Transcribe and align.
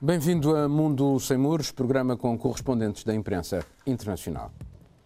Bem-vindo 0.00 0.54
a 0.54 0.68
Mundo 0.68 1.18
Sem 1.18 1.36
Muros, 1.36 1.72
programa 1.72 2.16
com 2.16 2.38
correspondentes 2.38 3.02
da 3.02 3.12
imprensa 3.12 3.66
internacional. 3.84 4.52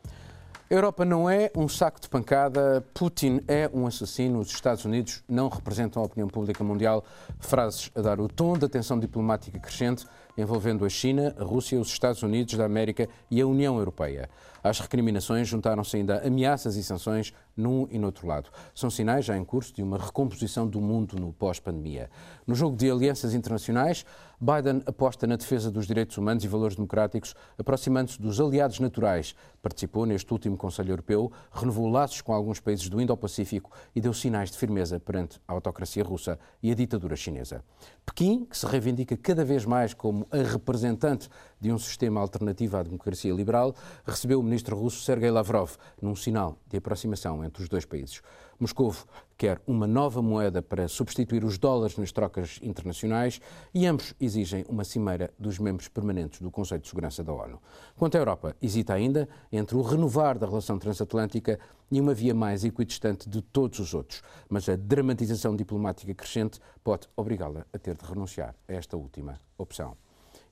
A 0.04 0.74
Europa 0.74 1.02
não 1.02 1.30
é 1.30 1.50
um 1.56 1.66
saco 1.66 1.98
de 1.98 2.10
pancada, 2.10 2.84
Putin 2.92 3.40
é 3.48 3.70
um 3.72 3.86
assassino, 3.86 4.38
os 4.38 4.50
Estados 4.50 4.84
Unidos 4.84 5.24
não 5.26 5.48
representam 5.48 6.02
a 6.02 6.04
opinião 6.04 6.28
pública 6.28 6.62
mundial. 6.62 7.02
Frases 7.40 7.90
a 7.94 8.02
dar 8.02 8.20
o 8.20 8.28
tom 8.28 8.58
da 8.58 8.68
tensão 8.68 8.98
diplomática 8.98 9.58
crescente 9.58 10.06
envolvendo 10.36 10.84
a 10.84 10.90
China, 10.90 11.34
a 11.38 11.42
Rússia, 11.42 11.80
os 11.80 11.88
Estados 11.88 12.22
Unidos 12.22 12.54
da 12.54 12.66
América 12.66 13.08
e 13.30 13.40
a 13.40 13.46
União 13.46 13.78
Europeia. 13.78 14.28
Às 14.62 14.78
recriminações 14.78 15.48
juntaram-se 15.48 15.96
ainda 15.96 16.26
ameaças 16.26 16.76
e 16.76 16.84
sanções 16.84 17.32
num 17.56 17.86
e 17.90 17.98
no 17.98 18.06
outro 18.06 18.26
lado. 18.26 18.50
São 18.74 18.90
sinais 18.90 19.24
já 19.24 19.36
em 19.36 19.44
curso 19.44 19.74
de 19.74 19.82
uma 19.82 19.98
recomposição 19.98 20.66
do 20.66 20.80
mundo 20.80 21.18
no 21.18 21.32
pós-pandemia. 21.32 22.10
No 22.46 22.54
jogo 22.54 22.76
de 22.76 22.90
alianças 22.90 23.34
internacionais, 23.34 24.04
Biden 24.40 24.82
aposta 24.86 25.24
na 25.24 25.36
defesa 25.36 25.70
dos 25.70 25.86
direitos 25.86 26.18
humanos 26.18 26.42
e 26.42 26.48
valores 26.48 26.74
democráticos, 26.74 27.32
aproximando-se 27.56 28.20
dos 28.20 28.40
aliados 28.40 28.80
naturais. 28.80 29.36
Participou 29.62 30.04
neste 30.04 30.32
último 30.32 30.56
Conselho 30.56 30.90
Europeu, 30.90 31.30
renovou 31.52 31.88
laços 31.88 32.20
com 32.20 32.32
alguns 32.32 32.58
países 32.58 32.88
do 32.88 33.00
Indo-Pacífico 33.00 33.70
e 33.94 34.00
deu 34.00 34.12
sinais 34.12 34.50
de 34.50 34.58
firmeza 34.58 34.98
perante 34.98 35.40
a 35.46 35.52
autocracia 35.52 36.02
russa 36.02 36.40
e 36.60 36.72
a 36.72 36.74
ditadura 36.74 37.14
chinesa. 37.14 37.62
Pequim, 38.04 38.44
que 38.44 38.58
se 38.58 38.66
reivindica 38.66 39.16
cada 39.16 39.44
vez 39.44 39.64
mais 39.64 39.94
como 39.94 40.26
a 40.28 40.38
representante 40.38 41.28
de 41.62 41.70
um 41.70 41.78
sistema 41.78 42.20
alternativo 42.20 42.76
à 42.76 42.82
democracia 42.82 43.32
liberal, 43.32 43.72
recebeu 44.04 44.40
o 44.40 44.42
ministro 44.42 44.76
russo 44.76 45.04
Sergei 45.04 45.30
Lavrov 45.30 45.76
num 46.00 46.16
sinal 46.16 46.58
de 46.68 46.78
aproximação 46.78 47.44
entre 47.44 47.62
os 47.62 47.68
dois 47.68 47.84
países. 47.84 48.20
Moscou 48.58 48.92
quer 49.38 49.60
uma 49.64 49.86
nova 49.86 50.20
moeda 50.20 50.60
para 50.60 50.88
substituir 50.88 51.44
os 51.44 51.58
dólares 51.58 51.96
nas 51.96 52.10
trocas 52.10 52.58
internacionais 52.62 53.40
e 53.72 53.86
ambos 53.86 54.12
exigem 54.20 54.64
uma 54.68 54.82
cimeira 54.82 55.32
dos 55.38 55.60
membros 55.60 55.86
permanentes 55.86 56.40
do 56.40 56.50
Conselho 56.50 56.80
de 56.80 56.88
Segurança 56.88 57.22
da 57.22 57.32
ONU. 57.32 57.60
Quanto 57.96 58.16
à 58.16 58.18
Europa, 58.18 58.56
hesita 58.60 58.92
ainda 58.94 59.28
entre 59.52 59.76
o 59.76 59.82
renovar 59.82 60.38
da 60.38 60.46
relação 60.48 60.80
transatlântica 60.80 61.60
e 61.92 62.00
uma 62.00 62.12
via 62.12 62.34
mais 62.34 62.64
equidistante 62.64 63.28
de 63.28 63.40
todos 63.40 63.78
os 63.78 63.94
outros, 63.94 64.20
mas 64.48 64.68
a 64.68 64.74
dramatização 64.74 65.54
diplomática 65.54 66.12
crescente 66.12 66.58
pode 66.82 67.08
obrigá-la 67.16 67.64
a 67.72 67.78
ter 67.78 67.96
de 67.96 68.04
renunciar 68.04 68.54
a 68.68 68.72
esta 68.72 68.96
última 68.96 69.40
opção. 69.56 69.96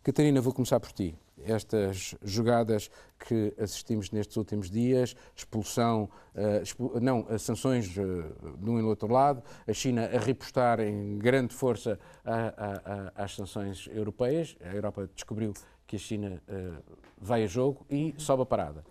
Catarina, 0.02 0.40
vou 0.40 0.54
começar 0.54 0.80
por 0.80 0.92
ti. 0.92 1.14
Estas 1.44 2.14
jogadas 2.22 2.90
que 3.18 3.54
assistimos 3.58 4.10
nestes 4.10 4.34
últimos 4.38 4.70
dias, 4.70 5.14
expulsão, 5.36 6.08
uh, 6.34 7.00
não, 7.00 7.26
sanções 7.38 7.86
uh, 7.98 8.56
de 8.56 8.70
um 8.70 8.78
e 8.78 8.82
do 8.82 8.88
outro 8.88 9.12
lado, 9.12 9.42
a 9.68 9.72
China 9.74 10.06
a 10.06 10.18
repostar 10.18 10.80
em 10.80 11.18
grande 11.18 11.54
força 11.54 11.98
a, 12.24 12.34
a, 12.34 13.20
a, 13.20 13.24
às 13.24 13.34
sanções 13.34 13.88
europeias, 13.92 14.56
a 14.62 14.74
Europa 14.74 15.06
descobriu 15.14 15.52
que 15.86 15.96
a 15.96 15.98
China 15.98 16.42
uh, 16.48 16.82
vai 17.18 17.44
a 17.44 17.46
jogo 17.46 17.84
e 17.90 18.14
sobe 18.16 18.42
a 18.42 18.46
parada. 18.46 18.82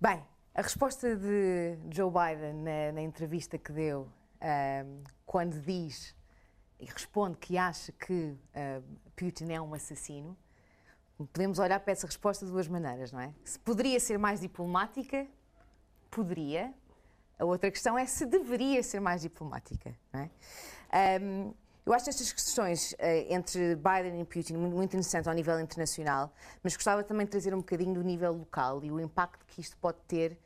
Bem, 0.00 0.22
a 0.54 0.62
resposta 0.62 1.16
de 1.16 1.78
Joe 1.92 2.12
Biden 2.12 2.54
na, 2.62 2.92
na 2.92 3.02
entrevista 3.02 3.58
que 3.58 3.72
deu, 3.72 4.06
quando 5.24 5.60
diz 5.60 6.14
e 6.78 6.84
responde 6.84 7.36
que 7.38 7.56
acha 7.56 7.92
que 7.92 8.12
uh, 8.12 8.82
Putin 9.16 9.52
é 9.52 9.60
um 9.60 9.72
assassino, 9.74 10.36
podemos 11.32 11.58
olhar 11.58 11.80
para 11.80 11.92
essa 11.92 12.06
resposta 12.06 12.44
de 12.44 12.52
duas 12.52 12.68
maneiras, 12.68 13.12
não 13.12 13.20
é? 13.20 13.32
Se 13.44 13.58
poderia 13.58 13.98
ser 13.98 14.18
mais 14.18 14.40
diplomática, 14.40 15.26
poderia. 16.10 16.72
A 17.38 17.44
outra 17.44 17.70
questão 17.70 17.98
é 17.98 18.06
se 18.06 18.26
deveria 18.26 18.82
ser 18.82 19.00
mais 19.00 19.22
diplomática, 19.22 19.94
não 20.12 20.20
é? 20.20 20.30
Um, 21.20 21.54
eu 21.86 21.92
acho 21.92 22.10
estas 22.10 22.32
questões 22.32 22.92
uh, 22.94 22.96
entre 23.28 23.76
Biden 23.76 24.20
e 24.20 24.24
Putin 24.24 24.56
muito, 24.56 24.76
muito 24.76 24.96
interessantes 24.96 25.28
ao 25.28 25.34
nível 25.34 25.58
internacional, 25.60 26.32
mas 26.62 26.74
gostava 26.74 27.02
também 27.04 27.24
de 27.24 27.30
trazer 27.30 27.54
um 27.54 27.58
bocadinho 27.58 27.94
do 27.94 28.02
nível 28.02 28.32
local 28.32 28.82
e 28.82 28.90
o 28.90 29.00
impacto 29.00 29.46
que 29.46 29.60
isto 29.60 29.76
pode 29.76 29.98
ter 30.08 30.38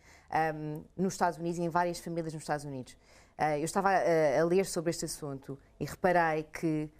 um, 0.54 0.84
nos 0.96 1.14
Estados 1.14 1.38
Unidos 1.38 1.58
e 1.58 1.62
em 1.62 1.68
várias 1.68 1.98
famílias 1.98 2.34
nos 2.34 2.42
Estados 2.42 2.64
Unidos. 2.64 2.96
Uh, 3.40 3.56
eu 3.56 3.64
estava 3.64 3.88
a, 3.88 4.40
a 4.42 4.44
ler 4.44 4.66
sobre 4.66 4.90
este 4.90 5.06
assunto 5.06 5.58
e 5.78 5.86
reparei 5.86 6.42
que 6.42 6.90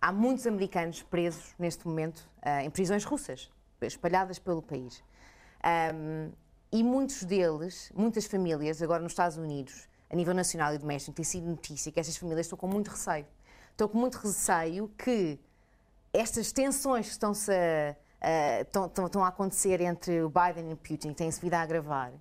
há 0.00 0.10
muitos 0.10 0.44
americanos 0.44 1.04
presos 1.04 1.54
neste 1.56 1.86
momento 1.86 2.28
uh, 2.44 2.64
em 2.64 2.68
prisões 2.70 3.04
russas, 3.04 3.48
espalhadas 3.80 4.40
pelo 4.40 4.60
país. 4.60 5.04
E 6.72 6.82
muitos 6.82 7.22
deles, 7.22 7.92
muitas 7.94 8.26
famílias, 8.26 8.82
agora 8.82 9.00
nos 9.00 9.12
Estados 9.12 9.36
Unidos, 9.36 9.88
a 10.10 10.16
nível 10.16 10.34
nacional 10.34 10.74
e 10.74 10.78
doméstico, 10.78 11.14
tem 11.14 11.24
sido 11.24 11.46
notícia 11.46 11.92
que 11.92 12.00
estas 12.00 12.16
famílias 12.16 12.46
estão 12.46 12.58
com 12.58 12.66
muito 12.66 12.88
receio. 12.88 13.24
Estão 13.70 13.86
com 13.86 13.96
muito 13.96 14.16
receio 14.16 14.88
que 14.98 15.38
estas 16.12 16.50
tensões 16.50 17.06
que 17.06 17.12
estão-se 17.12 17.52
a, 17.52 18.60
estão, 18.62 18.86
estão 18.86 19.22
a 19.22 19.28
acontecer 19.28 19.80
entre 19.80 20.22
o 20.22 20.28
Biden 20.28 20.70
e 20.70 20.72
o 20.72 20.76
Putin, 20.76 21.10
que 21.10 21.14
têm-se 21.14 21.40
vindo 21.40 21.54
a 21.54 21.60
agravar, 21.60 22.12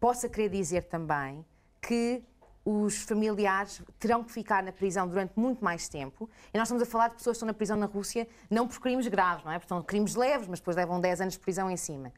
possa 0.00 0.30
querer 0.30 0.48
dizer 0.48 0.84
também 0.84 1.44
que 1.82 2.24
os 2.64 3.02
familiares 3.02 3.82
terão 3.98 4.22
que 4.22 4.32
ficar 4.32 4.62
na 4.62 4.72
prisão 4.72 5.08
durante 5.08 5.32
muito 5.36 5.64
mais 5.64 5.88
tempo. 5.88 6.28
E 6.52 6.58
nós 6.58 6.68
estamos 6.68 6.82
a 6.82 6.86
falar 6.86 7.08
de 7.08 7.14
pessoas 7.14 7.34
que 7.34 7.38
estão 7.38 7.46
na 7.46 7.54
prisão 7.54 7.76
na 7.76 7.86
Rússia 7.86 8.28
não 8.50 8.68
por 8.68 8.80
crimes 8.80 9.06
graves, 9.08 9.44
não 9.44 9.52
é? 9.52 9.58
Portanto, 9.58 9.84
crimes 9.84 10.14
leves, 10.14 10.48
mas 10.48 10.60
depois 10.60 10.76
levam 10.76 11.00
10 11.00 11.22
anos 11.22 11.34
de 11.34 11.40
prisão 11.40 11.70
em 11.70 11.76
cima. 11.76 12.12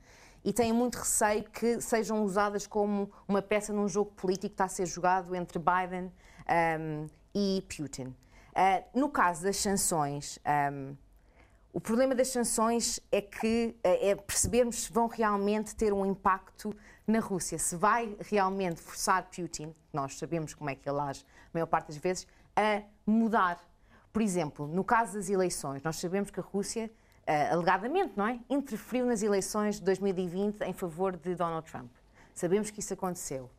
E 0.45 0.53
têm 0.53 0.73
muito 0.73 0.97
receio 0.97 1.45
que 1.45 1.81
sejam 1.81 2.25
usadas 2.25 2.67
como 2.67 3.11
uma 3.29 3.43
peça 3.43 3.73
num 3.73 3.87
jogo 3.87 4.11
político 4.13 4.49
que 4.49 4.55
está 4.55 4.65
a 4.65 4.69
ser 4.69 4.87
jogado 4.87 5.35
entre 5.35 5.59
Biden 5.59 6.11
um, 6.81 7.07
e 7.35 7.63
Putin. 7.69 8.15
Uh, 8.51 8.99
no 8.99 9.09
caso 9.09 9.43
das 9.45 9.57
sanções, 9.59 10.39
um, 10.73 10.97
o 11.73 11.81
problema 11.81 12.15
das 12.15 12.29
sanções 12.29 12.99
é 13.13 13.21
que 13.21 13.77
é 13.83 14.15
percebermos 14.15 14.85
se 14.85 14.93
vão 14.93 15.07
realmente 15.07 15.75
ter 15.77 15.93
um 15.93 16.05
impacto 16.05 16.75
na 17.07 17.21
Rússia, 17.21 17.59
se 17.59 17.77
vai 17.77 18.17
realmente 18.21 18.81
forçar 18.81 19.29
Putin, 19.31 19.75
nós 19.93 20.17
sabemos 20.17 20.55
como 20.55 20.71
é 20.71 20.75
que 20.75 20.89
ele 20.89 21.01
age 21.01 21.25
a 21.25 21.51
maior 21.53 21.67
parte 21.67 21.89
das 21.89 21.97
vezes, 21.97 22.27
a 22.57 22.83
mudar. 23.07 23.61
Por 24.13 24.23
exemplo, 24.23 24.67
no 24.67 24.85
caso 24.85 25.15
das 25.15 25.29
eleições, 25.29 25.83
nós 25.83 25.97
sabemos 25.97 26.31
que 26.31 26.41
a 26.41 26.43
Rússia, 26.43 26.91
uh, 27.29 27.53
alegadamente, 27.53 28.15
não 28.17 28.27
é? 28.27 28.41
interferiu 28.49 29.07
nas 29.07 29.23
eleições 29.23 29.77
de 29.77 29.83
2020 29.83 30.63
em 30.63 30.73
favor 30.73 31.17
de 31.17 31.35
Donald 31.35 31.69
Trump. 31.71 31.91
Sabemos 32.35 32.71
que 32.71 32.81
isso 32.81 32.95
aconteceu. 32.95 33.51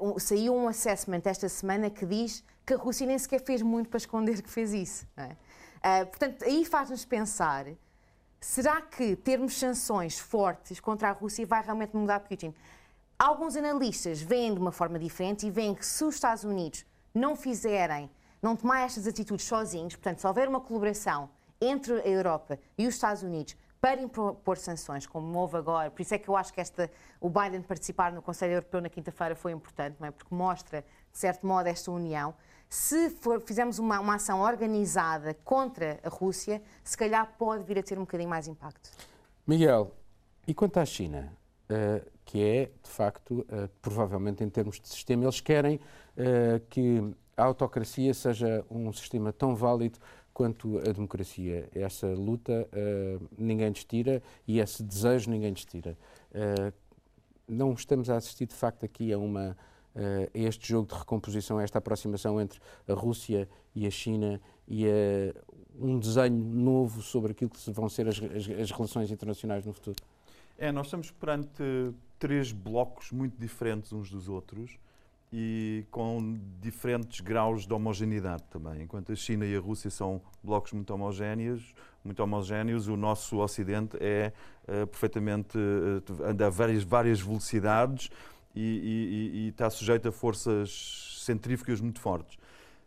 Uh, 0.00 0.18
saiu 0.18 0.54
um 0.54 0.66
assessment 0.66 1.22
esta 1.24 1.48
semana 1.48 1.88
que 1.90 2.04
diz 2.04 2.44
que 2.66 2.74
a 2.74 2.76
Rússia 2.76 3.06
nem 3.06 3.18
sequer 3.18 3.44
fez 3.44 3.62
muito 3.62 3.88
para 3.88 3.98
esconder 3.98 4.42
que 4.42 4.50
fez 4.50 4.72
isso. 4.72 5.06
É? 5.16 5.36
Uh, 5.84 6.06
portanto, 6.06 6.44
aí 6.44 6.64
faz-nos 6.64 7.04
pensar 7.04 7.66
Será 8.42 8.82
que 8.82 9.14
termos 9.14 9.56
sanções 9.56 10.18
fortes 10.18 10.80
contra 10.80 11.10
a 11.10 11.12
Rússia 11.12 11.46
vai 11.46 11.62
realmente 11.62 11.96
mudar 11.96 12.18
Putin? 12.18 12.52
Alguns 13.16 13.54
analistas 13.54 14.20
veem 14.20 14.52
de 14.52 14.58
uma 14.58 14.72
forma 14.72 14.98
diferente 14.98 15.46
e 15.46 15.50
veem 15.50 15.76
que 15.76 15.86
se 15.86 16.02
os 16.02 16.16
Estados 16.16 16.42
Unidos 16.42 16.84
não 17.14 17.36
fizerem, 17.36 18.10
não 18.42 18.56
tomar 18.56 18.80
estas 18.80 19.06
atitudes 19.06 19.46
sozinhos, 19.46 19.94
portanto, 19.94 20.18
se 20.18 20.26
houver 20.26 20.48
uma 20.48 20.60
colaboração 20.60 21.30
entre 21.60 22.00
a 22.00 22.08
Europa 22.08 22.58
e 22.76 22.88
os 22.88 22.96
Estados 22.96 23.22
Unidos 23.22 23.56
para 23.80 24.02
impor 24.02 24.56
sanções, 24.56 25.06
como 25.06 25.38
houve 25.38 25.56
agora, 25.56 25.88
por 25.92 26.02
isso 26.02 26.12
é 26.12 26.18
que 26.18 26.28
eu 26.28 26.36
acho 26.36 26.52
que 26.52 26.60
esta, 26.60 26.90
o 27.20 27.30
Biden 27.30 27.62
participar 27.62 28.10
no 28.10 28.20
Conselho 28.20 28.54
Europeu 28.54 28.80
na 28.80 28.88
quinta-feira 28.88 29.36
foi 29.36 29.52
importante, 29.52 29.98
não 30.00 30.08
é? 30.08 30.10
porque 30.10 30.34
mostra, 30.34 30.84
de 31.12 31.18
certo 31.18 31.46
modo, 31.46 31.68
esta 31.68 31.92
união. 31.92 32.34
Se 32.72 33.10
for, 33.10 33.38
fizermos 33.42 33.78
uma, 33.78 34.00
uma, 34.00 34.14
ação 34.14 34.40
organizada 34.40 35.34
contra 35.44 36.00
a 36.02 36.08
Rússia, 36.08 36.62
se 36.82 36.96
calhar 36.96 37.30
pode 37.36 37.64
vir 37.64 37.78
a 37.78 37.82
ter 37.82 37.98
um 37.98 38.00
bocadinho 38.00 38.30
mais 38.30 38.48
impacto. 38.48 38.88
Miguel, 39.46 39.94
e 40.48 40.54
quanto 40.54 40.78
à 40.78 40.84
China, 40.86 41.30
uh, 41.68 42.10
que 42.24 42.42
é, 42.42 42.70
de 42.82 42.88
facto, 42.88 43.40
uh, 43.40 43.68
provavelmente 43.82 44.42
em 44.42 44.48
termos 44.48 44.80
de 44.80 44.88
sistema, 44.88 45.24
eles 45.24 45.38
querem 45.38 45.76
uh, 45.76 46.64
que 46.70 47.14
a 47.36 47.44
autocracia 47.44 48.14
seja 48.14 48.64
um 48.70 48.90
sistema 48.90 49.34
tão 49.34 49.54
válido 49.54 49.98
quanto 50.32 50.78
a 50.78 50.92
democracia. 50.92 51.68
Essa 51.74 52.06
luta 52.06 52.66
ninguém 53.36 53.70
destira 53.70 54.22
e 54.48 54.60
esse 54.60 54.82
desejo 54.82 55.28
ninguém 55.28 55.52
destira. 55.52 55.94
não 57.46 57.74
estamos 57.74 58.08
a 58.08 58.16
assistir, 58.16 58.46
de 58.46 58.54
facto, 58.54 58.82
aqui 58.86 59.12
a 59.12 59.18
uma 59.18 59.54
uh, 59.94 60.30
este 60.34 60.68
jogo 60.68 60.88
de 60.88 60.94
recomposição, 60.94 61.60
esta 61.60 61.78
aproximação 61.78 62.40
entre 62.40 62.60
a 62.88 62.94
Rússia 62.94 63.48
e 63.74 63.86
a 63.86 63.90
China 63.90 64.40
e 64.66 64.86
a, 64.86 65.34
um 65.78 65.98
desenho 65.98 66.36
novo 66.36 67.02
sobre 67.02 67.32
aquilo 67.32 67.50
que 67.50 67.70
vão 67.70 67.88
ser 67.88 68.08
as, 68.08 68.18
as, 68.18 68.48
as 68.60 68.70
relações 68.70 69.10
internacionais 69.10 69.64
no 69.64 69.72
futuro? 69.72 69.96
É, 70.58 70.70
nós 70.70 70.86
estamos 70.86 71.10
perante 71.10 71.62
três 72.18 72.52
blocos 72.52 73.10
muito 73.10 73.36
diferentes 73.38 73.92
uns 73.92 74.10
dos 74.10 74.28
outros 74.28 74.78
e 75.32 75.86
com 75.90 76.38
diferentes 76.60 77.20
graus 77.20 77.66
de 77.66 77.72
homogeneidade 77.72 78.44
também. 78.50 78.82
Enquanto 78.82 79.12
a 79.12 79.16
China 79.16 79.46
e 79.46 79.56
a 79.56 79.60
Rússia 79.60 79.90
são 79.90 80.20
blocos 80.42 80.72
muito 80.72 80.92
homogéneos, 80.92 81.74
muito 82.04 82.22
homogéneos 82.22 82.86
o 82.86 82.96
nosso 82.96 83.38
Ocidente 83.38 83.96
é 83.98 84.32
uh, 84.64 84.86
perfeitamente 84.86 85.56
uh, 85.56 86.24
anda 86.24 86.48
a 86.48 86.50
várias, 86.50 86.82
várias 86.84 87.20
velocidades 87.20 88.10
e, 88.54 88.60
e, 88.60 89.38
e 89.44 89.48
está 89.48 89.68
sujeito 89.70 90.08
a 90.08 90.12
forças 90.12 91.20
centrífugas 91.24 91.80
muito 91.80 92.00
fortes. 92.00 92.36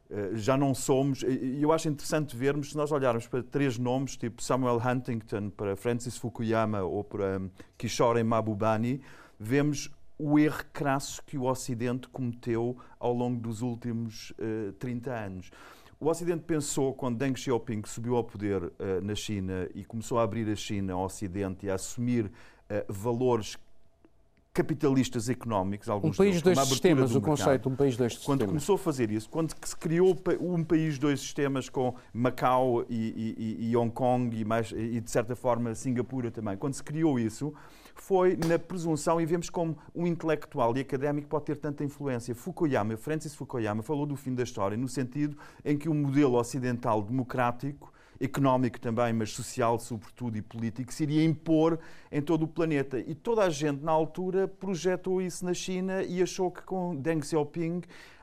Uh, 0.10 0.36
já 0.36 0.56
não 0.56 0.74
somos, 0.74 1.24
e 1.24 1.62
eu 1.62 1.72
acho 1.72 1.90
interessante 1.90 2.36
vermos, 2.36 2.70
se 2.70 2.78
nós 2.78 2.92
olharmos 2.92 3.28
para 3.28 3.42
três 3.42 3.78
nomes, 3.78 4.16
tipo 4.16 4.42
Samuel 4.44 4.78
Huntington, 4.78 5.50
para 5.50 5.76
Francis 5.76 6.16
Fukuyama 6.18 6.84
ou 6.84 7.04
para 7.04 7.40
um, 7.40 7.50
Kishore 7.78 8.24
Mahbubani, 8.24 9.02
vemos 9.40 9.90
o 10.18 10.40
erro 10.40 10.64
crasso 10.72 11.22
que 11.26 11.38
o 11.38 11.44
Ocidente 11.44 12.08
cometeu 12.08 12.78
ao 13.00 13.14
longo 13.14 13.42
dos 13.42 13.62
últimos 13.62 14.32
uh, 14.32 14.72
30 14.74 15.12
anos. 15.12 15.52
O 16.00 16.08
Ocidente 16.08 16.44
pensou, 16.44 16.94
quando 16.94 17.18
Deng 17.18 17.36
Xiaoping 17.36 17.82
subiu 17.86 18.16
ao 18.16 18.24
poder 18.24 18.64
uh, 18.64 18.72
na 19.02 19.16
China 19.16 19.68
e 19.74 19.84
começou 19.84 20.20
a 20.20 20.24
abrir 20.24 20.48
a 20.50 20.56
China 20.56 20.94
ao 20.94 21.06
Ocidente 21.06 21.66
e 21.66 21.70
a 21.70 21.76
assumir 21.76 22.26
uh, 22.26 22.32
valores 22.88 23.58
capitalistas 24.56 25.28
económicos, 25.28 25.90
alguns 25.90 26.16
um 26.16 26.24
país 26.24 26.42
deles, 26.42 26.58
dois 26.58 26.70
sistemas, 26.70 27.14
o 27.14 27.20
conceito 27.20 27.68
um 27.68 27.76
país 27.76 27.98
dois 27.98 28.14
sistemas. 28.14 28.40
Quando 28.40 28.48
começou 28.48 28.76
a 28.76 28.78
fazer 28.78 29.12
isso, 29.12 29.30
quando 29.30 29.54
se 29.62 29.76
criou 29.76 30.18
um 30.40 30.64
país 30.64 30.98
dois 30.98 31.20
sistemas 31.20 31.68
com 31.68 31.94
Macau 32.14 32.86
e, 32.90 33.36
e, 33.38 33.70
e 33.70 33.76
Hong 33.76 33.92
Kong 33.92 34.34
e, 34.34 34.46
mais, 34.46 34.72
e 34.72 35.02
de 35.02 35.12
certa 35.12 35.36
forma 35.36 35.76
Singapura 35.76 36.32
também, 36.32 36.56
quando 36.56 36.74
se 36.74 36.82
criou 36.82 37.20
isso, 37.20 37.54
foi 37.96 38.38
na 38.48 38.58
presunção 38.58 39.20
e 39.20 39.26
vemos 39.26 39.50
como 39.50 39.78
um 39.94 40.08
intelectual 40.08 40.76
e 40.78 40.80
académico 40.80 41.28
pode 41.28 41.46
ter 41.46 41.58
tanta 41.58 41.84
influência. 41.84 42.34
Fukuyama, 42.34 42.96
Francis 42.96 43.36
Fukuyama, 43.36 43.84
falou 43.84 44.06
do 44.06 44.16
fim 44.16 44.34
da 44.34 44.44
história 44.44 44.78
no 44.78 44.88
sentido 44.88 45.38
em 45.66 45.78
que 45.78 45.90
o 45.90 45.94
modelo 45.94 46.38
ocidental 46.40 47.02
democrático 47.02 47.92
económico 48.20 48.80
também, 48.80 49.14
mas 49.14 49.32
social 49.32 49.78
sobretudo 49.80 50.38
e 50.38 50.42
político, 50.42 50.94
se 50.94 51.04
iria 51.04 51.24
impor 51.24 51.80
em 52.12 52.22
todo 52.22 52.44
o 52.44 52.48
planeta. 52.48 53.00
E 53.00 53.14
toda 53.14 53.44
a 53.44 53.50
gente 53.50 53.84
na 53.84 53.92
altura 53.92 54.48
projetou 54.48 55.22
isso 55.22 55.46
na 55.46 55.54
China 55.54 56.04
e 56.04 56.22
achou 56.22 56.52
que 56.52 56.62
com 56.62 56.96
Deng 56.96 57.22
Xiaoping 57.22 57.82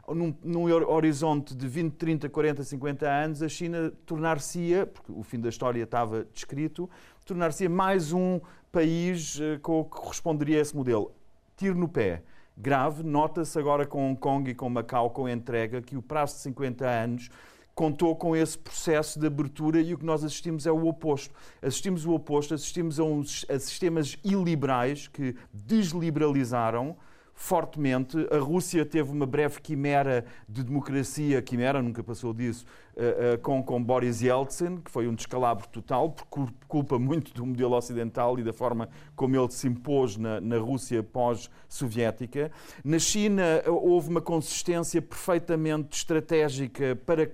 num, 0.08 0.34
num, 0.42 0.64
horizonte 0.90 1.54
de 1.54 1.68
20, 1.68 1.94
30, 1.94 2.28
40, 2.28 2.64
50 2.64 3.08
anos, 3.08 3.42
a 3.42 3.48
China 3.48 3.92
tornar-se-ia, 4.04 4.86
porque 4.86 5.12
o 5.12 5.22
fim 5.22 5.40
da 5.40 5.48
história 5.48 5.82
estava 5.82 6.26
descrito, 6.32 6.90
tornar-se-ia 7.24 7.70
mais 7.70 8.12
um 8.12 8.40
país 8.70 9.38
eh, 9.40 9.56
que 9.56 9.60
corresponderia 9.60 10.58
a 10.58 10.60
esse 10.62 10.74
modelo. 10.74 11.12
Tiro 11.56 11.78
no 11.78 11.88
pé. 11.88 12.22
Grave, 12.56 13.02
nota-se 13.02 13.58
agora 13.58 13.86
com 13.86 14.10
Hong 14.10 14.18
Kong 14.18 14.50
e 14.50 14.54
com 14.54 14.68
Macau, 14.68 15.10
com 15.10 15.26
a 15.26 15.32
entrega, 15.32 15.80
que 15.80 15.96
o 15.96 16.02
prazo 16.02 16.34
de 16.34 16.40
50 16.42 16.86
anos 16.86 17.30
contou 17.74 18.14
com 18.14 18.36
esse 18.36 18.58
processo 18.58 19.18
de 19.18 19.26
abertura 19.26 19.80
e 19.80 19.94
o 19.94 19.98
que 19.98 20.04
nós 20.04 20.22
assistimos 20.22 20.66
é 20.66 20.72
o 20.72 20.86
oposto. 20.86 21.34
Assistimos 21.60 22.04
o 22.04 22.12
oposto, 22.12 22.54
assistimos 22.54 23.00
a, 23.00 23.04
uns, 23.04 23.46
a 23.48 23.58
sistemas 23.58 24.18
iliberais 24.24 25.08
que 25.08 25.34
desliberalizaram 25.52 26.96
fortemente. 27.34 28.16
A 28.30 28.38
Rússia 28.38 28.84
teve 28.84 29.10
uma 29.10 29.26
breve 29.26 29.60
quimera 29.60 30.24
de 30.48 30.62
democracia, 30.62 31.40
quimera, 31.42 31.82
nunca 31.82 32.02
passou 32.02 32.32
disso, 32.32 32.64
uh, 32.94 33.34
uh, 33.34 33.38
com, 33.38 33.62
com 33.62 33.82
Boris 33.82 34.20
Yeltsin, 34.20 34.76
que 34.76 34.90
foi 34.90 35.08
um 35.08 35.14
descalabro 35.14 35.66
total, 35.68 36.10
por 36.10 36.52
culpa 36.68 36.98
muito 36.98 37.32
do 37.32 37.44
modelo 37.44 37.74
ocidental 37.74 38.38
e 38.38 38.44
da 38.44 38.52
forma 38.52 38.88
como 39.16 39.34
ele 39.34 39.50
se 39.50 39.66
impôs 39.66 40.16
na, 40.16 40.40
na 40.40 40.58
Rússia 40.58 41.02
pós-soviética. 41.02 42.52
Na 42.84 42.98
China 42.98 43.62
houve 43.66 44.10
uma 44.10 44.20
consistência 44.20 45.00
perfeitamente 45.00 45.96
estratégica 45.96 46.94
para 47.06 47.30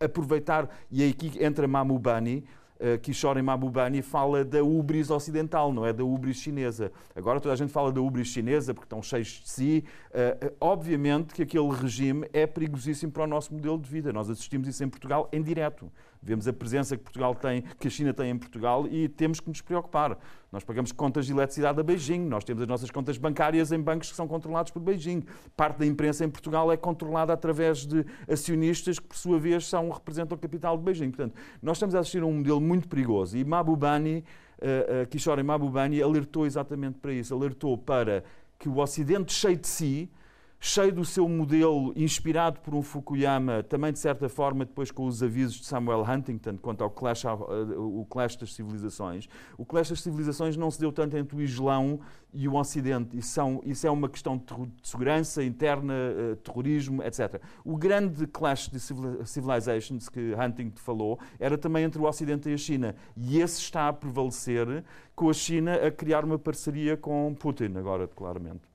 aproveitar, 0.00 0.68
e 0.90 1.08
aqui 1.08 1.32
entra 1.42 1.66
Mamubani, 1.66 2.44
uh, 2.78 2.98
Kishore 2.98 3.42
Mahbubani 3.42 4.02
fala 4.02 4.44
da 4.44 4.62
ubris 4.62 5.10
ocidental, 5.10 5.72
não 5.72 5.84
é 5.84 5.92
da 5.92 6.04
ubris 6.04 6.36
chinesa. 6.38 6.92
Agora 7.14 7.40
toda 7.40 7.52
a 7.54 7.56
gente 7.56 7.72
fala 7.72 7.92
da 7.92 8.00
ubris 8.00 8.28
chinesa 8.28 8.72
porque 8.72 8.86
estão 8.86 9.02
cheios 9.02 9.42
de 9.42 9.50
si. 9.50 9.84
Uh, 10.10 10.54
obviamente 10.60 11.34
que 11.34 11.42
aquele 11.42 11.68
regime 11.70 12.28
é 12.32 12.46
perigosíssimo 12.46 13.12
para 13.12 13.24
o 13.24 13.26
nosso 13.26 13.52
modelo 13.52 13.78
de 13.78 13.88
vida. 13.88 14.12
Nós 14.12 14.30
assistimos 14.30 14.68
isso 14.68 14.82
em 14.82 14.88
Portugal 14.88 15.28
em 15.32 15.42
direto. 15.42 15.90
Vemos 16.22 16.48
a 16.48 16.52
presença 16.52 16.96
que 16.96 17.02
Portugal 17.02 17.34
tem, 17.34 17.62
que 17.78 17.86
a 17.86 17.90
China 17.90 18.12
tem 18.12 18.30
em 18.30 18.38
Portugal 18.38 18.86
e 18.86 19.08
temos 19.08 19.40
que 19.40 19.48
nos 19.48 19.60
preocupar. 19.60 20.18
Nós 20.50 20.64
pagamos 20.64 20.92
contas 20.92 21.26
de 21.26 21.32
eletricidade 21.32 21.78
a 21.78 21.82
Beijing, 21.82 22.20
nós 22.20 22.42
temos 22.42 22.62
as 22.62 22.68
nossas 22.68 22.90
contas 22.90 23.18
bancárias 23.18 23.70
em 23.70 23.80
bancos 23.80 24.10
que 24.10 24.16
são 24.16 24.26
controlados 24.26 24.72
por 24.72 24.80
Beijing. 24.80 25.22
Parte 25.56 25.78
da 25.78 25.86
imprensa 25.86 26.24
em 26.24 26.30
Portugal 26.30 26.72
é 26.72 26.76
controlada 26.76 27.32
através 27.32 27.86
de 27.86 28.04
acionistas 28.30 28.98
que, 28.98 29.06
por 29.06 29.16
sua 29.16 29.38
vez, 29.38 29.66
são, 29.66 29.90
representam 29.90 30.36
o 30.36 30.40
capital 30.40 30.76
de 30.76 30.84
Beijing. 30.84 31.10
Portanto, 31.10 31.34
nós 31.62 31.76
estamos 31.76 31.94
a 31.94 32.00
assistir 32.00 32.22
a 32.22 32.26
um 32.26 32.32
modelo 32.32 32.60
muito 32.60 32.88
perigoso 32.88 33.36
e 33.36 33.44
Mabubani, 33.44 34.24
uh, 34.60 35.02
uh, 35.02 35.06
Kishore 35.08 35.42
Mabubani 35.42 36.02
alertou 36.02 36.46
exatamente 36.46 36.98
para 36.98 37.12
isso, 37.12 37.34
alertou 37.34 37.76
para 37.76 38.24
que 38.58 38.68
o 38.68 38.78
Ocidente 38.78 39.32
cheio 39.32 39.56
de 39.56 39.68
si 39.68 40.10
cheio 40.60 40.92
do 40.92 41.04
seu 41.04 41.28
modelo, 41.28 41.92
inspirado 41.94 42.60
por 42.60 42.74
um 42.74 42.82
Fukuyama, 42.82 43.62
também 43.62 43.92
de 43.92 43.98
certa 43.98 44.28
forma 44.28 44.64
depois 44.64 44.90
com 44.90 45.06
os 45.06 45.22
avisos 45.22 45.56
de 45.56 45.66
Samuel 45.66 46.02
Huntington 46.02 46.56
quanto 46.58 46.82
ao 46.82 46.90
clash, 46.90 47.24
o 47.24 48.04
clash 48.10 48.36
das 48.36 48.54
civilizações. 48.54 49.28
O 49.56 49.64
clash 49.64 49.90
das 49.90 50.00
civilizações 50.00 50.56
não 50.56 50.70
se 50.70 50.80
deu 50.80 50.90
tanto 50.90 51.16
entre 51.16 51.36
o 51.36 51.40
Islão 51.40 52.00
e 52.32 52.48
o 52.48 52.54
Ocidente. 52.54 53.16
Isso, 53.16 53.30
são, 53.30 53.62
isso 53.64 53.86
é 53.86 53.90
uma 53.90 54.08
questão 54.08 54.36
de 54.36 54.44
segurança 54.82 55.42
interna, 55.44 55.94
eh, 55.94 56.34
terrorismo, 56.42 57.02
etc. 57.02 57.40
O 57.64 57.76
grande 57.76 58.26
clash 58.26 58.68
de 58.68 58.80
civilizations 58.80 60.08
que 60.08 60.34
Huntington 60.34 60.78
falou 60.78 61.18
era 61.38 61.56
também 61.56 61.84
entre 61.84 62.00
o 62.00 62.04
Ocidente 62.04 62.48
e 62.50 62.54
a 62.54 62.58
China. 62.58 62.94
E 63.16 63.40
esse 63.40 63.60
está 63.60 63.88
a 63.88 63.92
prevalecer 63.92 64.84
com 65.14 65.30
a 65.30 65.32
China 65.32 65.74
a 65.74 65.90
criar 65.90 66.24
uma 66.24 66.38
parceria 66.38 66.96
com 66.96 67.34
Putin, 67.38 67.76
agora, 67.76 68.08
claramente. 68.08 68.67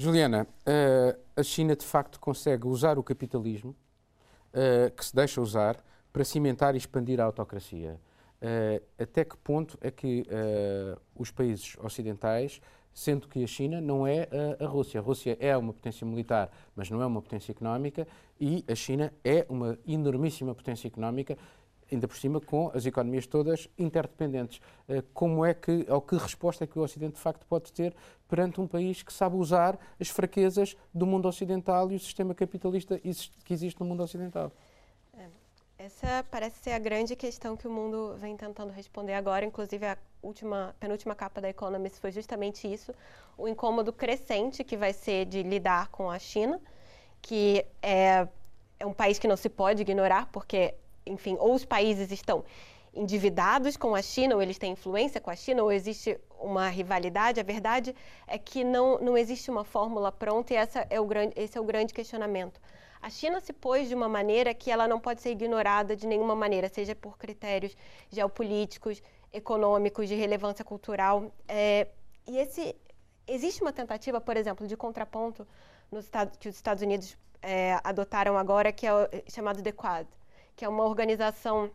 Juliana, 0.00 0.46
uh, 0.60 1.20
a 1.34 1.42
China 1.42 1.74
de 1.74 1.84
facto 1.84 2.20
consegue 2.20 2.68
usar 2.68 3.00
o 3.00 3.02
capitalismo, 3.02 3.74
uh, 4.54 4.94
que 4.94 5.04
se 5.04 5.12
deixa 5.12 5.40
usar, 5.40 5.76
para 6.12 6.24
cimentar 6.24 6.76
e 6.76 6.78
expandir 6.78 7.20
a 7.20 7.24
autocracia. 7.24 7.98
Uh, 8.40 8.80
até 8.96 9.24
que 9.24 9.36
ponto 9.36 9.76
é 9.80 9.90
que 9.90 10.24
os 11.16 11.32
países 11.32 11.76
ocidentais, 11.82 12.60
sendo 12.94 13.26
que 13.26 13.42
a 13.42 13.46
China 13.48 13.80
não 13.80 14.06
é 14.06 14.28
a 14.60 14.66
Rússia, 14.66 15.00
a 15.00 15.02
Rússia 15.02 15.36
é 15.40 15.56
uma 15.56 15.72
potência 15.72 16.06
militar, 16.06 16.48
mas 16.76 16.88
não 16.88 17.02
é 17.02 17.06
uma 17.06 17.20
potência 17.20 17.50
económica, 17.50 18.06
e 18.40 18.64
a 18.68 18.76
China 18.76 19.12
é 19.24 19.44
uma 19.48 19.76
enormíssima 19.84 20.54
potência 20.54 20.86
económica, 20.86 21.36
ainda 21.90 22.06
por 22.06 22.16
cima 22.16 22.40
com 22.40 22.70
as 22.74 22.86
economias 22.86 23.26
todas 23.26 23.68
interdependentes. 23.78 24.60
Eh, 24.88 25.02
como 25.14 25.44
é 25.44 25.54
que, 25.54 25.86
ou 25.88 26.00
que 26.00 26.16
resposta 26.16 26.64
é 26.64 26.66
que 26.66 26.78
o 26.78 26.82
Ocidente 26.82 27.14
de 27.14 27.20
facto 27.20 27.46
pode 27.46 27.72
ter 27.72 27.94
perante 28.28 28.60
um 28.60 28.66
país 28.66 29.02
que 29.02 29.12
sabe 29.12 29.36
usar 29.36 29.78
as 29.98 30.08
fraquezas 30.08 30.76
do 30.92 31.06
mundo 31.06 31.26
ocidental 31.26 31.90
e 31.90 31.96
o 31.96 31.98
sistema 31.98 32.34
capitalista 32.34 32.98
que 32.98 33.54
existe 33.54 33.80
no 33.80 33.86
mundo 33.86 34.02
ocidental? 34.02 34.52
É, 35.16 35.26
essa 35.78 36.24
parece 36.30 36.58
ser 36.58 36.72
a 36.72 36.78
grande 36.78 37.16
questão 37.16 37.56
que 37.56 37.66
o 37.66 37.70
mundo 37.70 38.14
vem 38.18 38.36
tentando 38.36 38.70
responder 38.70 39.14
agora. 39.14 39.44
Inclusive, 39.44 39.86
a 39.86 39.96
última, 40.22 40.74
penúltima 40.78 41.14
capa 41.14 41.40
da 41.40 41.48
Economist 41.48 41.98
foi 42.00 42.12
justamente 42.12 42.70
isso: 42.70 42.92
o 43.36 43.48
incômodo 43.48 43.92
crescente 43.92 44.62
que 44.62 44.76
vai 44.76 44.92
ser 44.92 45.24
de 45.24 45.42
lidar 45.42 45.88
com 45.88 46.10
a 46.10 46.18
China, 46.18 46.60
que 47.22 47.64
é, 47.80 48.28
é 48.78 48.86
um 48.86 48.92
país 48.92 49.18
que 49.18 49.26
não 49.26 49.36
se 49.36 49.48
pode 49.48 49.82
ignorar, 49.82 50.28
porque 50.30 50.74
enfim, 51.08 51.36
ou 51.38 51.54
os 51.54 51.64
países 51.64 52.10
estão 52.12 52.44
endividados 52.94 53.76
com 53.76 53.94
a 53.94 54.02
China, 54.02 54.34
ou 54.34 54.42
eles 54.42 54.58
têm 54.58 54.72
influência 54.72 55.20
com 55.20 55.30
a 55.30 55.36
China, 55.36 55.62
ou 55.62 55.70
existe 55.70 56.18
uma 56.40 56.68
rivalidade. 56.68 57.40
A 57.40 57.42
verdade 57.42 57.94
é 58.26 58.38
que 58.38 58.64
não, 58.64 58.98
não 58.98 59.16
existe 59.16 59.50
uma 59.50 59.64
fórmula 59.64 60.10
pronta 60.10 60.52
e 60.52 60.56
essa 60.56 60.86
é 60.90 61.00
o 61.00 61.06
grande, 61.06 61.32
esse 61.36 61.56
é 61.56 61.60
o 61.60 61.64
grande 61.64 61.94
questionamento. 61.94 62.60
A 63.00 63.10
China 63.10 63.40
se 63.40 63.52
pôs 63.52 63.88
de 63.88 63.94
uma 63.94 64.08
maneira 64.08 64.52
que 64.52 64.70
ela 64.70 64.88
não 64.88 64.98
pode 64.98 65.20
ser 65.22 65.30
ignorada 65.30 65.94
de 65.94 66.06
nenhuma 66.06 66.34
maneira, 66.34 66.68
seja 66.68 66.94
por 66.96 67.16
critérios 67.16 67.76
geopolíticos, 68.10 69.00
econômicos, 69.32 70.08
de 70.08 70.16
relevância 70.16 70.64
cultural. 70.64 71.30
É, 71.46 71.86
e 72.26 72.36
esse, 72.38 72.74
existe 73.26 73.62
uma 73.62 73.72
tentativa, 73.72 74.20
por 74.20 74.36
exemplo, 74.36 74.66
de 74.66 74.76
contraponto 74.76 75.46
nos 75.92 76.06
Estados, 76.06 76.36
que 76.36 76.48
os 76.48 76.56
Estados 76.56 76.82
Unidos 76.82 77.16
é, 77.40 77.78
adotaram 77.84 78.36
agora, 78.36 78.72
que 78.72 78.84
é 78.84 78.92
o, 78.92 79.08
chamado 79.28 79.62
The 79.62 79.72
Quad 79.72 80.08
que 80.58 80.64
é 80.64 80.68
uma 80.68 80.84
organização 80.84 81.70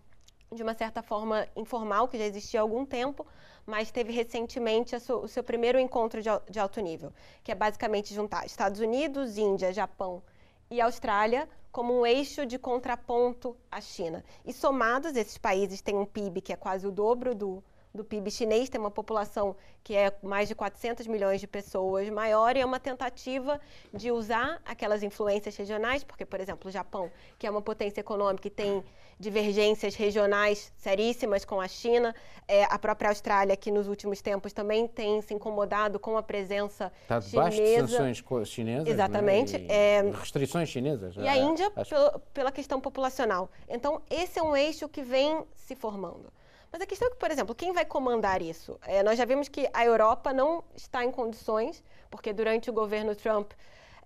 de 0.51 0.61
uma 0.61 0.73
certa 0.73 1.01
forma 1.01 1.47
informal, 1.55 2.05
que 2.09 2.17
já 2.17 2.25
existia 2.25 2.59
há 2.59 2.63
algum 2.63 2.85
tempo, 2.85 3.25
mas 3.65 3.91
teve 3.91 4.11
recentemente 4.11 4.93
o 4.93 5.25
seu 5.25 5.41
primeiro 5.41 5.79
encontro 5.79 6.21
de 6.21 6.59
alto 6.59 6.81
nível, 6.81 7.13
que 7.41 7.49
é 7.53 7.55
basicamente 7.55 8.13
juntar 8.13 8.45
Estados 8.45 8.81
Unidos, 8.81 9.37
Índia, 9.37 9.71
Japão 9.71 10.21
e 10.69 10.81
Austrália 10.81 11.47
como 11.71 11.97
um 11.97 12.05
eixo 12.05 12.45
de 12.45 12.59
contraponto 12.59 13.55
à 13.71 13.79
China. 13.79 14.21
E 14.45 14.51
somados, 14.51 15.15
esses 15.15 15.37
países 15.37 15.81
têm 15.81 15.95
um 15.95 16.05
PIB 16.05 16.41
que 16.41 16.51
é 16.51 16.57
quase 16.57 16.85
o 16.85 16.91
dobro 16.91 17.33
do, 17.33 17.63
do 17.93 18.03
PIB 18.03 18.31
chinês, 18.31 18.69
tem 18.69 18.81
uma 18.81 18.89
população 18.89 19.55
que 19.83 19.95
é 19.95 20.11
mais 20.23 20.47
de 20.47 20.55
400 20.55 21.05
milhões 21.05 21.39
de 21.39 21.45
pessoas 21.45 22.09
maior 22.09 22.57
e 22.57 22.61
é 22.61 22.65
uma 22.65 22.79
tentativa 22.79 23.61
de 23.93 24.11
usar 24.11 24.59
aquelas 24.65 25.03
influências 25.03 25.55
regionais, 25.55 26.03
porque, 26.03 26.25
por 26.25 26.39
exemplo, 26.39 26.69
o 26.69 26.71
Japão, 26.71 27.11
que 27.37 27.45
é 27.45 27.51
uma 27.51 27.61
potência 27.61 27.99
econômica 27.99 28.47
e 28.47 28.51
tem 28.51 28.83
divergências 29.19 29.93
regionais 29.93 30.73
seríssimas 30.75 31.45
com 31.45 31.61
a 31.61 31.67
China, 31.67 32.15
é, 32.47 32.63
a 32.63 32.79
própria 32.79 33.09
Austrália, 33.09 33.55
que 33.55 33.69
nos 33.69 33.87
últimos 33.87 34.23
tempos 34.23 34.53
também 34.53 34.87
tem 34.87 35.21
se 35.21 35.33
incomodado 35.35 35.99
com 35.99 36.17
a 36.17 36.23
presença 36.23 36.91
debaixo 37.29 37.57
chinesa. 37.57 37.85
de 37.85 37.91
sanções 37.91 38.47
chinesas. 38.49 38.87
Exatamente, 38.87 39.57
Né? 39.59 39.67
é- 39.69 40.01
restrições 40.19 40.67
chinesas. 40.67 41.15
E 41.15 41.27
a 41.27 41.31
Ah, 41.33 41.37
Índia 41.37 41.71
acho- 41.75 41.91
pelo- 41.91 42.19
pela 42.33 42.51
questão 42.51 42.81
populacional. 42.81 43.51
Então, 43.69 44.01
esse 44.09 44.39
é 44.39 44.43
um 44.43 44.57
eixo 44.57 44.89
que 44.89 45.03
vem 45.03 45.43
se 45.55 45.75
formando. 45.75 46.33
Mas 46.73 46.81
a 46.81 46.87
questão 46.87 47.07
é 47.07 47.11
que, 47.11 47.17
por 47.17 47.29
exemplo, 47.29 47.53
quem 47.53 47.71
vai 47.71 47.85
comandar 47.85 48.41
isso? 48.41 48.79
É, 48.81 49.03
nós 49.03 49.15
já 49.15 49.25
vimos 49.25 49.47
que 49.47 49.69
a 49.71 49.85
Europa 49.85 50.33
não 50.33 50.63
está 50.75 51.05
em 51.05 51.11
condições, 51.11 51.83
porque 52.09 52.33
durante 52.33 52.67
o 52.71 52.73
governo 52.73 53.15
Trump 53.15 53.51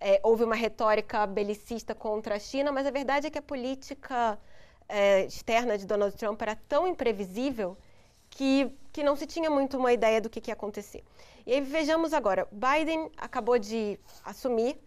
é, 0.02 0.20
houve 0.22 0.44
uma 0.44 0.54
retórica 0.54 1.26
belicista 1.26 1.96
contra 1.96 2.36
a 2.36 2.40
China, 2.40 2.70
mas 2.74 2.86
a 2.86 2.92
verdade 2.92 3.28
é 3.28 3.30
que 3.30 3.38
a 3.38 3.42
política 3.42 4.38
é, 4.90 5.24
externa 5.24 5.78
de 5.78 5.86
Donald 5.86 6.14
Trump 6.18 6.42
era 6.42 6.58
tão 6.68 6.86
imprevisível 6.86 7.78
que, 8.30 8.70
que 8.92 9.02
não 9.02 9.16
se 9.16 9.26
tinha 9.26 9.50
muito 9.50 9.78
uma 9.78 9.94
ideia 9.94 10.20
do 10.20 10.30
que, 10.30 10.42
que 10.42 10.52
ia 10.52 10.54
acontecer. 10.54 11.06
E 11.46 11.54
aí 11.54 11.62
vejamos 11.62 12.12
agora, 12.12 12.50
Biden 12.52 13.10
acabou 13.16 13.58
de 13.58 13.98
assumir, 14.26 14.78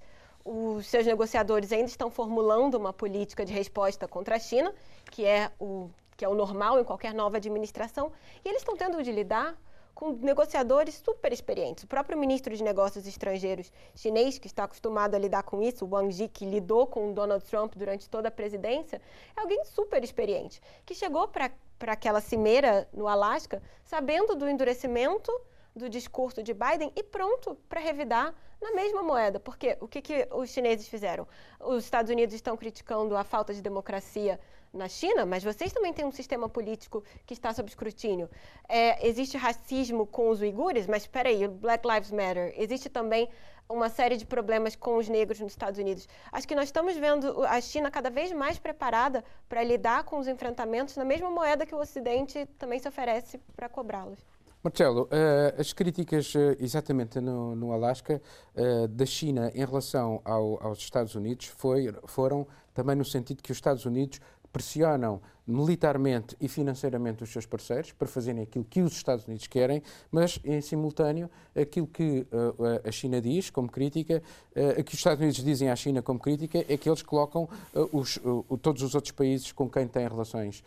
os 0.45 0.87
seus 0.87 1.07
negociadores 1.07 1.73
ainda 1.73 1.87
estão 1.87 2.11
formulando 2.11 2.75
uma 2.75 2.93
política 2.93 3.43
de 3.43 3.55
resposta 3.55 4.07
contra 4.07 4.37
a 4.37 4.39
China, 4.39 4.71
que 5.11 5.25
é 5.25 5.51
o, 5.59 5.89
que 6.21 6.25
é 6.27 6.29
o 6.29 6.35
normal 6.35 6.79
em 6.79 6.85
qualquer 6.85 7.15
nova 7.15 7.39
administração, 7.39 8.13
e 8.45 8.49
eles 8.51 8.61
estão 8.61 8.77
tendo 8.77 9.03
de 9.03 9.11
lidar 9.11 9.59
com 9.95 10.13
negociadores 10.13 10.97
super 10.97 11.33
experientes. 11.33 11.85
O 11.85 11.87
próprio 11.87 12.19
ministro 12.19 12.55
de 12.55 12.63
Negócios 12.63 13.07
Estrangeiros 13.07 13.73
chinês, 13.95 14.39
que 14.39 14.47
está 14.47 14.65
acostumado 14.65 15.15
a 15.15 15.19
lidar 15.19 15.45
com 15.45 15.63
isso, 15.63 15.89
Wang 15.91 16.15
Yi, 16.15 16.29
que 16.29 16.45
lidou 16.45 16.87
com 16.87 17.15
Donald 17.15 17.43
Trump 17.47 17.75
durante 17.75 18.07
toda 18.07 18.29
a 18.29 18.31
presidência, 18.31 19.01
é 19.35 19.41
alguém 19.41 19.65
super 19.65 20.05
experiente, 20.05 20.61
que 20.85 20.95
chegou 20.95 21.27
para 21.27 21.51
aquela 21.87 22.21
cimeira 22.21 22.87
no 22.93 23.09
Alasca 23.09 23.63
sabendo 23.83 24.35
do 24.35 24.47
endurecimento 24.47 25.33
do 25.75 25.89
discurso 25.89 26.43
de 26.43 26.53
Biden 26.53 26.93
e 26.95 27.03
pronto 27.03 27.57
para 27.67 27.81
revidar 27.81 28.35
na 28.61 28.73
mesma 28.73 29.03
moeda. 29.03 29.41
Porque 29.41 29.79
o 29.81 29.89
que, 29.89 30.03
que 30.03 30.29
os 30.33 30.51
chineses 30.51 30.87
fizeram? 30.87 31.27
Os 31.59 31.85
Estados 31.85 32.11
Unidos 32.11 32.35
estão 32.35 32.59
criticando 32.59 33.17
a 33.17 33.25
falta 33.25 33.55
de 33.55 33.63
democracia 33.63 34.39
na 34.73 34.89
China, 34.89 35.27
mas 35.27 35.43
vocês 35.43 35.73
também 35.73 35.93
têm 35.93 36.05
um 36.05 36.13
sistema 36.13 36.49
político 36.49 37.03
que 37.27 37.35
está 37.35 37.53
sob 37.53 37.69
escrutínio. 37.69 38.29
É, 38.69 39.07
existe 39.07 39.37
racismo 39.37 40.07
com 40.07 40.29
os 40.31 40.41
uigures, 40.41 40.87
mas 40.87 41.03
espera 41.03 41.29
aí, 41.29 41.47
Black 41.49 41.87
Lives 41.87 42.11
Matter. 42.13 42.55
Existe 42.57 42.89
também 42.89 43.29
uma 43.69 43.89
série 43.89 44.17
de 44.17 44.25
problemas 44.27 44.75
com 44.75 44.97
os 44.97 45.09
negros 45.09 45.41
nos 45.41 45.53
Estados 45.53 45.79
Unidos. 45.79 46.09
Acho 46.33 46.47
que 46.47 46.55
nós 46.55 46.65
estamos 46.65 46.97
vendo 46.97 47.45
a 47.45 47.61
China 47.61 47.91
cada 47.91 48.11
vez 48.11 48.33
mais 48.33 48.59
preparada 48.59 49.25
para 49.49 49.63
lidar 49.63 50.05
com 50.05 50.19
os 50.19 50.27
enfrentamentos 50.29 50.97
na 50.97 51.05
mesma 51.05 51.31
moeda 51.31 51.65
que 51.67 51.75
o 51.75 51.79
Ocidente 51.79 52.47
também 52.59 52.79
se 52.79 52.89
oferece 52.89 53.39
para 53.57 53.69
cobrá-los. 53.69 54.19
Marcelo, 54.63 55.09
eh, 55.11 55.55
as 55.59 55.73
críticas 55.73 56.35
eh, 56.37 56.57
exatamente 56.61 57.19
no, 57.19 57.57
no 57.57 57.73
Alasca 57.73 58.21
eh, 58.55 58.87
da 58.89 59.07
China 59.07 59.51
em 59.55 59.65
relação 59.65 60.21
ao- 60.23 60.63
aos 60.63 60.79
Estados 60.81 61.15
Unidos 61.15 61.47
foi- 61.47 61.95
foram 62.07 62.47
também 62.75 62.95
no 62.95 63.05
sentido 63.05 63.43
que 63.43 63.53
os 63.53 63.57
Estados 63.57 63.87
Unidos 63.87 64.21
pressionam 64.53 65.21
militarmente 65.47 66.37
e 66.41 66.47
financeiramente 66.49 67.25
os 67.25 67.31
seus 67.33 67.45
parceiros 67.45 67.91
para 67.93 68.07
fazerem 68.07 68.43
aquilo 68.43 68.65
que 68.65 68.81
os 68.83 68.93
Estados 68.93 69.27
Unidos 69.27 69.47
querem, 69.49 69.83
mas 70.11 70.39
em 70.45 70.61
simultâneo 70.61 71.29
aquilo 71.61 71.87
que 71.89 72.25
eh, 72.31 72.89
a 72.89 72.93
China 72.93 73.21
diz 73.21 73.51
como 73.51 73.69
crítica, 73.69 74.23
eh, 74.55 74.83
que 74.83 74.93
os 74.95 74.99
Estados 75.01 75.21
Unidos 75.21 75.43
dizem 75.43 75.69
à 75.69 75.75
China 75.75 76.03
como 76.03 76.21
crítica 76.21 76.65
é 76.69 76.77
que 76.77 76.89
eles 76.89 77.03
colocam 77.03 77.49
eh, 77.75 77.79
os- 77.93 78.19
o- 78.19 78.57
todos 78.59 78.83
os 78.83 78.95
outros 78.95 79.11
países 79.13 79.51
com 79.51 79.69
quem 79.69 79.89
têm 79.89 80.07
relações 80.07 80.63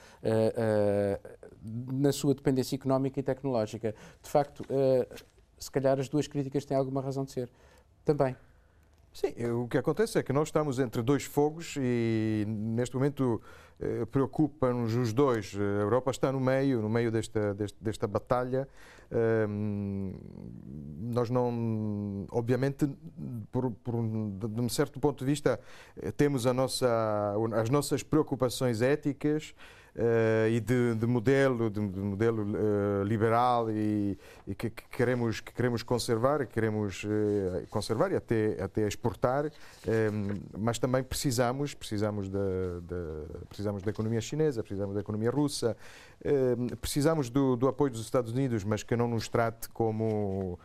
na 1.63 2.11
sua 2.11 2.33
dependência 2.33 2.75
económica 2.75 3.19
e 3.19 3.23
tecnológica. 3.23 3.95
De 4.21 4.29
facto, 4.29 4.65
se 5.57 5.71
calhar 5.71 5.97
as 5.99 6.09
duas 6.09 6.27
críticas 6.27 6.65
têm 6.65 6.75
alguma 6.75 7.01
razão 7.01 7.23
de 7.23 7.31
ser. 7.31 7.49
Também. 8.03 8.35
Sim, 9.13 9.31
eh, 9.37 9.51
o 9.51 9.67
que 9.67 9.77
acontece 9.77 10.17
é 10.17 10.23
que 10.23 10.33
nós 10.33 10.47
estamos 10.47 10.79
entre 10.79 11.03
dois 11.03 11.23
fogos 11.23 11.75
e 11.77 12.45
neste 12.47 12.95
momento 12.95 13.39
eh, 13.79 14.05
preocupa-nos 14.05 14.95
os 14.95 15.13
dois. 15.13 15.55
A 15.55 15.81
Europa 15.83 16.09
está 16.09 16.31
no 16.31 16.39
meio, 16.39 16.81
no 16.81 16.89
meio 16.89 17.11
desta, 17.11 17.53
desta, 17.53 17.77
desta 17.79 18.07
batalha. 18.07 18.67
Ehm, 19.11 20.13
nós 21.13 21.29
não, 21.29 22.25
obviamente, 22.31 22.89
por, 23.51 23.69
por 23.69 23.93
um, 23.93 24.35
de 24.35 24.59
um 24.59 24.67
certo 24.67 24.99
ponto 24.99 25.19
de 25.19 25.25
vista, 25.25 25.59
eh, 25.95 26.11
temos 26.11 26.45
nossa, 26.45 27.35
as 27.55 27.69
nossas 27.69 28.01
preocupações 28.01 28.81
éticas. 28.81 29.53
Eh, 29.95 30.49
e 30.51 30.59
de, 30.59 30.95
de 30.95 31.05
modelo, 31.05 31.69
de, 31.69 31.87
de 31.87 31.99
modelo 31.99 32.43
eh, 32.55 33.03
liberal 33.05 33.69
e, 33.69 34.17
e 34.47 34.55
que, 34.55 34.69
que 34.69 34.83
queremos 34.89 35.39
que 35.39 35.53
queremos 35.53 35.83
conservar, 35.83 36.39
que 36.47 36.53
queremos 36.53 37.05
eh, 37.05 37.65
conservar 37.69 38.11
e 38.11 38.15
até 38.15 38.61
até 38.61 38.87
exportar, 38.87 39.51
mas 40.57 40.79
também 40.79 41.03
precisamos 41.03 41.73
precisamos 41.73 42.29
da, 42.29 42.39
da- 42.81 43.39
precisamos 43.49 43.83
da 43.83 43.91
economia 43.91 44.21
chinesa, 44.21 44.63
precisamos 44.63 44.95
da 44.95 45.01
economia 45.01 45.29
russa, 45.31 45.75
precisamos 46.79 47.29
do, 47.29 47.55
do 47.55 47.67
apoio 47.67 47.91
dos 47.91 48.01
Estados 48.01 48.31
Unidos, 48.31 48.63
mas 48.63 48.81
que 48.83 48.95
não 48.95 49.07
nos 49.07 49.27
trate 49.27 49.67
como 49.69 50.57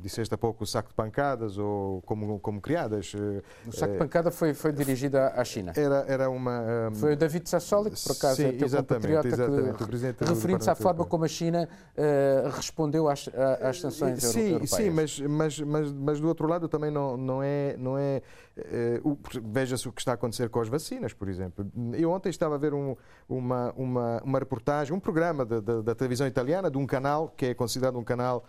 disseste 0.00 0.32
há 0.34 0.38
pouco 0.38 0.64
o 0.64 0.66
saco 0.66 0.88
de 0.88 0.94
pancadas 0.94 1.58
ou 1.58 2.00
como 2.02 2.38
como 2.40 2.60
criadas. 2.60 3.12
Eh, 3.14 3.42
O 3.68 3.72
saco 3.72 3.92
de 3.92 3.96
eh, 3.96 3.98
pancada 3.98 4.30
foi, 4.30 4.54
foi 4.54 4.72
dirigido 4.72 5.18
à 5.18 5.44
China. 5.44 5.72
era 5.76 6.04
era 6.08 6.30
uma 6.30 6.62
eh, 6.66 6.90
Foi 6.94 7.12
o 7.12 7.16
David 7.16 7.48
Sassoli, 7.48 7.90
que 7.90 8.00
por 8.02 8.12
acaso 8.12 8.36
Sim, 8.36 8.46
é 8.46 8.52
teu 8.52 8.68
compatriota, 8.70 9.28
exatamente, 9.28 9.84
que, 9.84 10.24
referindo-se 10.24 10.70
à 10.70 10.74
forma 10.74 11.04
como 11.04 11.24
a 11.24 11.28
China 11.28 11.68
eh, 11.96 12.44
respondeu 12.54 13.08
às, 13.08 13.28
às 13.60 13.80
sanções 13.80 14.22
sim, 14.22 14.52
europeias. 14.52 14.70
Sim, 14.70 14.90
mas, 14.90 15.20
mas, 15.20 15.60
mas, 15.60 15.92
mas 15.92 16.20
do 16.20 16.28
outro 16.28 16.46
lado 16.48 16.68
também 16.68 16.90
não, 16.90 17.16
não 17.16 17.42
é. 17.42 17.76
Não 17.78 17.98
é 17.98 18.22
eh, 18.56 19.00
o- 19.04 19.16
Veja-se 19.44 19.86
o 19.88 19.92
que 19.92 20.00
está 20.00 20.12
a 20.12 20.14
acontecer 20.14 20.48
com 20.48 20.60
as 20.60 20.68
vacinas, 20.68 21.12
por 21.12 21.28
exemplo. 21.28 21.66
Eu 21.94 22.10
ontem 22.10 22.30
estava 22.30 22.54
a 22.54 22.58
ver 22.58 22.72
um- 22.72 22.96
uma, 23.28 23.72
uma, 23.76 24.22
uma 24.24 24.38
reportagem, 24.38 24.94
um 24.94 25.00
programa 25.00 25.44
da, 25.44 25.60
da, 25.60 25.82
da 25.82 25.94
televisão 25.94 26.26
italiana, 26.26 26.70
de 26.70 26.78
um 26.78 26.86
canal 26.86 27.28
que 27.36 27.46
é 27.46 27.54
considerado 27.54 27.98
um 27.98 28.04
canal 28.04 28.44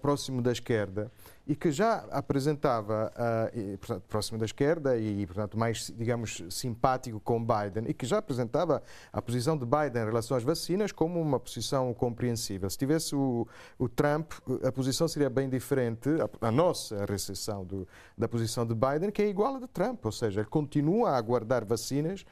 próximo 0.00 0.40
da 0.40 0.52
esquerda 0.54 1.12
e 1.46 1.54
que 1.54 1.70
já 1.70 1.96
apresentava, 2.10 3.12
e, 3.52 3.76
portanto, 3.76 4.02
próximo 4.08 4.38
da 4.38 4.46
esquerda 4.46 4.96
e, 4.96 5.26
portanto, 5.26 5.58
mais, 5.58 5.92
digamos, 5.96 6.42
simpático 6.48 7.20
com 7.20 7.44
Biden, 7.44 7.84
e 7.86 7.92
que 7.92 8.06
já 8.06 8.18
apresentava 8.18 8.82
a 9.12 9.20
posição 9.20 9.56
de 9.56 9.66
Biden 9.66 10.02
em 10.02 10.06
relação 10.06 10.36
às 10.36 10.42
vacinas 10.42 10.90
como 10.90 11.20
uma 11.20 11.38
posição 11.38 11.92
compreensível. 11.92 12.68
Se 12.70 12.78
tivesse 12.78 13.14
o, 13.14 13.46
o 13.78 13.88
Trump, 13.88 14.32
a 14.66 14.72
posição 14.72 15.06
seria 15.06 15.28
bem 15.28 15.48
diferente, 15.50 16.08
a, 16.40 16.48
a 16.48 16.50
nossa 16.50 17.04
recepção 17.04 17.62
do, 17.62 17.86
da 18.16 18.26
posição 18.26 18.66
de 18.66 18.74
Biden, 18.74 19.10
que 19.10 19.20
é 19.20 19.28
igual 19.28 19.56
à 19.56 19.58
de 19.58 19.68
Trump, 19.68 20.04
ou 20.06 20.12
seja, 20.12 20.40
ele 20.40 20.48
continua 20.48 21.10
a 21.10 21.16
aguardar 21.18 21.64
vacinas, 21.66 22.24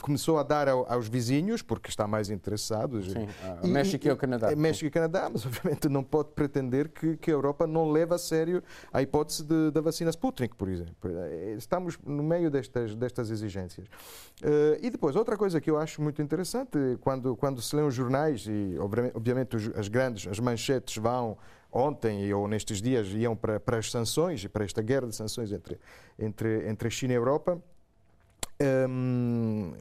começou 0.00 0.38
a 0.38 0.42
dar 0.42 0.68
ao- 0.68 0.90
aos 0.90 1.08
vizinhos, 1.08 1.62
porque 1.62 1.88
está 1.88 2.06
mais 2.06 2.30
interessado. 2.30 3.02
Sim, 3.02 3.26
a 3.62 3.66
E- 3.66 3.70
México 3.70 4.06
e 4.06 4.10
o 4.10 4.16
Canadá. 4.16 4.54
México 4.56 4.86
e 4.86 4.90
Canadá, 4.90 5.28
mas 5.32 5.44
obviamente 5.46 5.88
não 5.88 6.02
pode 6.02 6.30
pretender 6.30 6.88
que, 6.88 7.16
que 7.16 7.30
a 7.30 7.34
Europa 7.34 7.66
não 7.66 7.90
leve 7.90 8.14
a 8.14 8.18
sério 8.18 8.62
a 8.92 9.02
hipótese 9.02 9.44
de- 9.44 9.70
da 9.70 9.80
vacina 9.80 10.10
Sputnik, 10.10 10.54
por 10.56 10.68
exemplo. 10.68 10.94
Eh, 11.04 11.54
Estamos 11.56 11.98
no 12.04 12.22
meio 12.22 12.50
destas, 12.50 12.94
destas 12.94 13.30
exigências. 13.30 13.86
Eh, 14.42 14.78
e 14.82 14.90
depois, 14.90 15.16
outra 15.16 15.36
coisa 15.36 15.60
que 15.60 15.70
eu 15.70 15.78
acho 15.78 16.00
muito 16.02 16.20
interessante, 16.22 16.78
quando, 17.00 17.36
quando 17.36 17.60
se 17.62 17.74
lê 17.74 17.82
os 17.82 17.94
jornais, 17.94 18.46
e 18.46 18.76
obvi- 18.78 19.12
obviamente 19.14 19.56
as 19.76 19.88
grandes, 19.88 20.26
as 20.28 20.38
manchetes 20.38 20.96
vão 20.96 21.36
ontem 21.72 22.32
ou 22.32 22.48
nestes 22.48 22.80
dias 22.80 23.08
iam 23.08 23.36
para, 23.36 23.60
para 23.60 23.78
as 23.78 23.90
sanções 23.90 24.42
e 24.44 24.48
para 24.48 24.64
esta 24.64 24.80
guerra 24.80 25.06
de 25.08 25.14
sanções 25.16 25.52
entre, 25.52 25.78
entre, 26.18 26.68
entre 26.68 26.88
a 26.88 26.90
China 26.90 27.12
e 27.12 27.16
a 27.16 27.18
Europa. 27.18 27.60
Hum, 28.60 29.72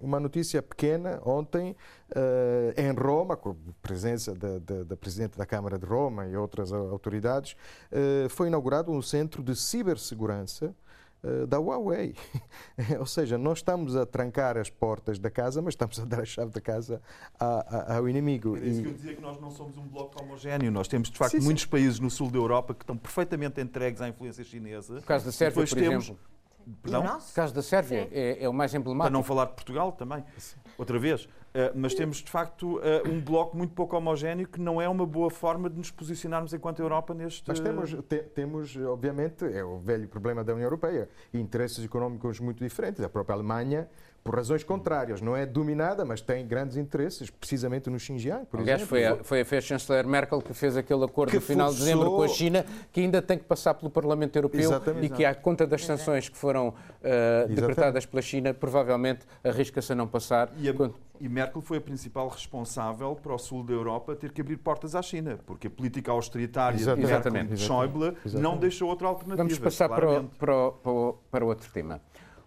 uma 0.00 0.18
notícia 0.18 0.60
pequena 0.60 1.20
ontem 1.24 1.76
eh, 2.14 2.74
em 2.76 2.90
Roma, 2.92 3.36
com 3.36 3.50
a 3.50 3.54
presença 3.80 4.34
da, 4.34 4.58
da, 4.58 4.82
da 4.82 4.96
Presidente 4.96 5.38
da 5.38 5.46
Câmara 5.46 5.78
de 5.78 5.86
Roma 5.86 6.26
e 6.26 6.36
outras 6.36 6.72
au- 6.72 6.90
autoridades, 6.90 7.54
eh, 7.90 8.26
foi 8.28 8.48
inaugurado 8.48 8.90
um 8.90 9.00
centro 9.00 9.44
de 9.44 9.54
cibersegurança 9.54 10.74
eh, 11.22 11.46
da 11.46 11.56
Huawei. 11.60 12.16
Ou 12.98 13.06
seja, 13.06 13.38
nós 13.38 13.58
estamos 13.58 13.94
a 13.94 14.04
trancar 14.04 14.58
as 14.58 14.68
portas 14.68 15.20
da 15.20 15.30
casa, 15.30 15.62
mas 15.62 15.74
estamos 15.74 16.00
a 16.00 16.04
dar 16.04 16.20
a 16.22 16.24
chave 16.24 16.50
da 16.50 16.60
casa 16.60 17.00
a- 17.38 17.92
a- 17.92 17.96
ao 17.98 18.08
inimigo. 18.08 18.56
Era 18.56 18.66
isso 18.66 18.80
E- 18.80 18.82
que 18.82 18.88
eu 18.88 18.94
dizia 18.94 19.14
que 19.14 19.22
nós 19.22 19.40
não 19.40 19.52
somos 19.52 19.76
um 19.78 19.86
bloco 19.86 20.20
homogéneo. 20.20 20.72
Nós 20.72 20.88
temos, 20.88 21.10
de 21.10 21.16
facto, 21.16 21.30
Sim, 21.32 21.38
sim. 21.40 21.44
muitos 21.44 21.64
países 21.66 22.00
no 22.00 22.10
sul 22.10 22.28
da 22.28 22.38
Europa 22.38 22.74
que 22.74 22.82
estão 22.82 22.96
perfeitamente 22.96 23.60
entregues 23.60 24.00
à 24.00 24.08
influência 24.08 24.42
chinesa. 24.42 24.94
No 24.94 25.02
caso 25.02 25.26
da 25.26 25.30
Sérvia, 25.32 25.64
por 25.64 25.74
temos- 25.78 26.04
exemplo. 26.06 26.31
Perdão? 26.82 27.02
No 27.02 27.20
caso 27.34 27.54
da 27.54 27.62
Sérvia, 27.62 28.08
é, 28.10 28.44
é 28.44 28.48
o 28.48 28.52
mais 28.52 28.72
Para 28.72 28.80
emblemático. 28.80 29.12
não 29.12 29.22
falar 29.22 29.46
de 29.46 29.52
Portugal 29.52 29.92
também, 29.92 30.24
outra 30.78 30.98
vez. 30.98 31.24
Uh, 31.24 31.68
mas 31.74 31.94
temos, 31.94 32.18
de 32.18 32.30
facto, 32.30 32.78
uh, 32.78 32.82
um 33.06 33.20
bloco 33.20 33.54
muito 33.54 33.74
pouco 33.74 33.94
homogéneo 33.94 34.48
que 34.48 34.58
não 34.58 34.80
é 34.80 34.88
uma 34.88 35.04
boa 35.04 35.30
forma 35.30 35.68
de 35.68 35.76
nos 35.76 35.90
posicionarmos 35.90 36.54
enquanto 36.54 36.80
Europa 36.80 37.12
neste... 37.12 37.44
Mas 37.46 37.60
temos, 37.60 37.92
te, 38.08 38.22
temos, 38.34 38.74
obviamente, 38.76 39.44
é 39.44 39.62
o 39.62 39.78
velho 39.78 40.08
problema 40.08 40.42
da 40.42 40.54
União 40.54 40.64
Europeia, 40.64 41.10
interesses 41.34 41.84
económicos 41.84 42.40
muito 42.40 42.64
diferentes. 42.64 43.04
A 43.04 43.08
própria 43.08 43.34
Alemanha 43.34 43.86
por 44.22 44.36
razões 44.36 44.62
contrárias. 44.62 45.20
Não 45.20 45.36
é 45.36 45.44
dominada, 45.44 46.04
mas 46.04 46.20
tem 46.20 46.46
grandes 46.46 46.76
interesses, 46.76 47.28
precisamente 47.28 47.90
no 47.90 47.98
Xinjiang, 47.98 48.46
por 48.46 48.60
Aliás, 48.60 48.82
exemplo. 48.82 48.88
Foi 49.24 49.40
a, 49.40 49.44
foi, 49.44 49.56
a, 49.56 49.58
a 49.58 49.60
chanceler 49.60 50.06
Merkel 50.06 50.40
que 50.40 50.54
fez 50.54 50.76
aquele 50.76 51.04
acordo 51.04 51.34
no 51.34 51.40
final 51.40 51.68
forçou... 51.68 51.84
de 51.84 51.90
dezembro 51.90 52.10
com 52.16 52.22
a 52.22 52.28
China, 52.28 52.64
que 52.92 53.00
ainda 53.00 53.20
tem 53.20 53.38
que 53.38 53.44
passar 53.44 53.74
pelo 53.74 53.90
Parlamento 53.90 54.36
Europeu 54.36 54.60
Exatamente. 54.60 55.06
e 55.06 55.10
que, 55.10 55.24
à 55.24 55.34
conta 55.34 55.66
das 55.66 55.84
sanções 55.84 56.28
que 56.28 56.36
foram 56.36 56.68
uh, 56.68 57.48
decretadas 57.48 58.06
pela 58.06 58.22
China, 58.22 58.54
provavelmente 58.54 59.26
arrisca-se 59.42 59.92
a 59.92 59.94
não 59.94 60.06
passar. 60.06 60.52
E, 60.56 60.68
a, 60.68 60.72
e 61.20 61.28
Merkel 61.28 61.60
foi 61.60 61.78
a 61.78 61.80
principal 61.80 62.28
responsável 62.28 63.16
para 63.16 63.34
o 63.34 63.38
sul 63.38 63.64
da 63.64 63.72
Europa 63.72 64.14
ter 64.14 64.30
que 64.32 64.40
abrir 64.40 64.56
portas 64.56 64.94
à 64.94 65.02
China, 65.02 65.38
porque 65.44 65.66
a 65.66 65.70
política 65.70 66.12
austeritária 66.12 66.76
Exatamente. 66.76 67.54
de 67.54 67.60
Schäuble 67.60 68.16
não 68.34 68.56
deixou 68.56 68.88
outra 68.88 69.08
alternativa. 69.08 69.36
Vamos 69.36 69.58
passar 69.58 69.88
para 69.88 70.20
o, 70.20 70.24
para, 70.24 70.56
o, 70.56 71.18
para 71.30 71.44
outro 71.44 71.70
tema. 71.72 72.00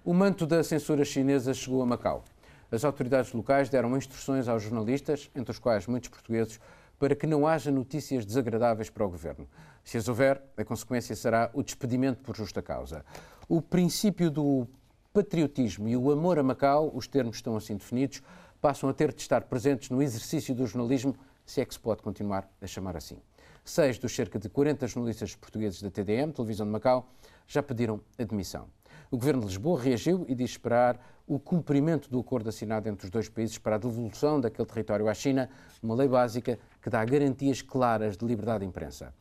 O 0.05 0.13
manto 0.13 0.45
da 0.45 0.63
censura 0.63 1.03
chinesa 1.03 1.51
chegou 1.51 1.81
a 1.81 1.85
Macau. 1.87 2.23
As 2.71 2.85
autoridades 2.85 3.33
locais 3.33 3.69
deram 3.69 3.97
instruções 3.97 4.47
aos 4.47 4.61
jornalistas, 4.61 5.31
entre 5.33 5.49
os 5.49 5.57
quais 5.57 5.87
muitos 5.87 6.09
portugueses, 6.09 6.59
para 6.99 7.15
que 7.15 7.25
não 7.25 7.47
haja 7.47 7.71
notícias 7.71 8.23
desagradáveis 8.23 8.87
para 8.87 9.03
o 9.03 9.09
governo. 9.09 9.49
Se 9.83 9.97
as 9.97 10.07
houver, 10.07 10.39
a 10.55 10.63
consequência 10.63 11.15
será 11.15 11.49
o 11.55 11.63
despedimento 11.63 12.21
por 12.21 12.37
justa 12.37 12.61
causa. 12.61 13.03
O 13.49 13.63
princípio 13.63 14.29
do 14.29 14.67
patriotismo 15.11 15.87
e 15.87 15.97
o 15.97 16.11
amor 16.11 16.37
a 16.37 16.43
Macau, 16.43 16.91
os 16.93 17.07
termos 17.07 17.37
estão 17.37 17.57
assim 17.57 17.75
definidos, 17.75 18.21
passam 18.61 18.87
a 18.87 18.93
ter 18.93 19.11
de 19.11 19.23
estar 19.23 19.41
presentes 19.45 19.89
no 19.89 20.03
exercício 20.03 20.53
do 20.53 20.67
jornalismo, 20.67 21.15
se 21.43 21.61
é 21.61 21.65
que 21.65 21.73
se 21.73 21.79
pode 21.79 22.03
continuar 22.03 22.47
a 22.61 22.67
chamar 22.67 22.95
assim. 22.95 23.17
Seis 23.63 23.97
dos 23.97 24.15
cerca 24.15 24.37
de 24.37 24.49
40 24.49 24.85
jornalistas 24.85 25.33
portugueses 25.33 25.81
da 25.81 25.89
TDM, 25.89 26.31
Televisão 26.31 26.67
de 26.67 26.71
Macau, 26.71 27.09
já 27.47 27.63
pediram 27.63 27.99
admissão. 28.19 28.67
O 29.15 29.17
Governo 29.17 29.43
de 29.43 29.47
Lisboa 29.47 29.79
reagiu 29.79 30.25
e 30.27 30.35
diz 30.35 30.49
esperar 30.49 30.99
o 31.25 31.39
cumprimento 31.39 32.09
do 32.09 32.19
acordo 32.19 32.49
assinado 32.49 32.89
entre 32.89 33.05
os 33.05 33.09
dois 33.09 33.29
países 33.29 33.57
para 33.57 33.75
a 33.77 33.79
devolução 33.79 34.41
daquele 34.41 34.67
território 34.67 35.07
à 35.07 35.13
China, 35.13 35.49
uma 35.81 35.95
lei 35.95 36.05
básica 36.05 36.59
que 36.81 36.89
dá 36.89 37.05
garantias 37.05 37.61
claras 37.61 38.17
de 38.17 38.25
liberdade 38.25 38.59
de 38.59 38.65
imprensa. 38.65 39.13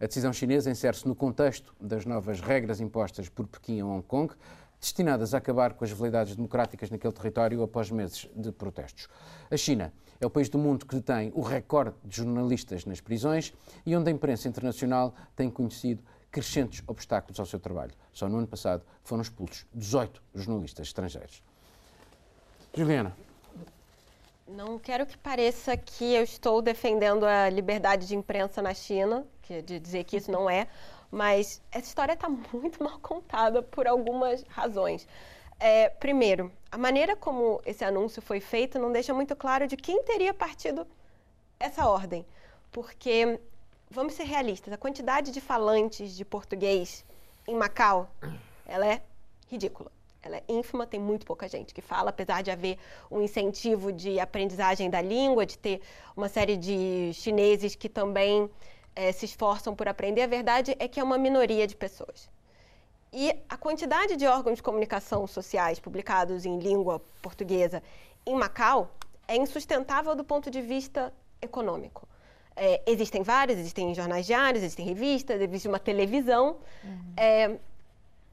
A 0.00 0.06
decisão 0.06 0.32
chinesa 0.32 0.70
insere-se 0.70 1.06
no 1.06 1.14
contexto 1.14 1.74
das 1.78 2.06
novas 2.06 2.40
regras 2.40 2.80
impostas 2.80 3.28
por 3.28 3.46
Pequim 3.46 3.82
a 3.82 3.84
Hong 3.84 4.02
Kong, 4.02 4.32
destinadas 4.80 5.34
a 5.34 5.38
acabar 5.38 5.74
com 5.74 5.84
as 5.84 5.92
validades 5.92 6.34
democráticas 6.34 6.90
naquele 6.90 7.12
território 7.12 7.62
após 7.62 7.90
meses 7.90 8.26
de 8.34 8.50
protestos. 8.52 9.06
A 9.50 9.56
China 9.58 9.92
é 10.18 10.24
o 10.24 10.30
país 10.30 10.48
do 10.48 10.56
mundo 10.56 10.86
que 10.86 10.94
detém 10.94 11.30
o 11.34 11.42
recorde 11.42 11.94
de 12.02 12.16
jornalistas 12.16 12.86
nas 12.86 13.02
prisões 13.02 13.52
e 13.84 13.94
onde 13.94 14.08
a 14.08 14.12
imprensa 14.14 14.48
internacional 14.48 15.14
tem 15.36 15.50
conhecido 15.50 16.02
crescentes 16.32 16.82
obstáculos 16.86 17.38
ao 17.38 17.46
seu 17.46 17.60
trabalho. 17.60 17.92
Só 18.10 18.28
no 18.28 18.38
ano 18.38 18.46
passado 18.46 18.82
foram 19.04 19.22
expulsos 19.22 19.66
18 19.74 20.20
jornalistas 20.34 20.88
estrangeiros. 20.88 21.42
Juliana. 22.74 23.14
Não 24.48 24.78
quero 24.78 25.06
que 25.06 25.16
pareça 25.16 25.76
que 25.76 26.14
eu 26.14 26.22
estou 26.22 26.60
defendendo 26.60 27.24
a 27.24 27.48
liberdade 27.48 28.08
de 28.08 28.16
imprensa 28.16 28.60
na 28.60 28.74
China, 28.74 29.26
que 29.42 29.62
de 29.62 29.78
dizer 29.78 30.04
que 30.04 30.16
isso 30.16 30.30
não 30.30 30.48
é, 30.48 30.66
mas 31.10 31.60
essa 31.70 31.86
história 31.86 32.14
está 32.14 32.28
muito 32.28 32.82
mal 32.82 32.98
contada 32.98 33.62
por 33.62 33.86
algumas 33.86 34.42
razões. 34.48 35.06
É, 35.60 35.90
primeiro, 35.90 36.50
a 36.70 36.78
maneira 36.78 37.14
como 37.14 37.62
esse 37.64 37.84
anúncio 37.84 38.20
foi 38.20 38.40
feito 38.40 38.78
não 38.78 38.90
deixa 38.90 39.14
muito 39.14 39.36
claro 39.36 39.68
de 39.68 39.76
quem 39.76 40.02
teria 40.02 40.34
partido 40.34 40.86
essa 41.60 41.86
ordem, 41.86 42.26
porque 42.72 43.38
vamos 43.92 44.14
ser 44.14 44.24
realistas, 44.24 44.72
a 44.72 44.76
quantidade 44.76 45.30
de 45.30 45.40
falantes 45.40 46.16
de 46.16 46.24
português 46.24 47.04
em 47.46 47.54
Macau, 47.54 48.10
ela 48.66 48.86
é 48.86 49.02
ridícula. 49.48 49.92
Ela 50.22 50.36
é 50.36 50.44
ínfima, 50.48 50.86
tem 50.86 51.00
muito 51.00 51.26
pouca 51.26 51.48
gente 51.48 51.74
que 51.74 51.82
fala, 51.82 52.10
apesar 52.10 52.42
de 52.42 52.50
haver 52.50 52.78
um 53.10 53.20
incentivo 53.20 53.92
de 53.92 54.20
aprendizagem 54.20 54.88
da 54.88 55.02
língua, 55.02 55.44
de 55.44 55.58
ter 55.58 55.82
uma 56.16 56.28
série 56.28 56.56
de 56.56 57.10
chineses 57.12 57.74
que 57.74 57.88
também 57.88 58.48
é, 58.94 59.10
se 59.10 59.24
esforçam 59.26 59.74
por 59.74 59.88
aprender. 59.88 60.22
A 60.22 60.26
verdade 60.28 60.76
é 60.78 60.86
que 60.86 61.00
é 61.00 61.04
uma 61.04 61.18
minoria 61.18 61.66
de 61.66 61.74
pessoas. 61.74 62.30
E 63.12 63.34
a 63.48 63.56
quantidade 63.56 64.16
de 64.16 64.26
órgãos 64.26 64.56
de 64.56 64.62
comunicação 64.62 65.26
sociais 65.26 65.80
publicados 65.80 66.46
em 66.46 66.58
língua 66.58 67.00
portuguesa 67.20 67.82
em 68.24 68.36
Macau 68.36 68.90
é 69.26 69.36
insustentável 69.36 70.14
do 70.14 70.24
ponto 70.24 70.50
de 70.50 70.62
vista 70.62 71.12
econômico. 71.42 72.08
É, 72.54 72.82
existem 72.86 73.22
vários, 73.22 73.58
existem 73.58 73.94
jornais 73.94 74.26
diários, 74.26 74.62
existem 74.62 74.84
revistas, 74.84 75.40
existe 75.40 75.68
uma 75.68 75.78
televisão. 75.78 76.58
Uhum. 76.84 77.12
É, 77.16 77.56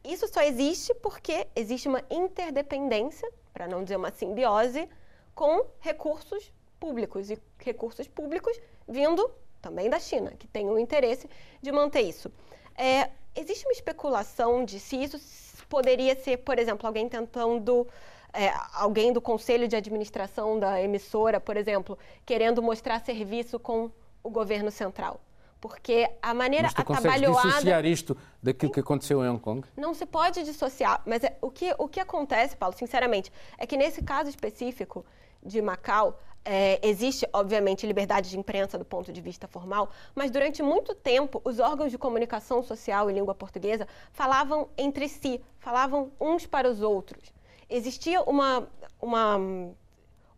isso 0.03 0.27
só 0.27 0.41
existe 0.41 0.93
porque 0.95 1.47
existe 1.55 1.87
uma 1.87 2.03
interdependência, 2.09 3.29
para 3.53 3.67
não 3.67 3.83
dizer 3.83 3.95
uma 3.95 4.11
simbiose, 4.11 4.87
com 5.35 5.65
recursos 5.79 6.51
públicos 6.79 7.29
e 7.29 7.37
recursos 7.59 8.07
públicos 8.07 8.59
vindo 8.87 9.29
também 9.61 9.89
da 9.89 9.99
China, 9.99 10.31
que 10.37 10.47
tem 10.47 10.69
o 10.69 10.77
interesse 10.79 11.29
de 11.61 11.71
manter 11.71 12.01
isso. 12.01 12.31
É, 12.77 13.09
existe 13.35 13.65
uma 13.65 13.73
especulação 13.73 14.63
de 14.63 14.79
se 14.79 14.95
isso 14.95 15.19
poderia 15.67 16.15
ser, 16.15 16.37
por 16.37 16.57
exemplo, 16.57 16.87
alguém 16.87 17.07
tentando 17.07 17.87
é, 18.33 18.51
alguém 18.73 19.11
do 19.11 19.21
conselho 19.21 19.67
de 19.67 19.75
administração 19.75 20.59
da 20.59 20.81
emissora, 20.81 21.39
por 21.39 21.57
exemplo, 21.57 21.97
querendo 22.25 22.61
mostrar 22.61 22.99
serviço 22.99 23.59
com 23.59 23.91
o 24.23 24.29
governo 24.29 24.71
central. 24.71 25.21
Porque 25.61 26.09
a 26.21 26.33
maneira 26.33 26.63
mas 26.63 26.73
tu 26.73 26.93
atabalhoada. 26.93 27.47
dissociar 27.47 27.85
isto 27.85 28.17
daquilo 28.41 28.71
que 28.71 28.79
aconteceu 28.79 29.23
em 29.23 29.29
Hong 29.29 29.39
Kong? 29.39 29.67
Não 29.75 29.93
se 29.93 30.05
pode 30.05 30.41
dissociar. 30.43 31.01
Mas 31.05 31.23
é, 31.23 31.37
o, 31.41 31.51
que, 31.51 31.75
o 31.77 31.87
que 31.87 31.99
acontece, 31.99 32.55
Paulo, 32.55 32.75
sinceramente, 32.77 33.31
é 33.57 33.67
que 33.67 33.75
nesse 33.75 34.01
caso 34.01 34.29
específico 34.29 35.05
de 35.43 35.61
Macau, 35.61 36.17
é, 36.45 36.79
existe, 36.81 37.27
obviamente, 37.33 37.85
liberdade 37.85 38.29
de 38.29 38.39
imprensa 38.39 38.77
do 38.77 38.85
ponto 38.85 39.11
de 39.11 39.21
vista 39.21 39.47
formal, 39.47 39.89
mas 40.15 40.31
durante 40.31 40.63
muito 40.63 40.95
tempo 40.95 41.41
os 41.43 41.59
órgãos 41.59 41.91
de 41.91 41.97
comunicação 41.97 42.63
social 42.63 43.09
em 43.09 43.13
língua 43.13 43.35
portuguesa 43.35 43.87
falavam 44.13 44.69
entre 44.77 45.07
si, 45.07 45.41
falavam 45.59 46.11
uns 46.19 46.45
para 46.45 46.69
os 46.69 46.81
outros. 46.81 47.33
Existia 47.69 48.21
uma, 48.23 48.67
uma 49.01 49.37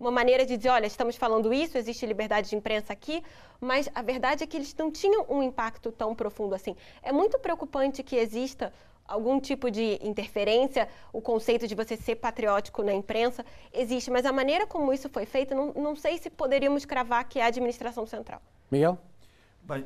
uma 0.01 0.11
maneira 0.11 0.45
de 0.45 0.57
dizer, 0.57 0.69
olha, 0.69 0.87
estamos 0.87 1.15
falando 1.15 1.53
isso, 1.53 1.77
existe 1.77 2.05
liberdade 2.07 2.49
de 2.49 2.55
imprensa 2.55 2.91
aqui, 2.91 3.23
mas 3.59 3.87
a 3.93 4.01
verdade 4.01 4.43
é 4.43 4.47
que 4.47 4.57
eles 4.57 4.73
não 4.75 4.91
tinham 4.91 5.25
um 5.29 5.43
impacto 5.43 5.91
tão 5.91 6.15
profundo 6.15 6.55
assim. 6.55 6.75
É 7.03 7.11
muito 7.11 7.37
preocupante 7.37 8.01
que 8.01 8.15
exista 8.15 8.73
algum 9.07 9.39
tipo 9.39 9.69
de 9.69 9.99
interferência, 10.01 10.87
o 11.13 11.21
conceito 11.21 11.67
de 11.67 11.75
você 11.75 11.95
ser 11.95 12.15
patriótico 12.15 12.81
na 12.81 12.93
imprensa 12.93 13.45
existe, 13.71 14.09
mas 14.09 14.25
a 14.25 14.31
maneira 14.31 14.65
como 14.65 14.91
isso 14.91 15.07
foi 15.07 15.25
feito, 15.25 15.53
não, 15.53 15.71
não 15.73 15.95
sei 15.95 16.17
se 16.17 16.29
poderíamos 16.29 16.83
cravar 16.83 17.23
que 17.25 17.39
é 17.39 17.43
a 17.43 17.47
administração 17.47 18.07
central. 18.07 18.41
Miguel? 18.71 18.97
Bem, 19.61 19.85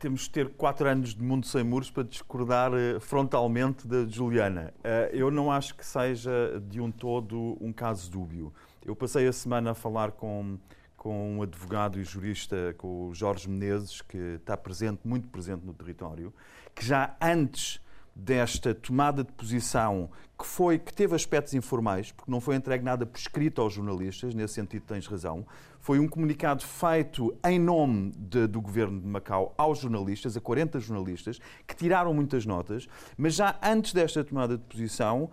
temos 0.00 0.22
de 0.22 0.30
ter 0.30 0.48
quatro 0.54 0.88
anos 0.88 1.14
de 1.14 1.22
Mundo 1.22 1.46
Sem 1.46 1.62
Muros 1.62 1.90
para 1.90 2.02
discordar 2.02 2.72
uh, 2.72 2.98
frontalmente 2.98 3.86
da 3.86 4.04
Juliana. 4.06 4.74
Uh, 4.78 5.14
eu 5.14 5.30
não 5.30 5.52
acho 5.52 5.76
que 5.76 5.86
seja 5.86 6.60
de 6.68 6.80
um 6.80 6.90
todo 6.90 7.56
um 7.60 7.72
caso 7.72 8.10
dúbio. 8.10 8.52
Eu 8.86 8.94
passei 8.94 9.26
a 9.26 9.32
semana 9.32 9.72
a 9.72 9.74
falar 9.74 10.12
com, 10.12 10.56
com 10.96 11.38
um 11.38 11.42
advogado 11.42 11.98
e 11.98 12.04
jurista, 12.04 12.72
com 12.78 13.08
o 13.08 13.14
Jorge 13.14 13.50
Menezes, 13.50 14.00
que 14.00 14.16
está 14.16 14.56
presente, 14.56 15.00
muito 15.04 15.26
presente 15.26 15.66
no 15.66 15.74
território, 15.74 16.32
que 16.72 16.86
já 16.86 17.16
antes 17.20 17.80
desta 18.14 18.72
tomada 18.72 19.24
de 19.24 19.32
posição 19.32 20.08
que 20.38 20.46
foi 20.46 20.78
que 20.78 20.94
teve 20.94 21.16
aspectos 21.16 21.52
informais, 21.54 22.12
porque 22.12 22.30
não 22.30 22.40
foi 22.40 22.54
entregue 22.54 22.84
nada 22.84 23.04
por 23.04 23.18
escrito 23.18 23.60
aos 23.60 23.74
jornalistas, 23.74 24.36
nesse 24.36 24.54
sentido 24.54 24.84
tens 24.86 25.06
razão. 25.08 25.44
Foi 25.80 25.98
um 25.98 26.06
comunicado 26.06 26.62
feito 26.62 27.36
em 27.44 27.58
nome 27.58 28.12
de, 28.16 28.46
do 28.46 28.60
governo 28.60 29.00
de 29.00 29.06
Macau 29.06 29.52
aos 29.58 29.80
jornalistas, 29.80 30.36
a 30.36 30.40
40 30.40 30.78
jornalistas, 30.78 31.40
que 31.66 31.74
tiraram 31.74 32.14
muitas 32.14 32.46
notas, 32.46 32.88
mas 33.18 33.34
já 33.34 33.58
antes 33.60 33.92
desta 33.92 34.22
tomada 34.22 34.56
de 34.56 34.62
posição, 34.62 35.28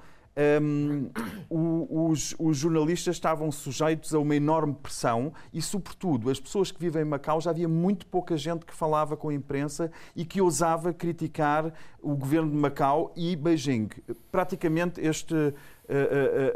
um, 0.62 1.10
os, 1.50 2.36
os, 2.40 2.58
jornalistas 2.58 3.16
estavam 3.16 3.52
sujeitos 3.52 4.14
a 4.16 4.20
uma 4.20 4.36
enorme 4.36 4.74
pressão 4.74 5.32
e, 5.54 5.62
sobretudo, 5.62 6.30
as 6.30 6.40
pessoas 6.40 6.72
que 6.72 6.80
vivem 6.80 7.04
em 7.04 7.06
Macau 7.06 7.40
já 7.40 7.52
havia 7.52 7.68
muito 7.68 8.08
pouca 8.08 8.36
gente 8.36 8.66
que 8.66 8.74
falava 8.74 9.16
com 9.16 9.30
a 9.30 9.34
imprensa 9.34 9.92
e 10.16 10.26
que 10.26 10.42
ousava 10.42 10.92
criticar 10.92 11.72
o 12.02 12.16
governo 12.16 12.50
de 12.50 12.58
Macau 12.58 13.14
e 13.16 13.36
Beijing. 13.36 13.90
Praticamente 14.32 15.00
este 15.02 15.36
uh, 15.36 15.54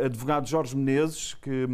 uh, 0.01 0.05
advogado 0.05 0.47
Jorge 0.47 0.75
Menezes, 0.75 1.35
que, 1.35 1.67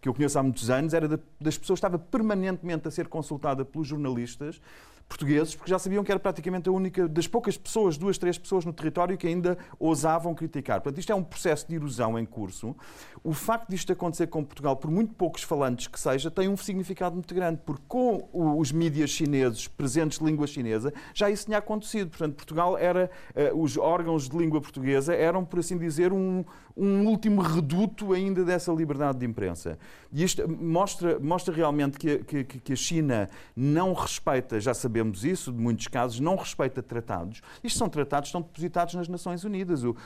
que 0.00 0.08
eu 0.08 0.14
conheço 0.14 0.38
há 0.38 0.42
muitos 0.42 0.70
anos, 0.70 0.94
era 0.94 1.08
das 1.08 1.58
pessoas 1.58 1.80
que 1.80 1.86
estava 1.86 1.98
permanentemente 1.98 2.86
a 2.86 2.90
ser 2.90 3.08
consultada 3.08 3.64
pelos 3.64 3.88
jornalistas 3.88 4.60
portugueses, 5.08 5.54
porque 5.54 5.70
já 5.70 5.78
sabiam 5.78 6.04
que 6.04 6.12
era 6.12 6.20
praticamente 6.20 6.68
a 6.68 6.72
única 6.72 7.08
das 7.08 7.26
poucas 7.26 7.56
pessoas, 7.56 7.96
duas, 7.96 8.18
três 8.18 8.36
pessoas 8.36 8.64
no 8.64 8.72
território 8.72 9.16
que 9.16 9.26
ainda 9.26 9.56
ousavam 9.78 10.34
criticar. 10.34 10.80
Portanto, 10.80 11.00
isto 11.00 11.10
é 11.10 11.14
um 11.14 11.24
processo 11.24 11.66
de 11.66 11.74
erosão 11.74 12.18
em 12.18 12.26
curso. 12.26 12.76
O 13.24 13.32
facto 13.32 13.70
disto 13.70 13.92
acontecer 13.92 14.26
com 14.26 14.44
Portugal, 14.44 14.76
por 14.76 14.90
muito 14.90 15.14
poucos 15.14 15.42
falantes 15.42 15.86
que 15.86 15.98
seja, 15.98 16.30
tem 16.30 16.48
um 16.48 16.56
significado 16.56 17.14
muito 17.14 17.34
grande, 17.34 17.60
porque 17.64 17.82
com 17.88 18.28
os 18.32 18.70
mídias 18.70 19.10
chineses 19.10 19.66
presentes 19.66 20.18
de 20.18 20.24
língua 20.24 20.46
chinesa, 20.46 20.92
já 21.14 21.30
isso 21.30 21.46
tinha 21.46 21.58
acontecido. 21.58 22.10
Portanto, 22.10 22.34
Portugal 22.36 22.76
era, 22.76 23.10
uh, 23.34 23.60
os 23.60 23.78
órgãos 23.78 24.28
de 24.28 24.36
língua 24.36 24.60
portuguesa 24.60 25.14
eram, 25.14 25.44
por 25.44 25.58
assim 25.60 25.78
dizer, 25.78 26.12
um, 26.12 26.44
um 26.76 27.06
último 27.06 27.40
reduto 27.40 28.12
ainda 28.12 28.44
dessa 28.44 28.70
liberdade 28.72 29.18
de 29.18 29.26
imprensa. 29.26 29.78
E 30.12 30.22
isto 30.22 30.48
mostra, 30.48 31.18
mostra 31.18 31.54
realmente 31.54 31.98
que, 31.98 32.18
que, 32.18 32.44
que 32.44 32.72
a 32.72 32.76
China 32.76 33.28
não 33.56 33.94
respeita, 33.94 34.60
já 34.60 34.74
sabemos 34.74 34.97
isso, 35.24 35.52
de 35.52 35.58
muitos 35.58 35.88
casos, 35.88 36.20
não 36.20 36.36
respeita 36.36 36.82
tratados. 36.82 37.40
Isto 37.62 37.78
são 37.78 37.88
tratados 37.88 38.28
que 38.28 38.36
estão 38.36 38.42
depositados 38.42 38.94
nas 38.94 39.08
Nações 39.08 39.44
Unidas. 39.44 39.84
O, 39.84 39.96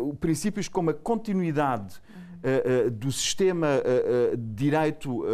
o, 0.00 0.08
o 0.08 0.14
princípios 0.14 0.68
como 0.68 0.90
a 0.90 0.94
continuidade 0.94 2.00
uh, 2.38 2.86
uh, 2.86 2.90
do 2.90 3.10
sistema 3.10 3.66
uh, 3.66 4.36
de 4.36 4.54
direito 4.68 5.24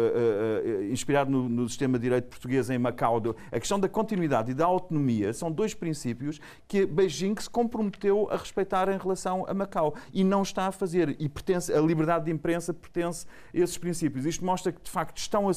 inspirado 0.91 1.29
no, 1.29 1.49
no, 1.49 1.67
sistema 1.67 1.97
de 1.97 2.03
direito 2.03 2.27
português 2.27 2.69
em 2.69 2.77
Macau, 2.77 3.21
a 3.51 3.59
questão 3.59 3.79
da 3.79 3.89
continuidade 3.89 4.51
e 4.51 4.53
da 4.53 4.65
autonomia, 4.65 5.33
são 5.33 5.51
dois 5.51 5.73
princípios 5.73 6.39
que 6.67 6.85
Beijing 6.85 7.35
se 7.39 7.49
comprometeu 7.49 8.27
a 8.31 8.37
respeitar 8.37 8.89
em 8.89 8.97
relação 8.97 9.45
a 9.47 9.53
Macau 9.53 9.95
e 10.13 10.23
não 10.23 10.41
está 10.41 10.67
a 10.67 10.71
fazer. 10.71 11.15
E 11.19 11.27
pertence, 11.27 11.73
a 11.73 11.79
liberdade 11.81 12.25
de 12.25 12.31
imprensa 12.31 12.73
pertence 12.73 13.25
a 13.53 13.57
esses 13.57 13.77
princípios. 13.77 14.25
Isto 14.25 14.45
mostra 14.45 14.71
que, 14.71 14.81
de 14.81 14.89
facto, 14.89 15.17
estão 15.17 15.49
a, 15.49 15.51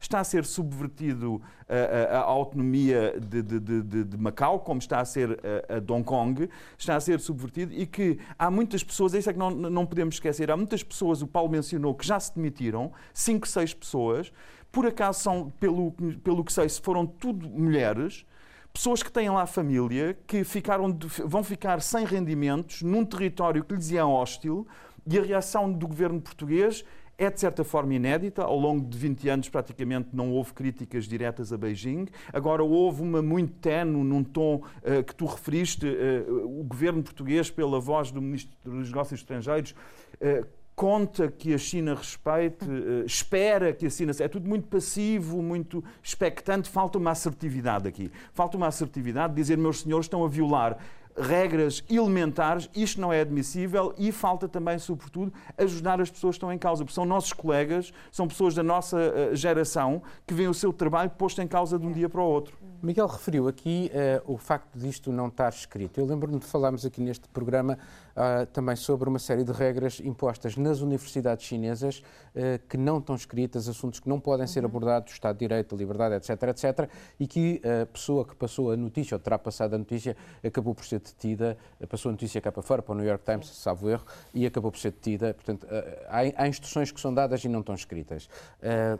está 0.00 0.20
a 0.20 0.24
ser 0.24 0.44
subvertido 0.44 1.40
a, 1.68 2.16
a, 2.16 2.20
a 2.20 2.22
autonomia 2.22 3.14
de, 3.20 3.42
de, 3.42 3.60
de, 3.60 4.04
de, 4.04 4.16
Macau, 4.16 4.60
como 4.60 4.78
está 4.78 5.00
a 5.00 5.04
ser 5.04 5.38
a, 5.68 5.78
de 5.78 5.92
Hong 5.92 6.04
Kong, 6.04 6.48
está 6.76 6.96
a 6.96 7.00
ser 7.00 7.20
subvertido 7.20 7.72
e 7.72 7.86
que 7.86 8.18
há 8.38 8.50
muitas 8.50 8.82
pessoas, 8.82 9.14
isso 9.14 9.28
é 9.28 9.32
que 9.32 9.38
não, 9.38 9.50
não 9.50 9.84
podemos 9.84 10.16
esquecer, 10.16 10.50
há 10.50 10.56
muitas 10.56 10.82
pessoas, 10.82 11.22
o 11.22 11.26
Paulo 11.26 11.50
mencionou, 11.50 11.94
que 11.94 12.06
já 12.06 12.18
se 12.18 12.34
demitiram, 12.34 12.92
cinco, 13.12 13.46
seis 13.46 13.74
pessoas, 13.74 14.32
por 14.72 14.86
acaso 14.86 15.20
são, 15.20 15.50
pelo, 15.60 15.92
pelo 16.22 16.44
que 16.44 16.52
sei, 16.52 16.68
foram 16.68 17.06
tudo 17.06 17.48
mulheres, 17.48 18.24
pessoas 18.72 19.02
que 19.02 19.10
têm 19.10 19.28
lá 19.28 19.46
família, 19.46 20.16
que 20.26 20.44
ficaram 20.44 20.90
de, 20.90 21.06
vão 21.24 21.42
ficar 21.42 21.80
sem 21.80 22.04
rendimentos 22.04 22.82
num 22.82 23.04
território 23.04 23.64
que 23.64 23.74
lhes 23.74 23.92
é 23.92 24.04
hostil 24.04 24.66
e 25.06 25.18
a 25.18 25.22
reação 25.22 25.72
do 25.72 25.86
governo 25.88 26.20
português 26.20 26.84
é 27.18 27.28
de 27.28 27.40
certa 27.40 27.64
forma 27.64 27.92
inédita. 27.94 28.44
Ao 28.44 28.56
longo 28.56 28.86
de 28.86 28.96
20 28.96 29.28
anos, 29.28 29.48
praticamente 29.48 30.10
não 30.12 30.30
houve 30.30 30.52
críticas 30.54 31.06
diretas 31.06 31.52
a 31.52 31.58
Beijing. 31.58 32.06
Agora 32.32 32.62
houve 32.62 33.02
uma 33.02 33.20
muito 33.20 33.54
tenue, 33.54 34.04
num 34.04 34.22
tom 34.22 34.62
uh, 34.62 35.02
que 35.02 35.14
tu 35.14 35.26
referiste. 35.26 35.84
Uh, 35.84 36.60
o 36.60 36.64
governo 36.64 37.02
português, 37.02 37.50
pela 37.50 37.80
voz 37.80 38.12
do 38.12 38.22
Ministro 38.22 38.56
dos 38.64 38.88
Negócios 38.88 39.18
Estrangeiros, 39.18 39.74
uh, 40.22 40.46
conta 40.76 41.28
que 41.28 41.52
a 41.52 41.58
China 41.58 41.96
respeite, 41.96 42.64
espera 43.04 43.72
que 43.72 43.84
a 43.84 43.90
China. 43.90 44.12
É 44.20 44.28
tudo 44.28 44.48
muito 44.48 44.68
passivo, 44.68 45.42
muito 45.42 45.82
expectante. 46.00 46.68
Falta 46.68 46.98
uma 46.98 47.10
assertividade 47.10 47.88
aqui. 47.88 48.12
Falta 48.32 48.56
uma 48.56 48.68
assertividade 48.68 49.34
de 49.34 49.40
dizer, 49.40 49.58
meus 49.58 49.80
senhores, 49.80 50.04
estão 50.04 50.24
a 50.24 50.28
violar 50.28 50.78
regras 51.20 51.84
elementares, 51.88 52.68
isto 52.74 53.00
não 53.00 53.12
é 53.12 53.20
admissível 53.20 53.94
e 53.98 54.12
falta 54.12 54.48
também, 54.48 54.78
sobretudo, 54.78 55.32
ajudar 55.56 56.00
as 56.00 56.10
pessoas 56.10 56.34
que 56.34 56.38
estão 56.38 56.52
em 56.52 56.58
causa, 56.58 56.84
porque 56.84 56.94
são 56.94 57.04
nossos 57.04 57.32
colegas, 57.32 57.92
são 58.10 58.28
pessoas 58.28 58.54
da 58.54 58.62
nossa 58.62 58.96
uh, 58.96 59.36
geração 59.36 60.02
que 60.26 60.34
veem 60.34 60.48
o 60.48 60.54
seu 60.54 60.72
trabalho 60.72 61.10
posto 61.10 61.42
em 61.42 61.46
causa 61.48 61.78
de 61.78 61.86
um 61.86 61.92
dia 61.92 62.08
para 62.08 62.20
o 62.20 62.24
outro. 62.24 62.56
Miguel 62.80 63.08
referiu 63.08 63.48
aqui 63.48 63.90
uh, 63.92 64.32
o 64.32 64.38
facto 64.38 64.78
disto 64.78 65.10
não 65.10 65.26
estar 65.26 65.48
escrito. 65.48 65.98
Eu 65.98 66.06
lembro-me 66.06 66.38
de 66.38 66.46
falarmos 66.46 66.86
aqui 66.86 67.00
neste 67.00 67.28
programa 67.28 67.76
uh, 68.18 68.46
também 68.46 68.74
sobre 68.74 69.08
uma 69.08 69.18
série 69.18 69.44
de 69.44 69.52
regras 69.52 70.00
impostas 70.00 70.56
nas 70.56 70.80
universidades 70.80 71.46
chinesas 71.46 72.02
uh, 72.34 72.58
que 72.68 72.76
não 72.76 72.98
estão 72.98 73.14
escritas, 73.14 73.68
assuntos 73.68 74.00
que 74.00 74.08
não 74.08 74.18
podem 74.18 74.46
ser 74.46 74.60
uhum. 74.60 74.66
abordados, 74.66 75.12
Estado 75.12 75.36
de 75.36 75.46
Direito, 75.46 75.76
liberdade, 75.76 76.16
etc, 76.16 76.42
etc, 76.48 76.90
e 77.18 77.26
que 77.26 77.62
a 77.64 77.86
pessoa 77.86 78.24
que 78.24 78.34
passou 78.34 78.72
a 78.72 78.76
notícia, 78.76 79.14
ou 79.14 79.20
terá 79.20 79.38
passado 79.38 79.74
a 79.74 79.78
notícia, 79.78 80.16
acabou 80.44 80.74
por 80.74 80.84
ser 80.84 81.00
detida, 81.00 81.56
passou 81.88 82.08
a 82.10 82.12
notícia 82.12 82.40
cá 82.40 82.50
para 82.50 82.62
fora, 82.62 82.82
para 82.82 82.92
o 82.92 82.96
New 82.96 83.06
York 83.06 83.24
Times, 83.24 83.46
Sim. 83.48 83.54
salvo 83.54 83.88
erro, 83.88 84.04
e 84.34 84.44
acabou 84.44 84.72
por 84.72 84.78
ser 84.78 84.90
detida. 84.90 85.32
Portanto, 85.34 85.64
uh, 85.64 85.68
há, 86.08 86.42
há, 86.42 86.48
instruções 86.48 86.90
que 86.90 87.00
são 87.00 87.14
dadas 87.14 87.44
e 87.44 87.48
não 87.48 87.60
estão 87.60 87.74
escritas. 87.74 88.28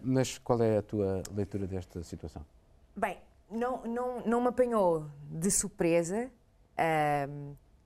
mas 0.03 0.39
qual 0.39 0.63
é 0.63 0.79
a 0.79 0.83
tua 0.83 1.23
leitura 1.35 1.67
desta 1.67 2.03
situação? 2.03 2.45
Bem, 2.95 3.19
não, 3.51 3.83
não, 3.85 4.21
não 4.25 4.41
me 4.41 4.49
apanhou 4.49 5.07
de 5.31 5.51
surpresa 5.51 6.31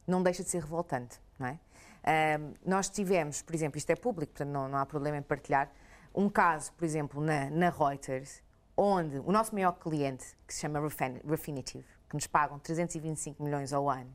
não 0.06 0.22
deixa 0.22 0.42
de 0.42 0.50
ser 0.50 0.62
revoltante, 0.62 1.20
não 1.38 1.46
é? 1.46 1.58
Uh, 2.02 2.54
nós 2.66 2.88
tivemos, 2.88 3.42
por 3.42 3.54
exemplo, 3.54 3.78
isto 3.78 3.90
é 3.90 3.96
público, 3.96 4.32
portanto 4.32 4.52
não, 4.52 4.68
não 4.68 4.78
há 4.78 4.84
problema 4.84 5.16
em 5.18 5.22
partilhar, 5.22 5.70
um 6.14 6.28
caso, 6.28 6.72
por 6.72 6.84
exemplo, 6.84 7.20
na, 7.20 7.48
na 7.48 7.70
Reuters, 7.70 8.42
onde 8.76 9.18
o 9.20 9.30
nosso 9.30 9.54
maior 9.54 9.72
cliente, 9.72 10.36
que 10.46 10.52
se 10.52 10.60
chama 10.60 10.80
Refinitiv, 11.24 11.84
que 12.08 12.14
nos 12.14 12.26
pagam 12.26 12.58
325 12.58 13.42
milhões 13.42 13.72
ao 13.72 13.88
ano, 13.88 14.14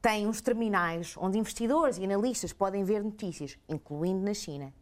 tem 0.00 0.26
uns 0.26 0.40
terminais 0.40 1.14
onde 1.18 1.38
investidores 1.38 1.98
e 1.98 2.04
analistas 2.04 2.52
podem 2.52 2.84
ver 2.84 3.02
notícias, 3.02 3.58
incluindo 3.68 4.24
na 4.24 4.32
China. 4.32 4.72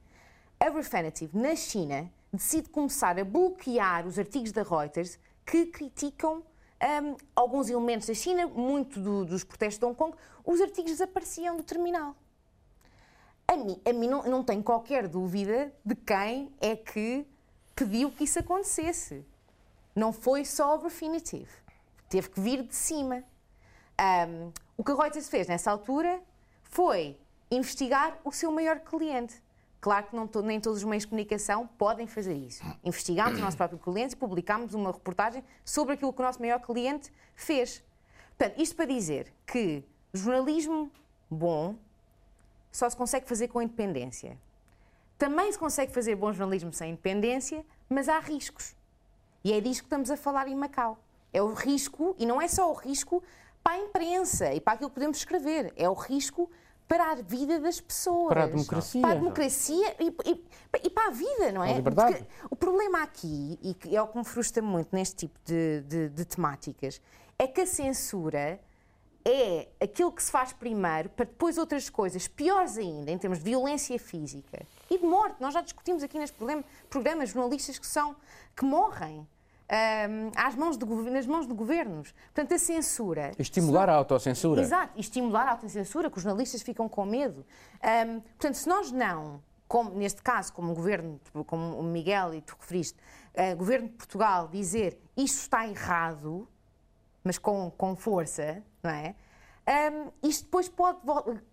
A 0.61 0.71
Refinitiv, 0.71 1.35
na 1.35 1.57
China, 1.57 2.11
decide 2.33 2.69
começar 2.69 3.19
a 3.19 3.25
bloquear 3.25 4.07
os 4.07 4.19
artigos 4.19 4.53
da 4.53 4.63
Reuters 4.63 5.19
que 5.45 5.67
criticam 5.67 6.45
um, 6.83 7.17
alguns 7.35 7.69
elementos 7.69 8.07
da 8.07 8.15
China, 8.15 8.47
muito 8.47 9.01
do, 9.01 9.25
dos 9.25 9.45
protestos 9.45 9.79
de 9.79 9.85
Hong 9.85 9.97
Kong, 9.97 10.17
os 10.45 10.61
artigos 10.61 10.93
desapareciam 10.93 11.57
do 11.57 11.63
terminal. 11.63 12.15
A 13.47 13.57
mim, 13.57 13.81
a 13.85 13.93
mim 13.93 14.09
não, 14.09 14.23
não 14.25 14.45
tenho 14.45 14.63
qualquer 14.63 15.09
dúvida 15.09 15.73
de 15.85 15.95
quem 15.95 16.53
é 16.61 16.77
que 16.77 17.27
pediu 17.75 18.11
que 18.11 18.25
isso 18.25 18.39
acontecesse. 18.39 19.25
Não 19.95 20.13
foi 20.13 20.45
só 20.45 20.77
o 20.77 20.83
Refinitiv. 20.83 21.49
Teve 22.09 22.29
que 22.29 22.41
vir 22.41 22.63
de 22.63 22.75
cima. 22.75 23.25
Um, 24.01 24.53
o 24.77 24.85
que 24.85 24.93
a 24.93 24.95
Reuters 24.95 25.29
fez 25.29 25.49
nessa 25.49 25.71
altura 25.71 26.21
foi 26.63 27.19
investigar 27.51 28.19
o 28.23 28.31
seu 28.31 28.53
maior 28.53 28.81
cliente. 28.81 29.43
Claro 29.81 30.07
que 30.07 30.17
não, 30.17 30.29
nem 30.43 30.61
todos 30.61 30.79
os 30.79 30.85
meios 30.85 31.05
de 31.05 31.09
comunicação 31.09 31.69
podem 31.79 32.07
fazer 32.07 32.35
isso. 32.35 32.63
Investigámos 32.83 33.39
o 33.39 33.43
nosso 33.43 33.57
próprio 33.57 33.79
cliente 33.79 34.15
e 34.15 34.17
publicámos 34.17 34.75
uma 34.75 34.91
reportagem 34.91 35.45
sobre 35.65 35.95
aquilo 35.95 36.13
que 36.13 36.21
o 36.21 36.25
nosso 36.25 36.41
maior 36.41 36.59
cliente 36.61 37.13
fez. 37.35 37.83
Portanto, 38.37 38.61
isto 38.61 38.75
para 38.75 38.87
dizer 38.87 39.33
que 39.47 39.85
jornalismo 40.13 40.91
bom 41.31 41.77
só 42.73 42.91
se 42.91 42.97
consegue 42.97 43.29
fazer 43.29 43.49
com 43.49 43.63
independência. 43.63 44.37
Também 45.17 45.51
se 45.51 45.59
consegue 45.59 45.93
fazer 45.93 46.15
bom 46.17 46.33
jornalismo 46.33 46.73
sem 46.73 46.91
independência, 46.91 47.65
mas 47.89 48.09
há 48.09 48.19
riscos. 48.19 48.77
E 49.45 49.53
é 49.53 49.61
disso 49.61 49.83
que 49.83 49.87
estamos 49.87 50.11
a 50.11 50.17
falar 50.17 50.49
em 50.49 50.55
Macau. 50.55 50.99
É 51.33 51.43
o 51.43 51.53
risco, 51.53 52.17
e 52.19 52.27
não 52.27 52.41
é 52.41 52.49
só 52.49 52.71
o 52.71 52.75
risco 52.75 53.23
para 53.63 53.75
a 53.75 53.79
imprensa 53.79 54.53
e 54.55 54.61
para 54.61 54.75
aquilo 54.75 54.91
que 54.91 54.95
podemos 54.95 55.19
escrever, 55.19 55.73
é 55.77 55.89
o 55.89 55.93
risco 55.93 56.51
para 56.89 57.13
a 57.13 57.15
vida 57.17 57.61
das 57.61 57.81
pessoas. 57.81 58.29
Para 58.29 58.45
a 58.45 58.47
democracia. 58.47 59.03
Para 59.03 59.11
a 59.11 59.15
democracia 59.15 59.97
e, 60.01 60.09
e, 60.25 60.45
e 60.85 60.91
para 60.91 61.09
a 61.09 61.11
vida, 61.11 61.53
não 61.53 61.63
é? 61.63 61.73
A 61.73 61.77
liberdade. 61.77 62.17
Porque 62.17 62.27
o 62.51 62.57
problema 62.57 63.03
aqui, 63.03 63.59
e 63.63 63.95
é 63.95 64.03
o 64.03 64.09
que 64.09 64.17
me 64.17 64.25
frustra 64.25 64.63
muito 64.63 64.89
neste 64.97 65.15
tipo 65.15 65.39
de, 65.45 65.83
de, 65.83 66.09
de 66.09 66.25
temáticas, 66.25 67.01
é 67.39 67.47
que 67.47 67.61
a 67.61 67.67
censura 67.67 68.59
é 69.25 69.69
aquilo 69.81 70.11
que 70.11 70.23
se 70.23 70.31
faz 70.31 70.53
primeiro 70.55 71.11
para 71.11 71.27
depois 71.27 71.59
outras 71.59 71.91
coisas, 71.91 72.27
piores 72.27 72.79
ainda, 72.79 73.11
em 73.11 73.19
termos 73.19 73.39
de 73.39 73.45
violência 73.45 73.99
física 73.99 74.65
e 74.91 74.99
de 74.99 75.05
morte. 75.05 75.37
Nós 75.41 75.53
já 75.53 75.61
discutimos 75.61 76.03
aqui 76.03 76.19
neste 76.19 76.35
programa, 76.35 76.65
programas 76.89 77.29
jornalistas 77.31 77.79
que 77.79 77.87
são 77.87 78.17
que 78.57 78.65
morrem 78.65 79.29
um, 79.69 80.31
às 80.35 80.55
mãos 80.55 80.77
de, 80.77 80.85
nas 80.87 81.27
mãos 81.27 81.47
de 81.47 81.53
governos. 81.53 82.13
Portanto, 82.13 82.55
a 82.55 82.59
censura. 82.59 83.33
Estimular 83.39 83.89
a 83.89 83.95
autocensura. 83.95 84.63
Exato, 84.63 84.99
estimular 84.99 85.47
a 85.47 85.51
autocensura, 85.53 86.11
que 86.11 86.17
os 86.17 86.23
jornalistas 86.23 86.63
ficam 86.63 86.89
com 86.89 87.05
medo. 87.05 87.45
Um, 88.07 88.21
portanto, 88.21 88.55
se 88.55 88.69
nós 88.69 88.91
não, 88.91 89.43
como, 89.67 89.91
neste 89.91 90.23
caso, 90.23 90.53
como 90.53 90.73
o 90.73 90.75
governo, 90.75 91.21
como 91.47 91.79
o 91.79 91.83
Miguel 91.83 92.35
e 92.35 92.41
tu 92.41 92.57
referiste, 92.59 92.99
uh, 93.35 93.57
governo 93.57 93.89
de 93.89 93.95
Portugal 93.95 94.49
dizer 94.49 94.99
isto 95.17 95.41
está 95.41 95.67
errado, 95.69 96.49
mas 97.23 97.39
com, 97.39 97.71
com 97.71 97.95
força, 97.95 98.63
não 98.83 98.91
é? 98.91 99.15
Um, 99.69 100.11
isto 100.27 100.45
depois 100.45 100.67
pode 100.67 100.99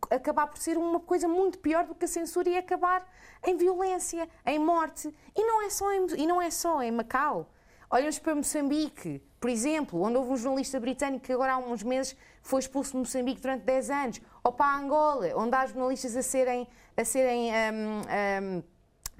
acabar 0.09 0.47
por 0.47 0.57
ser 0.57 0.77
uma 0.77 1.01
coisa 1.01 1.27
muito 1.27 1.59
pior 1.59 1.85
do 1.85 1.93
que 1.93 2.05
a 2.05 2.07
censura 2.07 2.47
e 2.47 2.57
acabar 2.57 3.05
em 3.45 3.57
violência, 3.57 4.29
em 4.45 4.57
morte. 4.57 5.13
E 5.35 5.43
não 5.43 5.61
é 5.63 5.69
só 5.69 5.91
em, 5.91 6.05
e 6.15 6.25
não 6.25 6.41
é 6.41 6.49
só 6.49 6.81
em 6.81 6.91
Macau. 6.91 7.49
Olhamos 7.89 8.17
para 8.17 8.33
Moçambique, 8.33 9.21
por 9.39 9.49
exemplo, 9.49 10.01
onde 10.01 10.17
houve 10.17 10.31
um 10.31 10.37
jornalista 10.37 10.79
britânico 10.79 11.25
que 11.25 11.31
agora 11.31 11.53
há 11.53 11.57
uns 11.57 11.83
meses 11.83 12.15
foi 12.41 12.59
expulso 12.59 12.93
de 12.93 12.97
Moçambique 12.97 13.41
durante 13.41 13.63
10 13.63 13.89
anos. 13.89 14.21
Ou 14.43 14.51
para 14.51 14.77
Angola, 14.77 15.27
onde 15.35 15.55
há 15.55 15.65
jornalistas 15.67 16.15
a 16.15 16.23
serem, 16.23 16.67
a 16.97 17.05
serem 17.05 17.51
um, 17.51 18.57
um, 18.57 18.63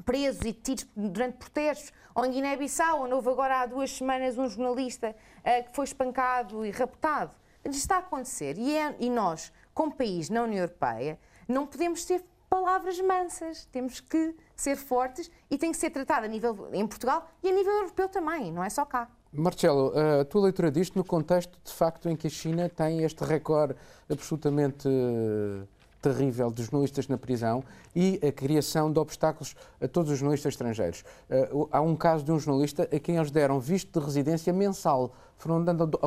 presos 0.04 0.41
e 0.41 0.51
detidos 0.51 0.88
durante 0.95 1.38
protestos, 1.38 1.93
ou 2.15 2.25
em 2.25 2.32
Guiné-Bissau, 2.32 3.04
onde 3.04 3.13
houve 3.13 3.30
agora 3.30 3.62
há 3.62 3.65
duas 3.65 3.91
semanas 3.91 4.38
um 4.38 4.49
jornalista 4.49 5.15
uh, 5.39 5.63
que 5.63 5.75
foi 5.75 5.86
espancado 5.86 6.65
e 6.65 6.71
raptado. 6.71 7.36
Isto 7.63 7.78
está 7.78 7.95
a 7.97 7.99
acontecer. 7.99 8.58
E, 8.58 8.75
é, 8.75 8.95
e 8.99 9.10
nós, 9.10 9.51
como 9.73 9.93
país 9.93 10.30
na 10.30 10.43
União 10.43 10.63
Europeia, 10.63 11.19
não 11.47 11.67
podemos 11.67 12.04
ter 12.04 12.23
palavras 12.49 12.99
mansas. 12.99 13.65
Temos 13.65 13.99
que 13.99 14.36
ser 14.55 14.75
fortes 14.75 15.29
e 15.49 15.57
tem 15.57 15.71
que 15.71 15.77
ser 15.77 15.89
tratado 15.89 16.25
a 16.25 16.29
nível 16.29 16.69
em 16.71 16.85
Portugal 16.87 17.27
e 17.43 17.49
a 17.49 17.53
nível 17.53 17.73
europeu 17.73 18.07
também, 18.07 18.51
não 18.51 18.63
é 18.63 18.69
só 18.69 18.85
cá. 18.85 19.09
Marcelo, 19.31 19.91
a 20.21 20.23
tua 20.23 20.43
leitura 20.43 20.71
disto 20.71 20.95
no 20.95 21.03
contexto 21.03 21.59
de 21.63 21.73
facto 21.73 22.09
em 22.09 22.15
que 22.15 22.27
a 22.27 22.29
China 22.29 22.69
tem 22.69 23.03
este 23.03 23.23
recorde 23.23 23.75
absolutamente 24.09 24.87
uh, 24.87 25.67
terrível 26.01 26.49
de 26.49 26.63
jornalistas 26.63 27.07
na 27.07 27.17
prisão 27.17 27.63
e 27.93 28.19
a 28.25 28.31
criação 28.31 28.91
de 28.91 28.99
obstáculos 28.99 29.55
a 29.81 29.87
todos 29.87 30.11
os 30.11 30.19
jornalistas 30.19 30.53
estrangeiros. 30.53 31.03
Uh, 31.51 31.67
há 31.71 31.81
um 31.81 31.95
caso 31.95 32.23
de 32.23 32.31
um 32.31 32.39
jornalista 32.39 32.83
a 32.83 32.99
quem 32.99 33.17
eles 33.17 33.31
deram 33.31 33.59
visto 33.59 33.99
de 33.99 34.05
residência 34.05 34.53
mensal. 34.53 35.13
Foram 35.37 35.63
dando 35.63 35.99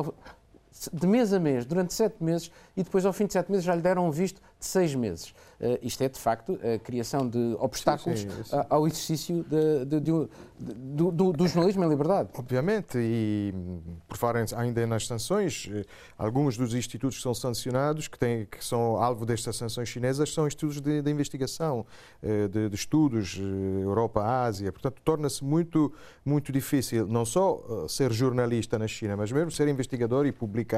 de 0.93 1.07
mês 1.07 1.33
a 1.33 1.39
mês, 1.39 1.65
durante 1.65 1.93
sete 1.93 2.23
meses, 2.23 2.51
e 2.77 2.83
depois, 2.83 3.05
ao 3.05 3.11
fim 3.11 3.25
de 3.25 3.33
sete 3.33 3.51
meses, 3.51 3.65
já 3.65 3.75
lhe 3.75 3.81
deram 3.81 4.07
um 4.07 4.11
visto 4.11 4.41
de 4.59 4.65
seis 4.65 4.93
meses. 4.93 5.33
Uh, 5.59 5.77
isto 5.81 6.01
é, 6.01 6.07
de 6.07 6.17
facto, 6.17 6.57
a 6.63 6.79
criação 6.79 7.27
de 7.27 7.55
obstáculos 7.59 8.21
sim, 8.21 8.29
sim, 8.29 8.43
sim. 8.43 8.55
ao 8.69 8.87
exercício 8.87 9.43
de, 9.43 9.85
de, 9.85 9.99
de, 9.99 10.11
do, 10.57 11.11
do, 11.11 11.33
do, 11.33 11.47
jornalismo 11.47 11.83
em 11.83 11.89
liberdade. 11.89 12.29
Obviamente, 12.37 12.97
e 12.97 13.53
por 14.07 14.17
falar 14.17 14.45
ainda 14.55 14.87
nas 14.87 15.05
sanções, 15.05 15.69
eh, 15.71 15.83
alguns 16.17 16.57
dos 16.57 16.73
institutos 16.73 17.17
que 17.17 17.23
são 17.23 17.33
sancionados, 17.33 18.07
que, 18.07 18.17
têm, 18.17 18.45
que 18.45 18.63
são 18.63 18.95
alvo 19.01 19.25
destas 19.25 19.57
sanções 19.57 19.89
chinesas, 19.89 20.33
são 20.33 20.47
institutos 20.47 20.79
de, 20.79 21.01
de 21.01 21.11
investigação, 21.11 21.85
eh, 22.23 22.47
de, 22.47 22.69
de, 22.69 22.75
estudos, 22.75 23.37
Europa, 23.81 24.23
Ásia. 24.23 24.71
Portanto, 24.71 25.01
torna-se 25.03 25.43
muito, 25.43 25.93
muito 26.23 26.53
difícil 26.53 27.05
não 27.07 27.25
só 27.25 27.85
ser 27.87 28.13
jornalista 28.13 28.79
na 28.79 28.87
China, 28.87 29.17
mas 29.17 29.29
mesmo 29.31 29.51
ser 29.51 29.67
investigador 29.67 30.25
e 30.25 30.31
publicar, 30.31 30.68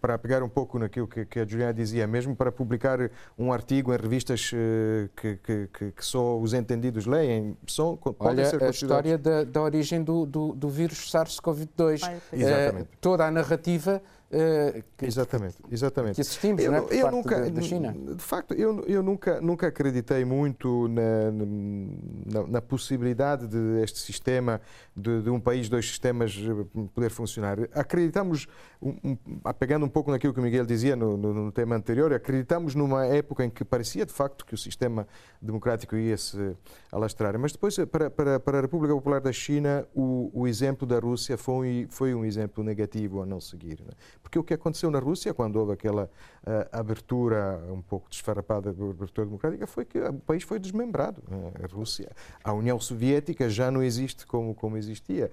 para 0.00 0.18
pegar 0.18 0.42
um 0.42 0.48
pouco 0.48 0.78
naquilo 0.78 1.06
que, 1.06 1.24
que 1.24 1.40
a 1.40 1.46
Juliana 1.46 1.74
dizia, 1.74 2.06
mesmo 2.06 2.34
para 2.36 2.52
publicar 2.52 2.98
um 3.38 3.52
artigo 3.52 3.92
em 3.92 3.96
revistas 3.96 4.50
eh, 4.54 5.08
que, 5.16 5.36
que, 5.36 5.68
que, 5.72 5.90
que 5.92 6.04
só 6.04 6.38
os 6.38 6.52
entendidos 6.52 7.06
leem. 7.06 7.56
São, 7.66 7.98
Olha, 8.18 8.44
ser 8.46 8.62
a 8.62 8.70
história 8.70 9.16
da, 9.16 9.44
da 9.44 9.62
origem 9.62 10.02
do, 10.02 10.26
do, 10.26 10.52
do 10.52 10.68
vírus 10.68 11.10
SARS-CoV-2. 11.10 12.20
Exatamente. 12.32 12.84
Uh, 12.84 12.98
toda 13.00 13.26
a 13.26 13.30
narrativa 13.30 14.02
Uh, 14.32 14.82
que, 14.96 15.04
exatamente, 15.04 15.56
exatamente. 15.70 16.14
Que 16.14 16.22
assistimos, 16.22 16.64
eu, 16.64 16.72
não 16.72 16.88
é, 16.88 17.02
eu 17.02 17.10
nunca, 17.10 17.50
da, 17.50 17.60
China. 17.60 17.92
De 17.92 18.22
facto, 18.22 18.54
eu, 18.54 18.82
eu 18.86 19.02
nunca, 19.02 19.38
nunca 19.42 19.66
acreditei 19.66 20.24
muito 20.24 20.88
na, 20.88 21.30
na, 21.30 22.46
na 22.48 22.62
possibilidade 22.62 23.46
de 23.46 23.82
este 23.82 23.98
sistema, 23.98 24.58
de, 24.96 25.20
de, 25.20 25.28
um 25.28 25.38
país, 25.38 25.68
dois 25.68 25.86
sistemas, 25.86 26.34
eh, 26.34 26.86
poder 26.94 27.10
funcionar. 27.10 27.58
Acreditamos, 27.74 28.46
um, 28.80 28.96
um, 29.04 29.16
pegando 29.58 29.84
um 29.84 29.88
pouco 29.88 30.10
naquilo 30.10 30.32
que 30.32 30.40
o 30.40 30.42
Miguel 30.42 30.64
dizia 30.64 30.96
no, 30.96 31.14
no, 31.14 31.34
no, 31.34 31.52
tema 31.52 31.76
anterior, 31.76 32.10
acreditamos 32.14 32.74
numa 32.74 33.04
época 33.04 33.44
em 33.44 33.50
que 33.50 33.66
parecia 33.66 34.06
de 34.06 34.14
facto 34.14 34.46
que 34.46 34.54
o 34.54 34.58
sistema 34.58 35.06
democrático 35.42 35.94
ia 35.94 36.16
se 36.16 36.56
alastrar. 36.90 37.38
Mas 37.38 37.52
depois, 37.52 37.76
para, 37.84 38.08
para, 38.08 38.40
para 38.40 38.58
a 38.58 38.60
República 38.62 38.94
Popular 38.94 39.20
da 39.20 39.32
China, 39.32 39.86
o, 39.94 40.30
o 40.32 40.48
exemplo 40.48 40.86
da 40.86 40.98
Rússia 40.98 41.36
foi, 41.36 41.86
foi 41.90 42.14
um 42.14 42.24
exemplo 42.24 42.64
negativo 42.64 43.20
a 43.20 43.26
não 43.26 43.38
seguir. 43.38 43.78
Né? 43.82 43.92
Porque 44.22 44.38
o 44.38 44.44
que 44.44 44.54
aconteceu 44.54 44.90
na 44.90 44.98
Rússia, 44.98 45.34
quando 45.34 45.56
houve 45.56 45.72
aquela 45.72 46.04
uh, 46.04 46.68
abertura 46.70 47.60
um 47.70 47.82
pouco 47.82 48.08
desfarrapada, 48.08 48.70
abertura 48.70 49.26
democrática, 49.26 49.66
foi 49.66 49.84
que 49.84 49.98
o 49.98 50.14
país 50.14 50.42
foi 50.42 50.58
desmembrado. 50.58 51.22
Né? 51.28 51.52
A 51.62 51.74
Rússia, 51.74 52.10
a 52.42 52.52
União 52.52 52.78
Soviética 52.78 53.50
já 53.50 53.70
não 53.70 53.82
existe 53.82 54.26
como, 54.26 54.54
como 54.54 54.76
existia. 54.76 55.30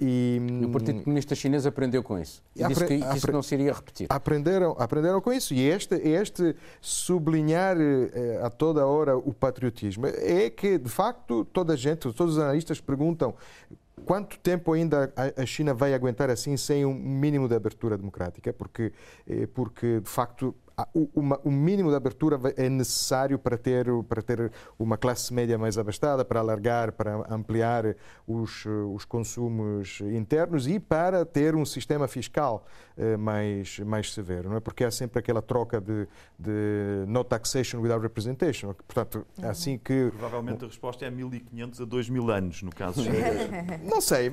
E, 0.00 0.40
e, 0.40 0.64
o 0.64 0.70
Partido 0.70 1.02
Comunista 1.02 1.34
Chinês 1.34 1.64
aprendeu 1.64 2.02
com 2.02 2.18
isso. 2.18 2.42
E 2.56 2.66
disse 2.66 2.86
que, 2.86 2.98
que, 2.98 3.16
isso 3.16 3.30
não 3.30 3.42
se 3.42 3.54
iria 3.54 3.72
repetir. 3.72 4.06
Aprenderam, 4.10 4.74
aprenderam 4.78 5.20
com 5.20 5.32
isso. 5.32 5.54
E 5.54 5.60
este, 5.60 5.94
este 5.94 6.56
sublinhar 6.80 7.76
eh, 7.78 8.40
a 8.42 8.50
toda 8.50 8.84
hora 8.84 9.16
o 9.16 9.32
patriotismo 9.32 10.06
é 10.06 10.50
que, 10.50 10.76
de 10.76 10.88
facto, 10.88 11.44
toda 11.44 11.74
a 11.74 11.76
gente, 11.76 12.12
todos 12.12 12.36
os 12.36 12.38
analistas 12.38 12.80
perguntam 12.80 13.34
Quanto 14.04 14.38
tempo 14.38 14.72
ainda 14.72 15.12
a 15.36 15.46
China 15.46 15.72
vai 15.74 15.94
aguentar 15.94 16.30
assim 16.30 16.56
sem 16.56 16.84
um 16.84 16.94
mínimo 16.94 17.48
de 17.48 17.54
abertura 17.54 17.96
democrática? 17.96 18.52
Porque, 18.52 18.92
eh, 19.26 19.46
porque 19.54 20.00
de 20.00 20.08
facto, 20.08 20.54
o 20.94 21.50
mínimo 21.50 21.90
de 21.90 21.96
abertura 21.96 22.38
é 22.56 22.68
necessário 22.68 23.38
para 23.38 23.56
ter, 23.56 23.86
para 24.08 24.22
ter 24.22 24.52
uma 24.78 24.96
classe 24.96 25.32
média 25.32 25.58
mais 25.58 25.78
abastada, 25.78 26.24
para 26.24 26.40
alargar, 26.40 26.92
para 26.92 27.26
ampliar 27.32 27.96
os, 28.26 28.64
os 28.94 29.04
consumos 29.04 30.00
internos 30.00 30.66
e 30.66 30.78
para 30.78 31.24
ter 31.24 31.54
um 31.54 31.64
sistema 31.64 32.08
fiscal 32.08 32.66
eh, 32.96 33.16
mais, 33.16 33.78
mais 33.80 34.12
severo, 34.12 34.50
não 34.50 34.56
é? 34.56 34.60
Porque 34.60 34.84
há 34.84 34.90
sempre 34.90 35.18
aquela 35.18 35.40
troca 35.40 35.80
de, 35.80 36.06
de 36.38 37.04
no 37.06 37.24
taxation 37.24 37.80
without 37.80 38.02
representation. 38.02 38.74
Portanto, 38.74 39.26
uhum. 39.38 39.48
assim 39.48 39.78
que... 39.78 40.10
Provavelmente 40.10 40.64
a 40.64 40.68
resposta 40.68 41.06
é 41.06 41.10
1500 41.10 41.80
a 41.80 41.84
2000 41.84 42.30
anos, 42.30 42.62
no 42.62 42.70
caso. 42.70 43.02
não 43.82 44.00
sei, 44.00 44.30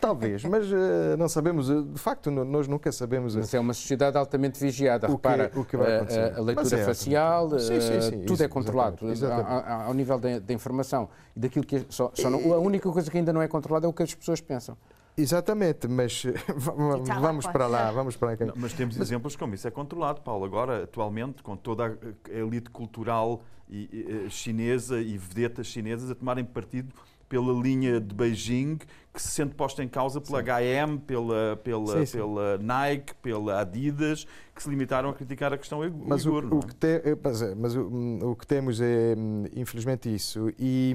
talvez, 0.00 0.44
mas 0.44 0.66
uh, 0.70 1.16
não 1.16 1.28
sabemos. 1.28 1.68
De 1.68 1.98
facto, 1.98 2.30
nós 2.30 2.66
nunca 2.66 2.90
sabemos. 2.90 3.36
Mas 3.36 3.54
é 3.54 3.60
uma 3.60 3.74
sociedade 3.74 4.16
altamente 4.16 4.58
vigiada. 4.58 5.06
O 5.06 5.18
que, 5.18 5.28
Repara, 5.28 5.52
o 5.54 5.64
que 5.64 5.76
vai 5.82 5.96
acontecer. 5.96 6.20
A, 6.20 6.38
a 6.38 6.40
leitura 6.40 6.80
é, 6.80 6.84
facial, 6.84 7.58
sim, 7.58 7.80
sim, 7.80 8.00
sim, 8.00 8.20
tudo 8.20 8.34
isso, 8.34 8.42
é 8.44 8.48
controlado 8.48 9.10
exatamente, 9.10 9.48
exatamente. 9.48 9.86
Ao, 9.86 9.94
nível 9.94 10.18
da 10.18 10.54
informação 10.54 11.08
e 11.36 11.40
daquilo 11.40 11.64
que 11.64 11.76
é, 11.76 11.84
só, 11.88 12.10
só 12.14 12.30
não, 12.30 12.52
a 12.52 12.58
única 12.58 12.90
coisa 12.90 13.10
que 13.10 13.18
ainda 13.18 13.32
não 13.32 13.42
é 13.42 13.48
controlada 13.48 13.86
é 13.86 13.88
o 13.88 13.92
que 13.92 14.02
as 14.02 14.14
pessoas 14.14 14.40
pensam. 14.40 14.76
Exatamente, 15.16 15.86
mas 15.88 16.24
vamos 16.56 17.46
para 17.46 17.66
lá, 17.66 17.90
vamos 17.90 18.16
para 18.16 18.30
lá. 18.30 18.36
Não, 18.40 18.54
mas 18.56 18.72
temos 18.72 18.96
mas... 18.96 19.08
exemplos 19.08 19.36
como 19.36 19.54
isso 19.54 19.68
é 19.68 19.70
controlado, 19.70 20.22
Paulo. 20.22 20.44
Agora, 20.44 20.84
atualmente, 20.84 21.42
com 21.42 21.56
toda 21.56 21.98
a 22.28 22.34
elite 22.34 22.70
cultural 22.70 23.42
e, 23.68 24.24
e, 24.26 24.30
chinesa 24.30 25.00
e 25.00 25.18
vedetas 25.18 25.66
chinesas 25.66 26.10
a 26.10 26.14
tomarem 26.14 26.44
partido 26.44 26.94
pela 27.28 27.52
linha 27.52 28.00
de 28.00 28.14
Beijing 28.14 28.78
que 29.12 29.20
se 29.20 29.28
sente 29.28 29.54
posta 29.54 29.82
em 29.82 29.88
causa 29.88 30.20
pela 30.20 30.40
sim. 30.40 30.46
HM, 30.46 30.98
pela, 30.98 31.60
pela, 31.62 31.98
sim, 31.98 32.06
sim. 32.06 32.18
pela 32.18 32.58
Nike, 32.58 33.14
pela 33.16 33.60
Adidas, 33.60 34.26
que 34.54 34.62
se 34.62 34.68
limitaram 34.68 35.08
a 35.08 35.14
criticar 35.14 35.52
a 35.52 35.56
questão 35.56 35.80
mas 36.06 36.26
uigur. 36.26 36.44
O, 36.52 36.58
o 36.58 36.66
que 36.66 36.74
te, 36.74 36.86
é, 36.86 37.54
mas 37.56 37.74
o, 37.74 38.30
o, 38.30 38.36
que 38.36 38.46
temos 38.46 38.80
é, 38.80 39.14
infelizmente, 39.56 40.14
isso. 40.14 40.50
E, 40.58 40.94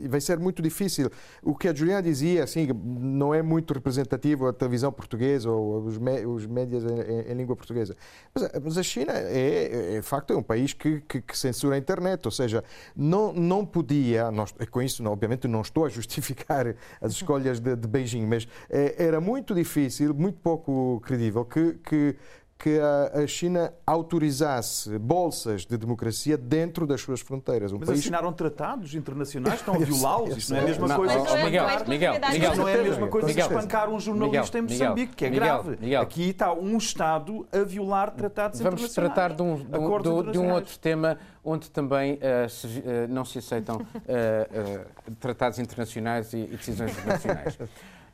e, 0.00 0.06
vai 0.06 0.20
ser 0.20 0.38
muito 0.38 0.62
difícil. 0.62 1.10
O 1.42 1.54
que 1.54 1.68
a 1.68 1.74
Juliana 1.74 2.02
dizia, 2.02 2.44
assim, 2.44 2.68
não 2.72 3.34
é 3.34 3.42
muito 3.42 3.74
representativo 3.74 4.46
a 4.46 4.52
televisão 4.52 4.92
portuguesa 4.92 5.50
ou 5.50 5.84
os, 5.84 5.98
me, 5.98 6.24
os 6.24 6.46
médias 6.46 6.84
em, 6.84 7.32
em, 7.32 7.34
língua 7.34 7.56
portuguesa. 7.56 7.96
Mas, 8.32 8.50
mas 8.62 8.78
a 8.78 8.82
China, 8.84 9.12
é, 9.14 9.96
é, 9.96 10.00
de 10.00 10.06
facto, 10.06 10.32
é 10.32 10.36
um 10.36 10.42
país 10.42 10.72
que, 10.72 11.00
que, 11.02 11.20
que, 11.20 11.36
censura 11.36 11.74
a 11.74 11.78
internet. 11.78 12.24
Ou 12.24 12.32
seja, 12.32 12.62
não, 12.94 13.32
não 13.32 13.66
podia, 13.66 14.30
nós, 14.30 14.54
com 14.70 14.80
isso, 14.80 15.04
obviamente, 15.08 15.48
não 15.48 15.60
estou 15.60 15.84
a 15.84 15.88
justificar 15.90 16.74
as 17.00 17.12
escolhas 17.12 17.60
de, 17.60 17.76
de 17.76 17.88
Beijing, 17.88 18.26
mas 18.26 18.48
é, 18.68 19.06
era 19.06 19.20
muito 19.20 19.54
difícil, 19.54 20.14
muito 20.14 20.38
pouco 20.40 21.00
credível 21.04 21.44
que, 21.44 21.74
que 21.84 22.16
que 22.58 22.76
a 22.80 23.24
China 23.26 23.72
autorizasse 23.86 24.98
bolsas 24.98 25.64
de 25.64 25.76
democracia 25.76 26.36
dentro 26.36 26.88
das 26.88 27.00
suas 27.00 27.20
fronteiras. 27.20 27.72
Um 27.72 27.78
Mas 27.78 27.88
país... 27.88 28.00
assinaram 28.00 28.32
tratados 28.32 28.96
internacionais, 28.96 29.60
estão 29.60 29.74
a 29.74 29.78
violá-los. 29.78 30.36
Isso 30.36 30.52
não 30.52 30.58
é 30.58 30.62
a 30.64 30.66
mesma 30.66 30.96
coisa 30.96 31.14
que 31.14 31.20
espancar... 31.20 31.44
Miguel, 31.44 31.66
Miguel, 31.86 32.14
Miguel, 32.32 32.56
não 32.56 32.68
é 32.68 32.80
a 32.80 32.82
mesma 32.82 33.06
coisa 33.06 33.32
que 33.32 33.40
espancar 33.40 33.88
um 33.88 34.00
jornalista 34.00 34.58
em 34.58 34.62
Moçambique, 34.62 35.14
que 35.14 35.24
é 35.24 35.30
grave. 35.30 35.96
Aqui 35.96 36.30
está 36.30 36.52
um 36.52 36.76
Estado 36.76 37.46
a 37.52 37.62
violar 37.62 38.10
tratados 38.10 38.60
Vamos 38.60 38.80
internacionais. 38.80 39.14
Vamos 39.14 39.14
tratar 39.14 39.36
de 39.36 39.42
um, 39.42 40.24
de, 40.24 40.32
de 40.32 40.38
um 40.38 40.52
outro 40.52 40.76
tema 40.78 41.16
onde 41.44 41.70
também 41.70 42.14
uh, 42.14 42.48
se, 42.48 42.66
uh, 42.66 42.72
não 43.08 43.24
se 43.24 43.38
aceitam 43.38 43.76
uh, 43.76 45.14
tratados 45.20 45.60
internacionais 45.60 46.32
e, 46.32 46.38
e 46.38 46.56
decisões 46.56 46.90
internacionais. 46.90 47.58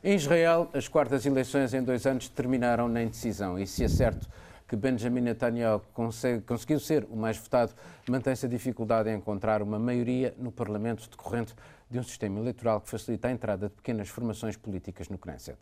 Em 0.07 0.17
Israel, 0.17 0.69
as 0.75 0.87
quartas 0.87 1.25
eleições 1.25 1.73
em 1.73 1.83
dois 1.83 2.05
anos 2.05 2.29
terminaram 2.29 2.91
na 2.91 3.03
indecisão 3.03 3.59
e 3.59 3.67
se 3.67 3.83
é 3.83 3.89
certo 3.89 4.29
que 4.69 4.77
Benjamin 4.77 5.23
Netanyahu 5.23 5.81
consegue, 5.95 6.43
conseguiu 6.43 6.79
ser 6.79 7.07
o 7.09 7.17
mais 7.17 7.39
votado, 7.39 7.73
mantém-se 8.07 8.45
a 8.45 8.49
dificuldade 8.51 9.09
em 9.09 9.17
encontrar 9.17 9.63
uma 9.63 9.79
maioria 9.79 10.35
no 10.37 10.53
Parlamento 10.53 11.09
decorrente 11.09 11.55
de 11.91 11.99
um 11.99 12.03
sistema 12.03 12.39
eleitoral 12.39 12.83
que 12.83 12.91
facilita 12.91 13.29
a 13.29 13.31
entrada 13.31 13.71
de 13.71 13.75
pequenas 13.77 14.11
formações 14.11 14.59
políticas 14.59 15.09
no 15.09 15.17
Knesset. 15.17 15.57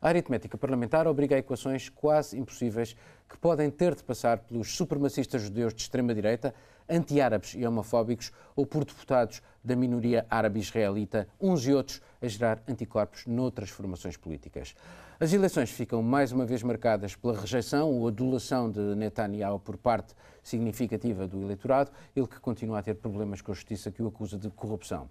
A 0.00 0.08
aritmética 0.08 0.56
parlamentar 0.56 1.06
obriga 1.06 1.36
a 1.36 1.38
equações 1.38 1.90
quase 1.90 2.38
impossíveis 2.38 2.96
que 3.28 3.36
podem 3.36 3.70
ter 3.70 3.94
de 3.94 4.02
passar 4.02 4.38
pelos 4.38 4.74
supremacistas 4.74 5.42
judeus 5.42 5.74
de 5.74 5.82
extrema-direita, 5.82 6.54
anti-árabes 6.88 7.54
e 7.54 7.66
homofóbicos 7.66 8.32
ou 8.56 8.64
por 8.64 8.86
deputados 8.86 9.42
da 9.62 9.76
minoria 9.76 10.26
árabe-israelita, 10.30 11.28
uns 11.38 11.66
e 11.66 11.74
outros 11.74 12.00
a 12.22 12.28
gerar 12.28 12.62
anticorpos 12.68 13.26
noutras 13.26 13.68
formações 13.68 14.16
políticas. 14.16 14.74
As 15.18 15.32
eleições 15.32 15.70
ficam 15.70 16.02
mais 16.02 16.32
uma 16.32 16.46
vez 16.46 16.62
marcadas 16.62 17.16
pela 17.16 17.38
rejeição 17.38 17.90
ou 17.90 18.08
adulação 18.08 18.70
de 18.70 18.80
Netanyahu 18.94 19.58
por 19.58 19.76
parte 19.76 20.14
significativa 20.42 21.26
do 21.26 21.42
eleitorado, 21.42 21.90
ele 22.14 22.26
que 22.26 22.40
continua 22.40 22.78
a 22.78 22.82
ter 22.82 22.94
problemas 22.94 23.40
com 23.40 23.52
a 23.52 23.54
justiça 23.54 23.90
que 23.90 24.02
o 24.02 24.08
acusa 24.08 24.38
de 24.38 24.48
corrupção. 24.50 25.08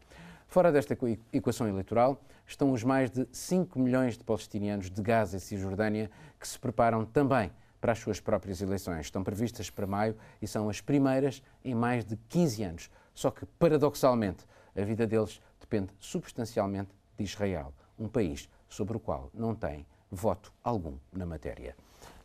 Fora 0.47 0.71
desta 0.71 0.97
equação 1.31 1.67
eleitoral 1.67 2.21
estão 2.45 2.71
os 2.71 2.83
mais 2.83 3.09
de 3.09 3.25
5 3.31 3.79
milhões 3.79 4.17
de 4.17 4.23
palestinianos 4.23 4.89
de 4.89 5.01
Gaza 5.01 5.37
e 5.37 5.39
Cisjordânia 5.39 6.11
que 6.37 6.47
se 6.47 6.59
preparam 6.59 7.05
também 7.05 7.51
para 7.79 7.93
as 7.93 7.99
suas 7.99 8.19
próprias 8.19 8.61
eleições. 8.61 9.05
Estão 9.05 9.23
previstas 9.23 9.69
para 9.69 9.87
maio 9.87 10.15
e 10.41 10.47
são 10.47 10.69
as 10.69 10.81
primeiras 10.81 11.41
em 11.63 11.73
mais 11.73 12.03
de 12.03 12.17
15 12.27 12.63
anos. 12.63 12.91
Só 13.13 13.31
que, 13.31 13.45
paradoxalmente, 13.57 14.45
a 14.75 14.81
vida 14.81 15.07
deles 15.07 15.41
depende 15.59 15.89
substancialmente 15.99 16.89
de 17.23 17.29
Israel, 17.29 17.73
um 17.97 18.07
país 18.07 18.49
sobre 18.69 18.97
o 18.97 18.99
qual 18.99 19.29
não 19.33 19.55
têm 19.55 19.85
voto 20.11 20.51
algum 20.63 20.97
na 21.11 21.25
matéria. 21.25 21.75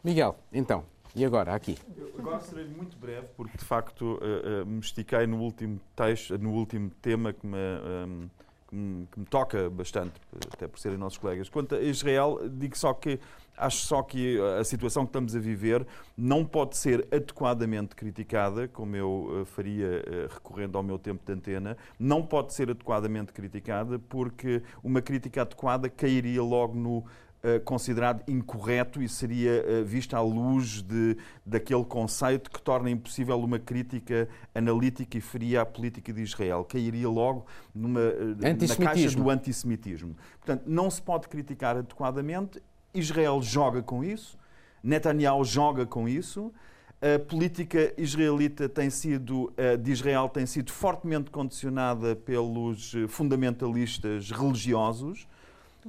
Miguel, 0.02 0.36
então, 0.52 0.84
e 1.14 1.24
agora, 1.24 1.54
aqui? 1.54 1.78
Eu 1.96 2.12
agora 2.18 2.40
serei 2.40 2.66
muito 2.66 2.96
breve, 2.96 3.26
porque 3.36 3.56
de 3.56 3.64
facto 3.64 4.02
uh, 4.02 4.62
uh, 4.62 4.66
me 4.66 4.80
estiquei 4.80 5.26
no 5.26 5.40
último 5.40 5.80
texto, 5.94 6.36
no 6.38 6.52
último 6.52 6.90
tema 7.00 7.32
que 7.32 7.46
me, 7.46 7.56
um, 7.56 8.22
ehm, 8.22 8.30
que 8.68 8.74
me, 8.74 9.06
toca 9.30 9.70
bastante, 9.70 10.14
até 10.52 10.66
por 10.66 10.78
serem 10.78 10.98
nossos 10.98 11.18
colegas. 11.18 11.48
Quanto 11.48 11.74
a 11.74 11.80
Israel, 11.80 12.40
digo 12.48 12.76
só 12.76 12.92
que 12.92 13.18
acho 13.56 13.86
só 13.86 14.02
que 14.02 14.38
a 14.60 14.64
situação 14.64 15.04
que 15.04 15.08
estamos 15.08 15.34
a 15.34 15.38
viver 15.38 15.86
não 16.14 16.44
pode 16.44 16.76
ser 16.76 17.08
adequadamente 17.10 17.96
criticada, 17.96 18.68
como 18.68 18.94
eu 18.94 19.40
uh, 19.40 19.44
faria 19.46 20.02
recorrendo 20.28 20.76
ao 20.76 20.84
meu 20.84 20.98
tempo 20.98 21.24
de 21.24 21.32
antena, 21.32 21.76
não 21.98 22.22
pode 22.22 22.52
ser 22.52 22.70
adequadamente 22.70 23.32
criticada, 23.32 23.98
porque 23.98 24.62
uma 24.82 25.00
crítica 25.00 25.42
adequada 25.42 25.88
cairia 25.88 26.42
logo 26.42 26.74
no 26.74 26.98
eh, 26.98 27.25
considerado 27.64 28.22
incorreto 28.28 29.02
e 29.02 29.08
seria 29.08 29.64
uh, 29.64 29.84
visto 29.84 30.14
à 30.14 30.20
luz 30.20 30.82
de, 30.82 31.16
daquele 31.44 31.84
conceito 31.84 32.50
que 32.50 32.60
torna 32.60 32.90
impossível 32.90 33.38
uma 33.38 33.58
crítica 33.58 34.28
analítica 34.54 35.16
e 35.16 35.20
fria 35.20 35.62
à 35.62 35.66
política 35.66 36.12
de 36.12 36.22
Israel. 36.22 36.64
Cairia 36.64 37.08
logo 37.08 37.46
numa, 37.74 38.00
na 38.00 38.76
caixa 38.76 39.16
do 39.16 39.30
antissemitismo. 39.30 40.16
Portanto, 40.38 40.64
não 40.66 40.90
se 40.90 41.00
pode 41.00 41.28
criticar 41.28 41.76
adequadamente. 41.76 42.62
Israel 42.92 43.40
joga 43.42 43.82
com 43.82 44.02
isso, 44.02 44.38
Netanyahu 44.82 45.44
joga 45.44 45.86
com 45.86 46.08
isso. 46.08 46.52
A 47.00 47.18
política 47.18 47.92
israelita 47.98 48.70
tem 48.70 48.88
sido, 48.88 49.52
de 49.82 49.92
Israel 49.92 50.30
tem 50.30 50.46
sido 50.46 50.72
fortemente 50.72 51.30
condicionada 51.30 52.16
pelos 52.16 52.94
fundamentalistas 53.08 54.30
religiosos 54.30 55.28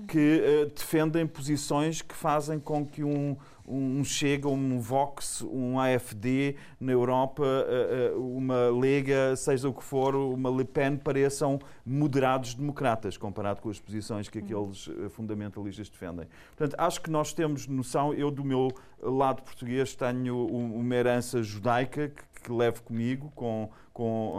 que 0.06 0.42
uh, 0.42 0.66
defendem 0.68 1.26
posições 1.26 2.02
que 2.02 2.14
fazem 2.14 2.60
com 2.60 2.86
que 2.86 3.04
um, 3.04 3.36
um 3.68 4.04
Chega, 4.04 4.48
um 4.48 4.80
Vox, 4.80 5.42
um 5.42 5.80
AFD 5.80 6.56
na 6.80 6.92
Europa, 6.92 7.44
uh, 7.44 8.18
uh, 8.18 8.38
uma 8.38 8.70
Lega, 8.70 9.36
seja 9.36 9.68
o 9.68 9.74
que 9.74 9.84
for, 9.84 10.16
uma 10.16 10.50
Le 10.50 10.66
Pen, 10.66 10.98
pareçam 10.98 11.60
moderados 11.86 12.54
democratas, 12.54 13.18
comparado 13.18 13.62
com 13.62 13.70
as 13.70 13.80
posições 13.80 14.30
que 14.30 14.40
aqueles 14.40 14.90
fundamentalistas 15.10 15.90
defendem. 15.90 16.28
Portanto, 16.56 16.80
acho 16.80 17.02
que 17.02 17.10
nós 17.10 17.34
temos 17.34 17.68
noção, 17.68 18.14
eu 18.14 18.30
do 18.30 18.44
meu 18.44 18.70
lado 19.02 19.42
português 19.42 19.96
tenho 19.96 20.46
uma 20.46 20.96
herança 20.96 21.42
judaica 21.42 22.10
que, 22.10 22.42
que 22.44 22.52
levo 22.52 22.84
comigo, 22.84 23.32
com, 23.36 23.70
com 23.94 24.36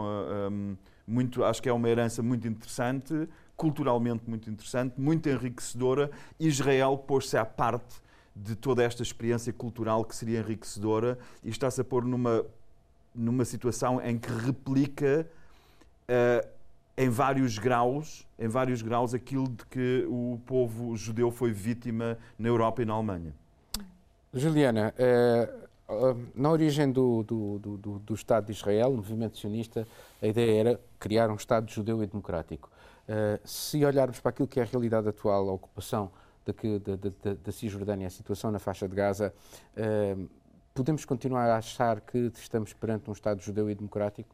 um, 0.51 0.75
muito, 1.09 1.43
acho 1.43 1.61
que 1.61 1.67
é 1.67 1.73
uma 1.73 1.89
herança 1.89 2.21
muito 2.21 2.47
interessante, 2.47 3.27
culturalmente 3.59 4.23
muito 4.25 4.49
interessante, 4.49 4.93
muito 4.97 5.27
enriquecedora. 5.27 6.09
Israel 6.39 6.97
pôs-se 6.97 7.35
à 7.35 7.43
parte 7.43 8.01
de 8.33 8.55
toda 8.55 8.81
esta 8.81 9.03
experiência 9.03 9.51
cultural 9.51 10.05
que 10.05 10.15
seria 10.15 10.39
enriquecedora 10.39 11.19
e 11.43 11.49
está-se 11.49 11.81
a 11.81 11.83
pôr 11.83 12.05
numa, 12.05 12.45
numa 13.13 13.43
situação 13.43 14.01
em 14.01 14.17
que 14.17 14.31
replica 14.31 15.27
uh, 16.07 16.47
em 16.97 17.09
vários 17.09 17.57
graus, 17.57 18.25
em 18.39 18.47
vários 18.47 18.81
graus 18.81 19.13
aquilo 19.13 19.49
de 19.49 19.65
que 19.65 20.05
o 20.07 20.39
povo 20.45 20.95
judeu 20.95 21.29
foi 21.29 21.51
vítima 21.51 22.17
na 22.37 22.47
Europa 22.47 22.81
e 22.81 22.85
na 22.85 22.93
Alemanha. 22.93 23.33
Juliana, 24.33 24.93
eh, 24.97 25.49
na 26.35 26.51
origem 26.51 26.91
do, 26.91 27.23
do, 27.23 27.59
do, 27.59 27.99
do, 27.99 28.13
Estado 28.13 28.45
de 28.45 28.51
Israel, 28.51 28.91
o 28.91 28.97
movimento 28.97 29.37
sionista, 29.37 29.87
a 30.21 30.27
ideia 30.27 30.59
era 30.59 30.79
criar 30.99 31.29
um 31.29 31.35
Estado 31.35 31.71
judeu 31.71 32.03
e 32.03 32.05
democrático. 32.05 32.69
Uh, 33.09 33.39
se 33.43 33.83
olharmos 33.83 34.19
para 34.19 34.29
aquilo 34.29 34.47
que 34.47 34.59
é 34.59 34.63
a 34.63 34.65
realidade 34.67 35.09
atual, 35.09 35.49
a 35.49 35.53
ocupação 35.53 36.11
da, 36.45 36.53
da 37.43 37.51
Cisjordânia, 37.51 38.05
a 38.05 38.11
situação 38.11 38.51
na 38.51 38.59
faixa 38.59 38.87
de 38.87 38.95
Gaza, 38.95 39.33
uh, 39.75 40.29
podemos 40.75 41.05
continuar 41.05 41.49
a 41.49 41.57
achar 41.57 42.01
que 42.01 42.31
estamos 42.35 42.71
perante 42.71 43.09
um 43.09 43.13
Estado 43.13 43.41
judeu 43.41 43.67
e 43.67 43.73
democrático? 43.73 44.29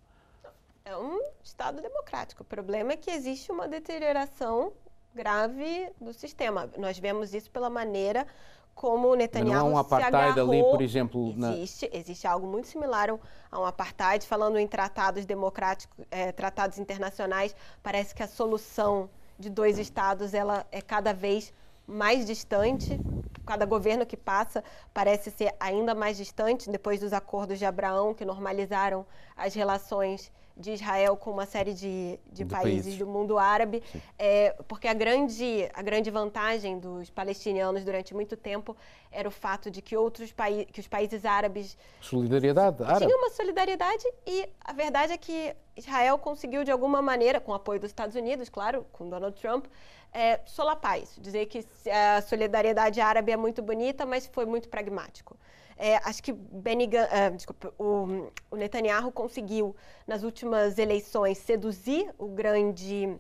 É 0.84 0.96
um 0.98 1.22
Estado 1.42 1.82
democrático. 1.82 2.44
O 2.44 2.46
problema 2.46 2.92
é 2.92 2.98
que 2.98 3.10
existe 3.10 3.50
uma 3.50 3.66
deterioração 3.66 4.74
grave 5.14 5.90
do 6.02 6.14
sistema. 6.14 6.70
Nós 6.78 7.00
vemos 7.00 7.34
isso 7.34 7.50
pela 7.50 7.70
maneira 7.70 8.28
como 8.76 9.08
o 9.08 9.16
Netanyahu 9.16 9.70
não 9.70 9.70
há 9.70 9.72
um 9.72 9.78
apartheid 9.78 10.38
ali, 10.38 10.62
por 10.62 10.82
exemplo? 10.82 11.34
Existe, 11.54 11.90
na... 11.90 11.98
existe 11.98 12.28
algo 12.28 12.46
muito 12.46 12.68
similar 12.68 13.10
a 13.50 13.60
um 13.60 13.66
apartheid. 13.66 14.28
Falando 14.28 14.60
em 14.60 14.68
tratados 14.68 15.26
democráticos, 15.26 16.06
é, 16.12 16.34
tratados 16.34 16.78
internacionais, 16.78 17.56
parece 17.82 18.14
que 18.14 18.22
a 18.22 18.28
solução 18.28 19.10
de 19.40 19.50
dois 19.50 19.80
estados 19.80 20.34
ela 20.34 20.66
é 20.72 20.82
cada 20.82 21.14
vez 21.14 21.54
mais 21.88 22.26
distante. 22.26 23.00
Cada 23.46 23.66
governo 23.66 24.06
que 24.06 24.18
passa 24.18 24.64
parece 24.94 25.32
ser 25.32 25.54
ainda 25.60 25.96
mais 25.96 26.18
distante 26.18 26.70
depois 26.70 27.00
dos 27.00 27.14
acordos 27.14 27.58
de 27.58 27.66
Abraão 27.66 28.14
que 28.14 28.26
normalizaram 28.26 29.06
as 29.38 29.54
relações 29.54 30.32
de 30.58 30.72
Israel 30.72 31.18
com 31.18 31.32
uma 31.32 31.46
série 31.46 31.74
de, 31.74 32.18
de 32.32 32.46
países, 32.46 32.84
países, 32.84 32.98
do 32.98 33.06
mundo 33.06 33.38
árabe, 33.38 33.84
é, 34.18 34.56
porque 34.68 34.88
a 34.88 34.94
grande, 34.94 35.70
a 35.74 35.82
grande 35.82 36.10
vantagem 36.10 36.80
dos 36.80 37.10
palestinianos 37.10 37.84
durante 37.84 38.14
muito 38.14 38.38
tempo 38.38 38.76
era 39.12 39.28
o 39.28 39.32
fato 39.32 39.70
de 39.70 39.82
que 39.82 39.98
outros 39.98 40.32
países, 40.32 40.68
que 40.72 40.80
os 40.80 40.88
países 40.88 41.26
árabes 41.26 41.78
solidariedade 42.00 42.82
árabe. 42.84 43.06
tinham 43.06 43.20
uma 43.20 43.30
solidariedade 43.30 44.06
e 44.26 44.48
a 44.62 44.72
verdade 44.72 45.12
é 45.12 45.18
que 45.18 45.54
Israel 45.76 46.18
conseguiu 46.18 46.64
de 46.64 46.72
alguma 46.72 47.02
maneira, 47.02 47.40
com 47.42 47.52
o 47.52 47.56
apoio 47.56 47.80
dos 47.80 47.90
Estados 47.90 48.16
Unidos, 48.16 48.48
claro, 48.48 48.86
com 48.94 49.10
Donald 49.10 49.40
Trump, 49.40 49.66
é, 50.14 50.40
solapar 50.46 51.02
isso, 51.02 51.20
dizer 51.20 51.46
que 51.48 51.66
a 51.92 52.22
solidariedade 52.22 53.02
árabe 53.02 53.34
é 53.34 53.38
muito 53.38 53.62
bonita, 53.62 54.06
mas 54.06 54.26
foi 54.26 54.46
muito 54.46 54.70
pragmático. 54.70 55.38
É, 55.78 55.98
acho 55.98 56.24
que 56.24 56.32
Benny, 56.32 56.86
uh, 56.86 57.36
desculpa, 57.36 57.74
o, 57.78 58.32
o, 58.50 58.56
Netanyahu 58.56 59.12
conseguiu, 59.12 59.76
nas 60.08 60.24
últimas 60.24 60.78
eleições, 60.78 61.38
seduzir 61.38 62.14
o 62.18 62.28
grande 62.28 63.14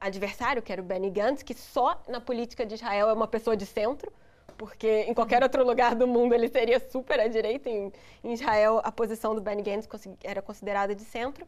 adversário, 0.00 0.62
que 0.62 0.72
era 0.72 0.80
o 0.80 0.84
Benny 0.84 1.10
Gantz, 1.10 1.42
que 1.42 1.54
só 1.54 2.00
na 2.08 2.20
política 2.20 2.64
de 2.64 2.74
Israel 2.74 3.08
é 3.10 3.12
uma 3.12 3.28
pessoa 3.28 3.54
de 3.54 3.66
centro, 3.66 4.10
porque 4.56 5.02
em 5.02 5.12
qualquer 5.12 5.42
outro 5.42 5.64
lugar 5.64 5.94
do 5.94 6.06
mundo 6.06 6.34
ele 6.34 6.48
seria 6.48 6.80
super 6.80 7.20
à 7.20 7.28
direita. 7.28 7.68
Em, 7.68 7.92
em 8.24 8.32
Israel, 8.32 8.80
a 8.82 8.90
posição 8.90 9.34
do 9.34 9.40
Benny 9.40 9.62
Gantz 9.62 9.86
era 10.24 10.40
considerada 10.40 10.94
de 10.94 11.04
centro. 11.04 11.46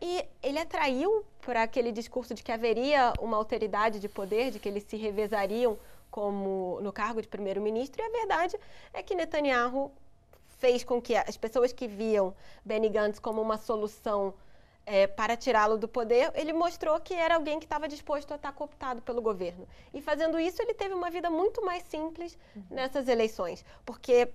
E 0.00 0.24
ele 0.42 0.58
atraiu 0.58 1.24
para 1.40 1.62
aquele 1.62 1.90
discurso 1.90 2.32
de 2.32 2.42
que 2.42 2.52
haveria 2.52 3.12
uma 3.20 3.36
alteridade 3.36 3.98
de 3.98 4.08
poder, 4.08 4.50
de 4.50 4.60
que 4.60 4.68
eles 4.68 4.84
se 4.84 4.96
revezariam 4.96 5.76
como 6.10 6.80
no 6.80 6.92
cargo 6.92 7.20
de 7.20 7.28
primeiro-ministro, 7.28 8.02
e 8.02 8.04
a 8.04 8.10
verdade 8.10 8.58
é 8.92 9.02
que 9.02 9.14
Netanyahu 9.14 9.92
fez 10.58 10.82
com 10.82 11.00
que 11.00 11.14
as 11.14 11.36
pessoas 11.36 11.72
que 11.72 11.86
viam 11.86 12.34
Benny 12.64 12.88
Gantz 12.88 13.18
como 13.18 13.40
uma 13.40 13.56
solução 13.56 14.34
é, 14.84 15.06
para 15.06 15.36
tirá-lo 15.36 15.76
do 15.76 15.86
poder, 15.86 16.32
ele 16.34 16.52
mostrou 16.52 16.98
que 16.98 17.12
era 17.12 17.34
alguém 17.34 17.58
que 17.58 17.66
estava 17.66 17.86
disposto 17.86 18.32
a 18.32 18.36
estar 18.36 18.52
cooptado 18.52 19.02
pelo 19.02 19.20
governo. 19.20 19.68
E 19.92 20.00
fazendo 20.00 20.40
isso, 20.40 20.62
ele 20.62 20.72
teve 20.72 20.94
uma 20.94 21.10
vida 21.10 21.28
muito 21.28 21.64
mais 21.64 21.82
simples 21.84 22.38
uhum. 22.56 22.62
nessas 22.70 23.06
eleições, 23.06 23.64
porque 23.84 24.28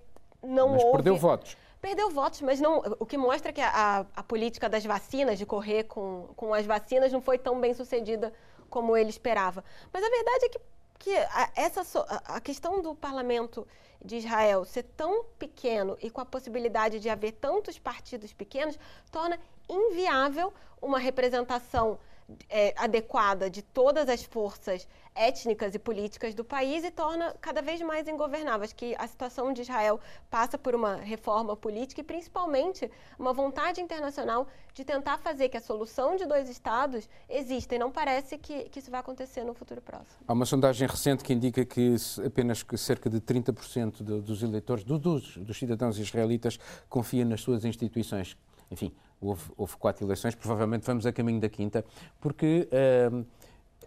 não 0.43 0.69
mas 0.69 0.83
houve... 0.83 0.97
perdeu 0.97 1.17
votos. 1.17 1.57
Perdeu 1.81 2.09
votos, 2.11 2.39
mas 2.41 2.61
não, 2.61 2.77
o 2.99 3.05
que 3.05 3.17
mostra 3.17 3.51
que 3.51 3.59
a, 3.59 4.05
a 4.15 4.23
política 4.23 4.69
das 4.69 4.85
vacinas, 4.85 5.37
de 5.37 5.45
correr 5.45 5.83
com, 5.85 6.29
com 6.35 6.53
as 6.53 6.65
vacinas, 6.65 7.11
não 7.11 7.19
foi 7.19 7.37
tão 7.37 7.59
bem 7.59 7.73
sucedida 7.73 8.31
como 8.69 8.95
ele 8.95 9.09
esperava. 9.09 9.63
Mas 9.91 10.03
a 10.03 10.09
verdade 10.09 10.45
é 10.45 10.49
que 10.49 10.59
que 11.03 11.13
a, 11.17 11.51
essa, 11.53 11.81
a 12.23 12.39
questão 12.39 12.81
do 12.81 12.95
parlamento 12.95 13.67
de 14.03 14.15
Israel 14.15 14.63
ser 14.63 14.83
tão 14.83 15.25
pequeno 15.37 15.97
e 16.01 16.09
com 16.09 16.21
a 16.21 16.25
possibilidade 16.25 16.97
de 16.97 17.09
haver 17.09 17.33
tantos 17.33 17.77
partidos 17.77 18.31
pequenos 18.31 18.79
torna 19.11 19.37
inviável 19.67 20.53
uma 20.81 20.97
representação 20.97 21.99
é, 22.49 22.73
adequada 22.77 23.49
de 23.49 23.61
todas 23.61 24.09
as 24.09 24.23
forças 24.23 24.87
étnicas 25.15 25.75
e 25.75 25.79
políticas 25.79 26.33
do 26.33 26.43
país 26.43 26.83
e 26.83 26.91
torna 26.91 27.35
cada 27.39 27.61
vez 27.61 27.81
mais 27.81 28.07
ingovernável. 28.07 28.63
Acho 28.63 28.75
que 28.75 28.95
a 28.97 29.07
situação 29.07 29.53
de 29.53 29.61
Israel 29.61 29.99
passa 30.29 30.57
por 30.57 30.73
uma 30.73 30.95
reforma 30.95 31.55
política 31.55 32.01
e, 32.01 32.03
principalmente, 32.03 32.89
uma 33.17 33.33
vontade 33.33 33.79
internacional 33.81 34.47
de 34.73 34.83
tentar 34.83 35.19
fazer 35.19 35.49
que 35.49 35.57
a 35.57 35.61
solução 35.61 36.15
de 36.15 36.25
dois 36.25 36.49
Estados 36.49 37.07
exista. 37.29 37.75
E 37.75 37.79
não 37.79 37.91
parece 37.91 38.37
que, 38.37 38.69
que 38.69 38.79
isso 38.79 38.89
vai 38.89 38.99
acontecer 38.99 39.43
no 39.43 39.53
futuro 39.53 39.81
próximo. 39.81 40.23
Há 40.27 40.33
uma 40.33 40.45
sondagem 40.45 40.87
recente 40.87 41.23
que 41.23 41.33
indica 41.33 41.63
que 41.63 41.95
apenas 42.25 42.65
cerca 42.77 43.09
de 43.09 43.21
30% 43.21 44.01
dos 44.01 44.41
eleitores, 44.41 44.83
dos, 44.83 45.37
dos 45.37 45.57
cidadãos 45.57 45.99
israelitas, 45.99 46.57
confia 46.89 47.23
nas 47.23 47.41
suas 47.41 47.65
instituições. 47.65 48.35
Enfim, 48.71 48.91
houve, 49.27 49.43
houve, 49.57 49.77
quatro 49.77 50.05
eleições, 50.05 50.35
provavelmente 50.35 50.85
vamos 50.85 51.05
a 51.05 51.11
caminho 51.11 51.39
da 51.39 51.49
quinta, 51.49 51.83
porque 52.19 52.67
uh, 52.71 53.25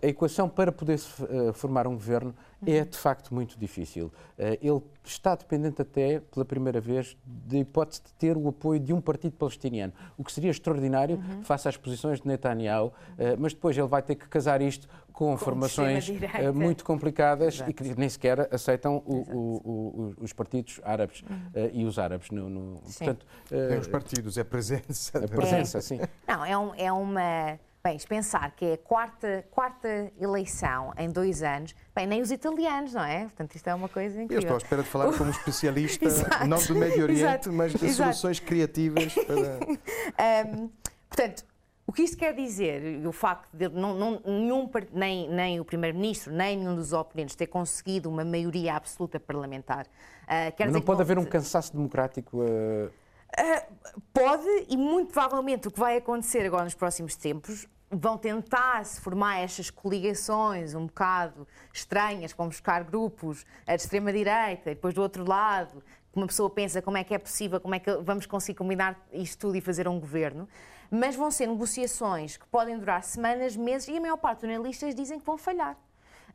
a 0.07 0.09
equação 0.09 0.49
para 0.49 0.71
poder 0.71 0.99
uh, 0.99 1.53
formar 1.53 1.87
um 1.87 1.95
governo 1.95 2.33
é 2.65 2.85
de 2.85 2.97
facto 2.97 3.35
muito 3.35 3.59
difícil. 3.59 4.07
Uh, 4.39 4.57
ele 4.63 4.83
está 5.05 5.35
dependente 5.35 5.83
até, 5.83 6.21
pela 6.21 6.45
primeira 6.45 6.81
vez, 6.81 7.17
da 7.25 7.59
hipótese 7.59 8.03
de 8.05 8.13
ter 8.15 8.37
o 8.37 8.49
apoio 8.49 8.79
de 8.79 8.93
um 8.93 9.01
partido 9.01 9.33
palestiniano, 9.33 9.93
o 10.17 10.23
que 10.23 10.33
seria 10.33 10.51
extraordinário 10.51 11.17
uhum. 11.17 11.43
face 11.43 11.69
às 11.69 11.77
posições 11.77 12.21
de 12.21 12.27
Netanyahu, 12.27 12.93
mas 13.39 13.53
depois 13.53 13.77
ele 13.77 13.87
vai 13.87 14.03
ter 14.03 14.17
que 14.17 14.29
casar 14.29 14.61
isto 14.61 14.89
com, 15.13 15.31
com 15.31 15.37
formações 15.37 16.11
muito 16.53 16.85
complicadas 16.85 17.55
Exato. 17.55 17.71
e 17.71 17.75
que 17.75 17.95
nem 17.97 18.09
sequer 18.09 18.53
aceitam 18.53 18.97
o, 19.07 19.15
o, 19.15 19.57
o, 19.65 20.15
os 20.21 20.33
partidos 20.33 20.81
árabes 20.83 21.23
uhum. 21.23 21.71
e 21.73 21.85
os 21.85 21.99
árabes. 21.99 22.31
No, 22.31 22.51
no 22.51 22.81
portanto, 22.81 23.25
é 23.51 23.79
os 23.79 23.87
partidos, 23.87 24.37
é 24.37 24.41
a 24.41 24.45
presença. 24.45 25.19
A 25.19 25.29
presença, 25.29 25.79
é. 25.79 25.81
sim. 25.81 26.01
Não, 26.27 26.45
é, 26.45 26.59
um, 26.59 26.75
é 26.75 26.93
uma 26.93 27.59
Bem, 27.87 27.99
pensar 27.99 28.51
que 28.51 28.65
é 28.65 28.73
a 28.73 28.79
quarta, 28.79 29.45
quarta 29.49 30.11
eleição 30.21 30.93
em 30.99 31.09
dois 31.09 31.41
anos, 31.41 31.73
bem, 31.95 32.05
nem 32.05 32.21
os 32.21 32.33
italianos, 32.33 32.95
não 32.95 33.05
é? 33.05 33.21
Portanto, 33.21 33.55
isto 33.55 33.69
é 33.69 33.75
uma 33.77 33.89
coisa 33.89 34.21
incrível. 34.21 34.39
Eu 34.39 34.41
estou 34.41 34.55
à 34.55 34.59
espera 34.59 34.83
de 34.83 34.89
falar 34.89 35.17
como 35.17 35.31
especialista, 35.31 36.05
não 36.49 36.59
do 36.59 36.75
Médio 36.75 37.05
Oriente, 37.05 37.23
Exato. 37.23 37.53
mas 37.53 37.73
de 37.73 37.87
Exato. 37.87 38.13
soluções 38.13 38.41
criativas 38.41 39.15
para. 39.25 40.57
um, 40.59 40.69
portanto, 41.09 41.45
o 41.87 41.93
que 41.93 42.03
isto 42.03 42.17
quer 42.17 42.35
dizer, 42.35 43.07
o 43.07 43.13
facto 43.13 43.57
de 43.57 43.69
não, 43.69 43.95
não, 43.95 44.21
nenhum, 44.27 44.69
nem, 44.93 45.31
nem 45.31 45.61
o 45.61 45.65
Primeiro-Ministro, 45.65 46.33
nem 46.33 46.57
nenhum 46.57 46.75
dos 46.75 46.93
oponentes 46.93 47.37
ter 47.37 47.47
conseguido 47.47 48.11
uma 48.11 48.25
maioria 48.25 48.75
absoluta 48.75 49.21
parlamentar. 49.21 49.87
Uh, 50.25 50.51
quer 50.57 50.65
Mas 50.65 50.73
não 50.73 50.83
pode 50.83 51.03
haver 51.03 51.19
um 51.19 51.25
cansaço 51.25 51.73
democrático. 51.73 52.39
Uh... 52.39 52.91
Uh, 53.39 54.01
pode, 54.13 54.67
e 54.69 54.77
muito 54.77 55.13
provavelmente 55.13 55.69
o 55.69 55.71
que 55.71 55.79
vai 55.79 55.99
acontecer 55.99 56.45
agora 56.45 56.65
nos 56.65 56.75
próximos 56.75 57.15
tempos 57.15 57.69
vão 57.91 58.19
tentar 58.19 58.85
se 58.85 59.01
formar 59.01 59.39
estas 59.39 59.71
coligações 59.71 60.75
um 60.75 60.87
bocado 60.87 61.47
estranhas, 61.73 62.33
vão 62.33 62.49
buscar 62.49 62.83
grupos 62.85 63.45
de 63.67 63.75
extrema-direita 63.75 64.71
e 64.71 64.75
depois 64.75 64.95
do 64.95 65.03
outro 65.03 65.29
lado, 65.29 65.83
uma 66.15 66.27
pessoa 66.27 66.49
pensa 66.49 66.81
como 66.81 66.97
é 66.97 67.05
que 67.05 67.15
é 67.15 67.19
possível, 67.19 67.61
como 67.61 67.75
é 67.75 67.79
que 67.79 67.93
vamos 67.99 68.27
conseguir 68.27 68.59
combinar 68.59 68.99
isto 69.13 69.39
tudo 69.39 69.57
e 69.57 69.61
fazer 69.61 69.87
um 69.87 70.01
governo, 70.01 70.49
mas 70.91 71.15
vão 71.15 71.31
ser 71.31 71.47
negociações 71.47 72.37
que 72.37 72.47
podem 72.47 72.79
durar 72.79 73.03
semanas, 73.03 73.57
meses 73.57 73.89
e 73.89 73.97
a 73.97 74.01
maior 74.01 74.17
parte 74.17 74.41
dos 74.41 74.51
analistas 74.51 74.95
dizem 74.95 75.19
que 75.19 75.27
vão 75.27 75.37
falhar. 75.37 75.77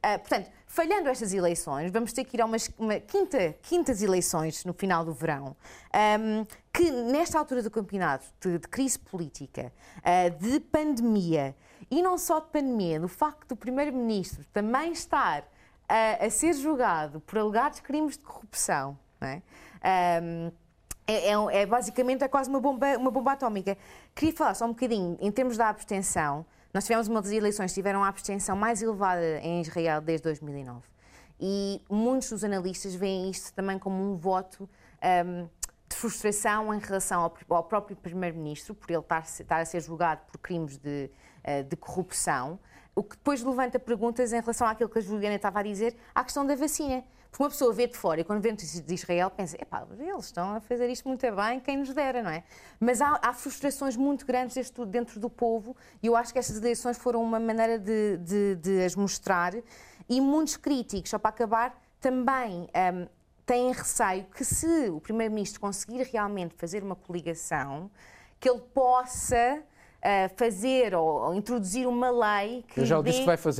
Uh, 0.04 0.18
portanto, 0.18 0.49
falhando 0.66 1.10
estas 1.10 1.32
eleições, 1.32 1.91
vamos 1.91 2.12
ter 2.12 2.24
que 2.24 2.36
ir 2.36 2.41
a 2.41 2.45
umas 2.45 2.72
uma 2.80 2.99
quinta, 2.99 3.56
quintas 3.62 4.02
eleições 4.02 4.66
no 4.66 4.74
final 4.74 5.06
do 5.06 5.14
verão, 5.14 5.56
um, 6.20 6.45
que 6.74 6.89
nesta 6.89 7.38
altura 7.38 7.62
do 7.62 7.70
campeonato, 7.70 8.26
de, 8.39 8.58
de 8.58 8.68
crise 8.68 8.97
política, 8.97 9.72
uh, 9.97 10.43
de 10.43 10.60
pandemia, 10.60 11.56
e 11.89 12.02
não 12.02 12.18
só 12.18 12.39
de 12.39 12.47
pandemia, 12.47 12.99
do 12.99 13.08
facto 13.08 13.49
do 13.49 13.56
Primeiro-Ministro 13.56 14.43
também 14.52 14.91
estar 14.91 15.41
uh, 15.41 16.26
a 16.26 16.30
ser 16.32 16.54
julgado 16.54 17.20
por 17.20 17.38
alegados 17.38 17.80
crimes 17.80 18.18
de 18.18 18.24
corrupção, 18.24 18.97
é? 19.22 19.41
Um, 20.24 20.52
é, 21.08 21.30
é, 21.30 21.62
é, 21.62 21.66
basicamente 21.66 22.24
é 22.24 22.28
quase 22.28 22.49
uma 22.49 22.60
bomba, 22.60 22.97
uma 22.97 23.12
bomba 23.12 23.34
atómica. 23.34 23.78
Queria 24.16 24.34
falar 24.36 24.54
só 24.54 24.66
um 24.66 24.70
bocadinho 24.70 25.18
em 25.20 25.32
termos 25.32 25.58
da 25.58 25.68
abstenção. 25.70 26.45
Nós 26.74 26.86
tivemos 26.86 27.07
uma 27.07 27.22
das 27.22 27.32
eleições 27.32 27.72
que 27.72 27.76
tiveram 27.76 28.03
a 28.03 28.07
abstenção 28.07 28.55
mais 28.55 28.82
elevada 28.82 29.39
em 29.39 29.61
Israel 29.61 29.99
desde 29.99 30.24
2009. 30.24 30.82
E 31.39 31.82
muitos 31.89 32.30
dos 32.30 32.43
analistas 32.43 32.95
veem 32.95 33.30
isto 33.30 33.51
também 33.53 33.78
como 33.78 34.01
um 34.01 34.15
voto 34.15 34.69
um, 35.26 35.49
de 35.89 35.95
frustração 35.95 36.74
em 36.74 36.80
relação 36.80 37.22
ao, 37.22 37.34
ao 37.49 37.63
próprio 37.63 37.97
Primeiro-Ministro, 37.97 38.74
por 38.74 38.89
ele 38.89 38.99
estar, 38.99 39.24
estar, 39.24 39.59
a 39.59 39.65
ser 39.65 39.82
julgado 39.82 40.22
por 40.32 40.38
crimes 40.38 40.78
de, 40.78 41.09
uh, 41.43 41.63
de 41.63 41.76
corrupção, 41.76 42.59
o 42.95 43.03
que 43.03 43.17
depois 43.17 43.43
levanta 43.43 43.80
perguntas 43.80 44.32
em 44.32 44.39
relação 44.39 44.67
àquilo 44.67 44.89
que 44.89 44.99
a 44.99 45.01
Juliana 45.01 45.36
estava 45.36 45.59
a 45.59 45.63
dizer, 45.63 45.95
à 46.13 46.24
questão 46.24 46.45
da 46.45 46.55
vacina. 46.55 47.03
Porque 47.32 47.44
uma 47.44 47.50
pessoa 47.50 47.72
vê 47.72 47.88
de 47.88 47.96
fora 47.96 48.20
e 48.20 48.24
quando 48.26 48.42
vê 48.42 48.52
notícias 48.52 48.84
de 48.84 48.94
Israel 48.94 49.30
pensa, 49.30 49.56
epá, 49.60 49.88
eles 49.98 50.26
estão 50.26 50.54
a 50.54 50.60
fazer 50.60 50.90
isto 50.90 51.08
muito 51.08 51.26
bem, 51.34 51.62
quem 51.62 51.78
nos 51.78 51.94
dera, 51.94 52.22
não 52.22 52.30
é? 52.30 52.44
Mas 52.78 53.02
há, 53.02 53.18
há 53.22 53.34
frustrações 53.34 53.96
muito 53.96 54.26
grandes 54.26 54.54
deste, 54.54 54.86
dentro 54.86 55.18
do 55.18 55.30
povo 55.30 55.76
e 56.04 56.08
eu 56.08 56.16
acho 56.18 56.34
que 56.34 56.40
estas 56.40 56.58
eleições 56.58 56.98
foram 56.98 57.24
uma 57.24 57.40
maneira 57.40 57.80
de, 57.80 58.18
de, 58.18 58.56
de 58.56 58.84
as 58.84 58.96
mostrar 58.98 59.54
e 60.10 60.20
muitos 60.20 60.58
críticos, 60.58 61.10
só 61.10 61.18
para 61.18 61.30
acabar, 61.30 61.82
também 62.02 62.68
um, 62.94 63.08
têm 63.46 63.72
receio 63.72 64.26
que 64.26 64.44
se 64.44 64.90
o 64.90 65.00
Primeiro-Ministro 65.00 65.62
conseguir 65.62 66.04
realmente 66.12 66.54
fazer 66.56 66.84
uma 66.84 66.98
coligação, 66.98 67.90
que 68.42 68.50
ele 68.50 68.60
possa 68.74 69.64
uh, 70.02 70.36
fazer 70.36 70.94
ou, 70.94 71.28
ou, 71.28 71.34
introduzir 71.34 71.88
uma 71.88 72.10
lei 72.10 72.64
que, 72.64 72.74
que 72.74 72.82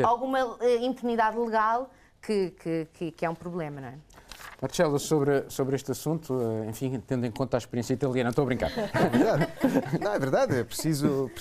alguma 0.04 0.44
uh, 0.44 0.78
impunidade 0.82 1.38
legal 1.38 1.90
que, 2.22 2.54
que, 2.94 3.12
que 3.12 3.26
é 3.26 3.30
um 3.30 3.36
problema, 3.36 3.82
não 3.82 3.88
é? 3.88 3.96
Marcelo, 4.62 5.00
sobre, 5.00 5.50
sobre 5.50 5.76
este 5.76 5.92
assunto, 5.92 6.38
eh, 6.40 6.70
enfim, 6.70 7.02
tendo 7.08 7.26
em 7.26 7.32
conta 7.32 7.58
a 7.58 7.60
experiência 7.60 7.96
italiana, 7.96 8.30
estou 8.30 8.44
a 8.44 8.46
brincar. 8.46 8.72
É 8.72 9.10
verdade, 9.10 9.48
não, 10.00 10.14
é, 10.14 10.20
verdade 10.20 10.56
é 10.60 10.64
preciso. 10.64 11.32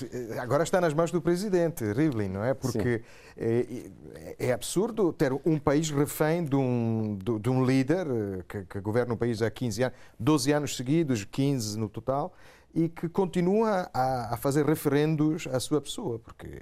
Agora 0.41 0.63
está 0.63 0.81
nas 0.81 0.95
mãos 0.95 1.11
do 1.11 1.21
presidente 1.21 1.85
Rivlin, 1.93 2.29
não 2.29 2.43
é? 2.43 2.55
Porque 2.55 3.03
é, 3.37 3.91
é, 4.39 4.53
absurdo 4.53 5.13
ter 5.13 5.33
um 5.45 5.59
país 5.59 5.91
refém 5.91 6.43
de 6.43 6.57
um, 6.57 7.19
de, 7.23 7.39
de 7.39 7.51
um 7.51 7.63
líder 7.63 8.07
eh, 8.07 8.43
que, 8.49 8.65
que 8.65 8.81
governa 8.81 9.13
o 9.13 9.17
país 9.19 9.43
há 9.43 9.51
15 9.51 9.83
anos, 9.83 9.99
12 10.19 10.53
anos 10.53 10.77
seguidos, 10.77 11.25
15 11.25 11.79
no 11.79 11.91
total 11.91 12.33
e 12.75 12.89
que 12.89 13.09
continua 13.09 13.91
a, 13.93 14.35
a, 14.35 14.37
fazer 14.37 14.65
referendos 14.65 15.47
à 15.49 15.59
sua 15.59 15.81
pessoa, 15.81 16.19
porque 16.19 16.61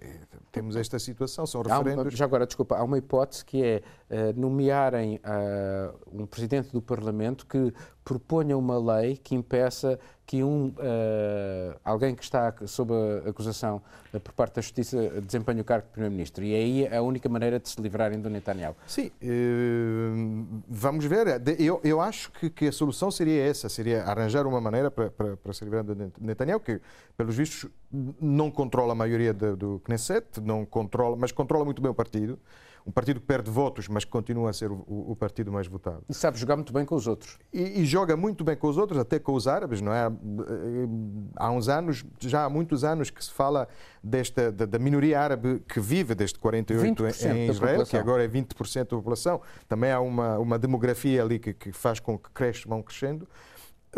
temos 0.50 0.74
esta 0.74 0.98
situação, 0.98 1.46
são 1.46 1.62
referendos... 1.62 2.04
Uma, 2.04 2.10
já 2.10 2.24
agora, 2.24 2.46
desculpa, 2.46 2.76
há 2.76 2.82
uma 2.82 2.96
hipótese 2.96 3.44
que 3.44 3.62
é 3.62 3.82
uh, 4.10 4.40
nomearem 4.40 5.16
uh, 5.16 5.94
um 6.10 6.26
presidente 6.26 6.72
do 6.72 6.80
Parlamento 6.80 7.46
que 7.46 7.72
proponha 8.02 8.56
uma 8.56 8.78
lei 8.78 9.18
que 9.18 9.34
impeça 9.34 9.98
que 10.28 10.44
um, 10.44 10.66
uh, 10.66 11.80
alguém 11.82 12.14
que 12.14 12.22
está 12.22 12.54
sob 12.66 12.92
a 13.24 13.30
acusação 13.30 13.80
uh, 14.12 14.20
por 14.20 14.34
parte 14.34 14.56
da 14.56 14.60
Justiça 14.60 15.22
desempenhe 15.22 15.62
o 15.62 15.64
cargo 15.64 15.86
de 15.86 15.92
Primeiro-Ministro. 15.92 16.44
E 16.44 16.54
aí 16.54 16.84
é 16.84 16.98
a 16.98 17.02
única 17.02 17.30
maneira 17.30 17.58
de 17.58 17.66
se 17.66 17.80
livrarem 17.80 18.20
do 18.20 18.28
Netanyahu. 18.28 18.76
Sim, 18.86 19.06
uh, 19.06 20.62
vamos 20.68 21.06
ver. 21.06 21.42
Eu, 21.58 21.80
eu 21.82 21.98
acho 21.98 22.30
que, 22.32 22.50
que, 22.50 22.66
a 22.66 22.72
solução 22.72 23.10
seria 23.10 23.42
essa, 23.42 23.70
seria 23.70 24.02
arranjar 24.04 24.46
uma 24.46 24.60
maneira 24.60 24.90
para, 24.90 25.08
para, 25.08 25.34
para 25.38 25.52
se 25.54 25.64
livrar 25.64 25.82
do 25.82 26.12
Netanyahu, 26.20 26.60
que, 26.60 26.78
pelos 27.16 27.34
vistos, 27.34 27.70
não 28.20 28.50
controla 28.50 28.92
a 28.92 28.94
maioria 28.94 29.32
do, 29.32 29.56
do 29.56 29.80
Knesset, 29.80 30.42
não 30.42 30.66
controla, 30.66 31.16
mas 31.16 31.32
controla 31.32 31.64
muito 31.64 31.80
bem 31.80 31.90
o 31.90 31.94
partido 31.94 32.38
um 32.88 32.90
partido 32.90 33.20
que 33.20 33.26
perde 33.26 33.50
votos, 33.50 33.86
mas 33.86 34.02
continua 34.06 34.48
a 34.48 34.52
ser 34.54 34.72
o, 34.72 34.82
o, 34.88 35.14
partido 35.14 35.52
mais 35.52 35.66
votado. 35.66 36.02
E 36.08 36.14
sabe 36.14 36.38
jogar 36.38 36.56
muito 36.56 36.72
bem 36.72 36.86
com 36.86 36.94
os 36.94 37.06
outros. 37.06 37.38
E, 37.52 37.82
e, 37.82 37.84
joga 37.84 38.16
muito 38.16 38.42
bem 38.42 38.56
com 38.56 38.66
os 38.66 38.78
outros, 38.78 38.98
até 38.98 39.18
com 39.18 39.34
os 39.34 39.46
árabes, 39.46 39.82
não 39.82 39.92
é? 39.92 40.10
Há 41.36 41.50
uns 41.50 41.68
anos, 41.68 42.02
já 42.18 42.46
há 42.46 42.48
muitos 42.48 42.84
anos 42.84 43.10
que 43.10 43.22
se 43.22 43.30
fala 43.30 43.68
desta 44.02 44.50
da, 44.50 44.64
da 44.64 44.78
minoria 44.78 45.20
árabe 45.20 45.62
que 45.68 45.78
vive 45.78 46.14
desde 46.14 46.38
48 46.38 47.04
em 47.26 47.50
Israel, 47.50 47.84
que 47.84 47.96
agora 47.98 48.24
é 48.24 48.28
20% 48.28 48.78
da 48.78 48.96
população. 48.96 49.42
Também 49.68 49.92
há 49.92 50.00
uma, 50.00 50.38
uma 50.38 50.58
demografia 50.58 51.22
ali 51.22 51.38
que, 51.38 51.52
que 51.52 51.72
faz 51.72 52.00
com 52.00 52.18
que 52.18 52.30
cresce, 52.30 52.66
vão 52.66 52.82
crescendo. 52.82 53.28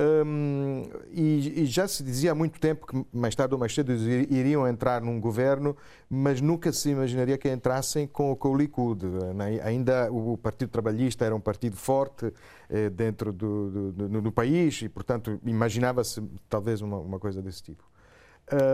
Hum, 0.02 0.84
e, 1.12 1.62
e, 1.62 1.66
já 1.66 1.86
se 1.86 2.02
dizia 2.02 2.32
há 2.32 2.34
muito 2.34 2.58
tempo 2.58 2.86
que 2.86 3.04
mais 3.12 3.34
tarde 3.34 3.52
ou 3.52 3.60
mais 3.60 3.74
cedo 3.74 3.92
iriam 3.92 4.66
entrar 4.66 5.02
num 5.02 5.20
governo, 5.20 5.76
mas 6.08 6.40
nunca 6.40 6.72
se 6.72 6.88
imaginaria 6.88 7.36
que 7.36 7.50
entrassem 7.50 8.06
com, 8.06 8.34
com 8.34 8.48
o 8.48 8.56
Likud. 8.56 9.04
Né? 9.34 9.60
Ainda 9.62 10.10
o 10.10 10.38
Partido 10.38 10.70
Trabalhista 10.70 11.26
era 11.26 11.36
um 11.36 11.40
partido 11.40 11.76
forte 11.76 12.32
eh, 12.70 12.88
dentro 12.88 13.30
do, 13.30 13.70
do, 13.70 14.08
do, 14.08 14.22
do, 14.22 14.32
país 14.32 14.80
e, 14.80 14.88
portanto, 14.88 15.38
imaginava-se 15.44 16.22
talvez 16.48 16.80
uma, 16.80 16.96
uma, 16.96 17.18
coisa 17.18 17.42
desse 17.42 17.62
tipo. 17.62 17.84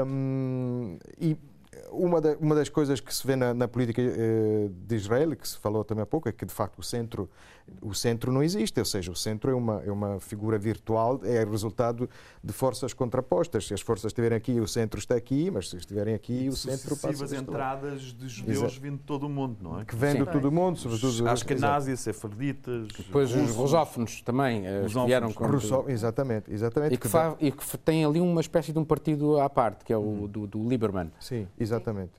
Hum, 0.06 0.96
e 1.18 1.36
uma, 1.90 2.20
da, 2.20 2.36
uma 2.38 2.54
das 2.54 2.68
coisas 2.68 3.00
que 3.00 3.14
se 3.14 3.26
vê 3.26 3.36
na, 3.36 3.52
na 3.54 3.66
política 3.68 4.00
eh, 4.02 4.68
de 4.86 4.96
Israel, 4.96 5.34
que 5.36 5.48
se 5.48 5.58
falou 5.58 5.84
também 5.84 6.02
há 6.02 6.06
pouco, 6.06 6.28
é 6.28 6.32
que 6.32 6.44
de 6.44 6.52
facto 6.52 6.78
o 6.78 6.82
centro, 6.82 7.28
o 7.82 7.94
centro 7.94 8.30
não 8.32 8.42
existe, 8.42 8.78
ou 8.78 8.84
seja, 8.84 9.10
o 9.10 9.16
centro 9.16 9.50
é 9.50 9.54
uma, 9.54 9.82
é 9.84 9.90
uma 9.90 10.20
figura 10.20 10.58
virtual, 10.58 11.20
é 11.24 11.44
resultado 11.44 12.08
de 12.42 12.52
forças 12.52 12.92
contrapostas. 12.92 13.66
Se 13.66 13.74
as 13.74 13.80
forças 13.80 14.10
estiverem 14.10 14.36
aqui, 14.36 14.60
o 14.60 14.66
centro 14.68 14.98
está 14.98 15.14
aqui, 15.14 15.50
mas 15.50 15.70
se 15.70 15.76
estiverem 15.76 16.14
aqui, 16.14 16.48
o 16.48 16.56
centro 16.56 16.96
passa 16.96 17.24
a 17.34 17.38
entradas 17.38 18.00
de 18.12 18.28
judeus 18.28 18.58
Exato. 18.58 18.80
vindo 18.80 18.96
de 18.98 19.02
todo 19.04 19.26
o 19.26 19.28
mundo, 19.28 19.56
não 19.60 19.80
é? 19.80 19.84
Que 19.84 19.94
Sim. 19.96 20.24
de 20.24 20.30
todo 20.30 20.44
o 20.48 20.52
mundo, 20.52 20.78
sobretudo. 20.78 21.28
Acho 21.28 21.44
que 21.44 21.52
a 21.52 21.56
Exato. 21.56 21.72
Násia, 21.72 21.96
sefarditas. 21.96 22.88
Depois 22.88 23.34
os 23.34 23.50
rusófonos 23.50 24.20
também, 24.22 24.66
eh, 24.66 24.84
que 24.86 25.06
vieram 25.06 25.32
com... 25.32 25.46
Russo- 25.46 25.84
exatamente, 25.88 26.52
exatamente. 26.52 26.94
E 26.94 26.96
que, 26.98 27.08
fa- 27.08 27.36
e 27.40 27.50
que 27.50 27.78
tem 27.78 28.04
ali 28.04 28.20
uma 28.20 28.40
espécie 28.40 28.72
de 28.72 28.78
um 28.78 28.84
partido 28.84 29.40
à 29.40 29.48
parte, 29.50 29.84
que 29.84 29.92
é 29.92 29.96
Uhum. 29.96 30.24
o 30.24 30.28
do, 30.28 30.46
do 30.46 30.68
Lieberman. 30.68 31.10
Sim, 31.18 31.48
exatamente. 31.66 32.12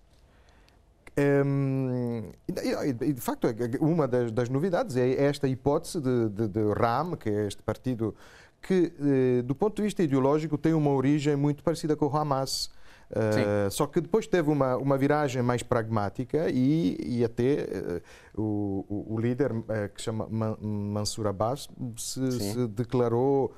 Hum, 1.46 2.30
e, 2.48 3.14
de 3.14 3.22
facto, 3.22 3.48
uma 3.80 4.08
das, 4.08 4.32
das 4.32 4.50
novidades 4.50 4.96
é 4.96 5.26
esta 5.26 5.48
hipótese 5.48 6.00
de, 6.00 6.30
de, 6.30 6.48
de 6.48 6.74
RAM, 6.74 7.16
que 7.16 7.28
é 7.28 7.48
este 7.48 7.64
partido 7.64 8.14
que, 8.62 8.94
eh, 9.00 9.42
do 9.42 9.56
ponto 9.56 9.78
de 9.78 9.82
vista 9.84 10.04
ideológico, 10.04 10.58
tem 10.58 10.74
uma 10.74 10.92
origem 10.92 11.36
muito 11.36 11.64
parecida 11.64 11.96
com 11.96 12.06
o 12.06 12.16
Hamas. 12.16 12.70
Uh, 13.10 13.72
só 13.72 13.88
que 13.88 14.02
depois 14.02 14.28
teve 14.28 14.50
uma, 14.52 14.76
uma 14.76 14.98
viragem 14.98 15.42
mais 15.42 15.64
pragmática 15.64 16.50
e, 16.50 16.98
e 17.00 17.24
até 17.24 17.44
eh, 17.62 18.02
o, 18.36 18.86
o- 19.16 19.18
líder, 19.20 19.52
eh, 19.70 19.88
que 19.88 20.02
chama 20.02 20.28
Man- 20.30 20.58
Mansour 20.62 21.28
Abbas, 21.28 21.70
se, 21.96 22.32
se 22.32 22.68
declarou 22.68 23.54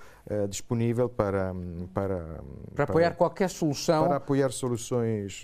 disponível 0.48 1.10
para, 1.10 1.52
para, 1.92 2.44
Para 2.76 2.84
apoiar 2.84 3.16
qualquer 3.16 3.50
solução 3.50 4.06
para 4.06 4.18
apoiar 4.18 4.52
soluções. 4.52 5.44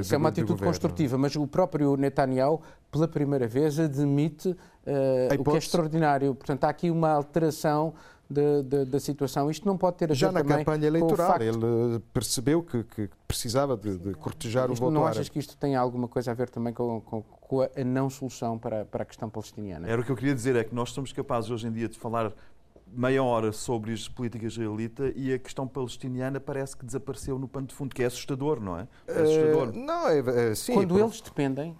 Isso 0.00 0.14
é 0.14 0.16
uma 0.16 0.32
de 0.32 0.40
atitude 0.40 0.62
construtiva, 0.62 1.18
mas 1.18 1.36
o 1.36 1.46
próprio 1.46 1.94
Netanyahu, 1.96 2.62
pela 2.90 3.06
primeira 3.06 3.46
vez, 3.46 3.78
admite 3.78 4.56
o 5.38 5.44
que 5.44 5.50
é 5.50 5.58
extraordinário. 5.58 6.34
Portanto, 6.34 6.64
há 6.64 6.70
aqui 6.70 6.90
uma 6.90 7.10
alteração 7.10 7.92
de- 8.28 8.62
de- 8.62 8.84
da 8.86 8.98
situação. 9.00 9.50
Isto 9.50 9.66
não 9.66 9.76
pode 9.76 9.96
ter 9.96 10.10
a 10.10 10.14
Já 10.14 10.28
ver 10.28 10.32
na 10.34 10.40
também 10.40 10.58
campanha 10.58 10.82
o 10.82 10.86
eleitoral, 10.86 11.26
facto- 11.28 11.42
ele 11.42 12.00
percebeu 12.12 12.62
que, 12.62 12.82
que 12.84 13.10
precisava 13.28 13.76
de, 13.76 13.98
de 13.98 14.14
cortejar 14.14 14.68
o 14.70 14.72
Isto, 14.72 14.82
voto 14.82 14.92
não 14.94 15.02
árabe. 15.02 15.18
achas 15.18 15.28
que 15.28 15.38
isto 15.38 15.56
tem 15.56 15.76
alguma 15.76 16.08
coisa 16.08 16.30
a 16.30 16.34
ver 16.34 16.48
também 16.50 16.72
com, 16.72 17.00
com- 17.00 17.22
com 17.22 17.60
a 17.62 17.68
não 17.84 18.08
solução 18.08 18.58
para, 18.58 18.84
para 18.84 19.02
a 19.02 19.06
questão 19.06 19.28
palestiniana? 19.28 19.88
Era 19.88 20.00
o 20.00 20.04
que 20.04 20.10
eu 20.10 20.16
queria 20.16 20.34
dizer, 20.34 20.56
é 20.56 20.64
que 20.64 20.74
nós 20.74 20.90
somos 20.90 21.12
capazes 21.12 21.50
hoje 21.50 21.66
em 21.66 21.72
dia 21.72 21.88
de 21.88 21.98
falar 21.98 22.32
meia 22.96 23.22
hora 23.24 23.50
sobre 23.50 23.92
a 23.92 23.96
política 24.14 24.46
israelita 24.46 25.12
e 25.16 25.32
a 25.32 25.38
questão 25.38 25.66
palestiniana 25.66 26.38
parece 26.38 26.76
que 26.76 26.84
desapareceu 26.86 27.38
no 27.38 27.48
pano 27.48 27.66
de 27.66 27.74
fundo, 27.74 27.92
que 27.94 28.02
é 28.02 28.06
assustador, 28.06 28.60
não 28.60 28.78
é? 28.78 28.86
É 29.08 29.22
assustador. 29.22 29.68
Eh, 29.74 29.78
não, 29.78 30.08
é, 30.08 30.50
é, 30.50 30.54
sim. 30.54 30.74
Quando 30.74 30.98
eles 30.98 31.20
dependem, 31.20 31.76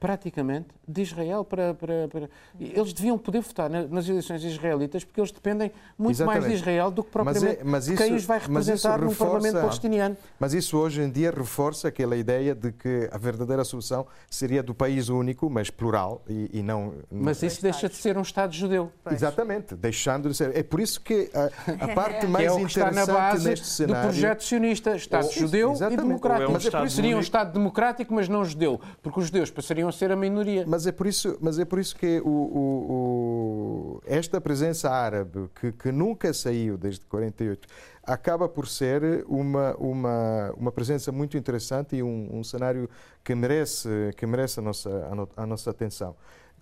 praticamente, 0.00 0.68
de 0.86 1.02
Israel 1.02 1.44
para, 1.44 1.74
para, 1.74 2.08
para- 2.08 2.28
Eles 2.58 2.92
deviam 2.92 3.18
poder 3.18 3.40
votar 3.40 3.68
na- 3.68 3.86
nas 3.86 4.08
eleições 4.08 4.42
israelitas 4.44 5.04
porque 5.04 5.20
eles 5.20 5.30
dependem 5.32 5.72
muito 5.98 6.24
mais 6.24 6.38
de 6.44 6.52
Exatamente. 6.52 6.54
Israel 6.60 6.90
do 6.90 7.02
que 7.02 7.10
Mas 7.24 7.36
é- 7.36 7.40
propriamente 7.40 7.64
mas 7.64 7.84
de 7.86 7.96
quem 7.96 8.06
isso- 8.06 8.14
os 8.16 8.24
vai 8.24 8.38
mas 8.48 8.66
representar 8.68 8.98
no 9.00 9.08
reforça- 9.08 9.24
Parlamento 9.32 9.60
palestiniano. 9.60 10.16
Mas 10.38 10.54
isso 10.54 10.78
hoje 10.78 11.02
em 11.02 11.10
dia 11.10 11.30
reforça 11.30 11.88
aquela 11.88 12.16
ideia 12.16 12.54
de 12.54 12.70
que 12.72 13.08
a 13.12 13.18
verdadeira 13.18 13.64
solução 13.64 14.06
seria 14.30 14.62
do 14.62 14.74
país 14.74 15.08
único, 15.08 15.50
mas 15.50 15.68
plural, 15.70 16.22
e, 16.28 16.48
e 16.54 16.62
não. 16.62 16.94
Mas 17.10 17.42
isso 17.42 17.60
deixa 17.60 17.88
de 17.88 17.96
ser 17.96 18.16
um 18.16 18.22
Estado 18.22 18.52
judeu. 18.54 18.92
Exatamente, 19.10 19.74
deixando 19.74 20.28
de 20.30 20.36
ser. 20.36 20.56
É 20.56 20.62
por 20.62 20.80
isso 20.80 21.00
que 21.00 21.28
a, 21.34 21.84
a 21.84 21.88
parte 21.94 22.20
Que 22.20 22.26
mais 22.26 22.46
é 22.46 22.52
o 22.52 22.56
que 22.58 22.62
está 22.66 22.84
na 22.86 23.02
interessante 23.02 23.16
base 23.16 23.48
neste 23.48 23.64
do 23.64 23.68
cenário. 23.68 24.08
projeto 24.10 24.44
sionista, 24.44 24.96
Estado 24.96 25.24
Ou- 25.26 25.32
judeu 25.32 25.72
Exatamente. 25.72 26.00
e 26.00 26.02
democrático. 26.04 26.44
É 26.44 26.48
um 26.48 26.52
Mas 26.52 26.66
é 26.66 26.70
por 26.70 26.86
isso 26.86 26.96
seria 26.96 27.16
um. 27.16 27.20
Estado 27.20 27.52
democrático, 27.52 28.14
mas 28.14 28.28
não 28.28 28.44
judeu, 28.44 28.80
porque 29.02 29.18
os 29.20 29.26
judeus 29.26 29.50
passariam 29.50 29.87
ser 29.92 30.10
a 30.12 30.16
minoria. 30.16 30.64
Mas 30.66 30.86
é 30.86 30.92
por 30.92 31.06
isso, 31.06 31.36
mas 31.40 31.58
é 31.58 31.64
por 31.64 31.78
isso 31.78 31.94
que 31.96 32.20
o, 32.20 32.28
o- 32.28 33.96
o- 33.98 34.02
esta 34.06 34.40
presença 34.40 34.90
árabe, 34.90 35.48
que, 35.60 35.72
que 35.72 35.92
nunca 35.92 36.32
saiu 36.32 36.76
desde 36.76 37.04
48, 37.06 37.66
acaba 38.02 38.48
por 38.48 38.66
ser 38.66 39.24
uma, 39.28 39.74
uma, 39.76 40.52
uma 40.56 40.72
presença 40.72 41.12
muito 41.12 41.36
interessante 41.36 41.96
e 41.96 42.02
um, 42.02 42.28
um 42.32 42.44
cenário 42.44 42.88
que 43.24 43.34
merece, 43.34 43.88
que 44.16 44.26
merece 44.26 44.60
a, 44.60 44.62
nossa, 44.62 44.88
a, 45.10 45.14
no- 45.14 45.28
a 45.36 45.46
nossa 45.46 45.70
atenção. 45.70 46.14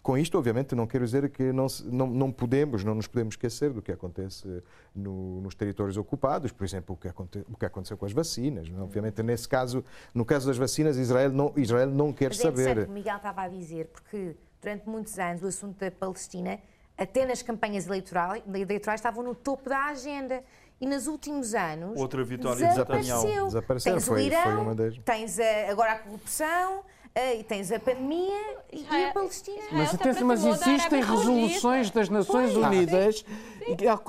Com 0.07 0.17
isto, 0.17 0.39
obviamente, 0.39 0.73
não 0.73 0.87
quero 0.87 1.05
dizer 1.05 1.29
que 1.31 1.53
não, 1.53 1.67
não, 1.87 2.07
não 2.07 2.31
podemos, 2.31 2.85
não 2.85 2.95
nos 2.95 3.09
podemos 3.09 3.33
esquecer 3.33 3.73
do 3.73 3.83
que 3.83 3.91
acontece 3.91 4.63
no- 4.95 5.41
nos 5.41 5.53
territórios 5.57 5.97
ocupados, 5.97 6.53
por 6.53 6.63
exemplo, 6.65 6.95
o 6.95 6.97
que, 6.97 7.09
aconte, 7.09 7.45
o 7.53 7.57
que 7.57 7.67
aconteceu 7.67 7.97
com 7.97 8.07
as 8.07 8.13
vacinas. 8.13 8.69
não 8.69 8.79
é? 8.79 8.83
Obviamente, 8.85 9.21
nesse 9.25 9.49
caso, 9.49 9.85
no 10.15 10.25
caso 10.25 10.47
das 10.47 10.57
vacinas, 10.57 10.97
Israel 10.97 11.33
não, 11.33 11.53
Israel 11.57 11.89
não 11.91 12.13
quer 12.13 12.29
Mas 12.29 12.39
é 12.39 12.49
o 12.49 12.57
saber. 12.57 12.85
que 12.85 12.89
o 12.89 12.95
Miguel 12.95 13.17
estava 13.17 13.43
a 13.43 13.49
dizer, 13.49 13.87
porque 13.89 14.37
durante 14.63 14.89
muitos 14.89 15.19
anos 15.19 15.43
o 15.43 15.49
assunto 15.49 15.77
da 15.81 15.91
Palestina, 15.91 16.61
até 16.97 17.27
nas 17.27 17.43
campanhas 17.43 17.89
eleitorais, 17.89 18.45
eleitorais 18.47 19.01
estavam 19.01 19.25
no 19.25 19.35
topo 19.35 19.69
da 19.69 19.87
agenda. 19.87 20.41
E 20.81 20.87
nos 20.87 21.07
últimos 21.07 21.55
anos. 21.55 21.99
Outra 21.99 22.23
vitória 22.23 22.59
de 22.65 22.69
desapareceu. 22.69 23.47
Desapareceu, 23.47 23.93
Tens 23.95 24.07
foi- 24.07 24.23
o 24.23 24.27
Irão, 24.27 24.75
das- 24.77 24.99
tens 24.99 25.41
a- 25.41 25.71
agora 25.71 25.93
a 25.95 25.99
corrupção, 26.01 26.83
e 27.37 27.43
tens 27.45 27.73
a 27.73 27.79
pandemia 27.81 28.35
e- 28.73 28.77
e 28.77 28.81
Israel- 28.83 29.09
a 29.09 29.13
Palestina. 29.13 29.57
Israel 29.57 29.79
Mas, 29.79 29.95
atenção, 29.95 30.27
mas 30.27 30.45
existem 30.45 31.03
resoluções 31.03 31.91
das 31.91 32.09
Nações 32.11 32.53
Pois. 32.53 32.67
Unidas 32.67 33.25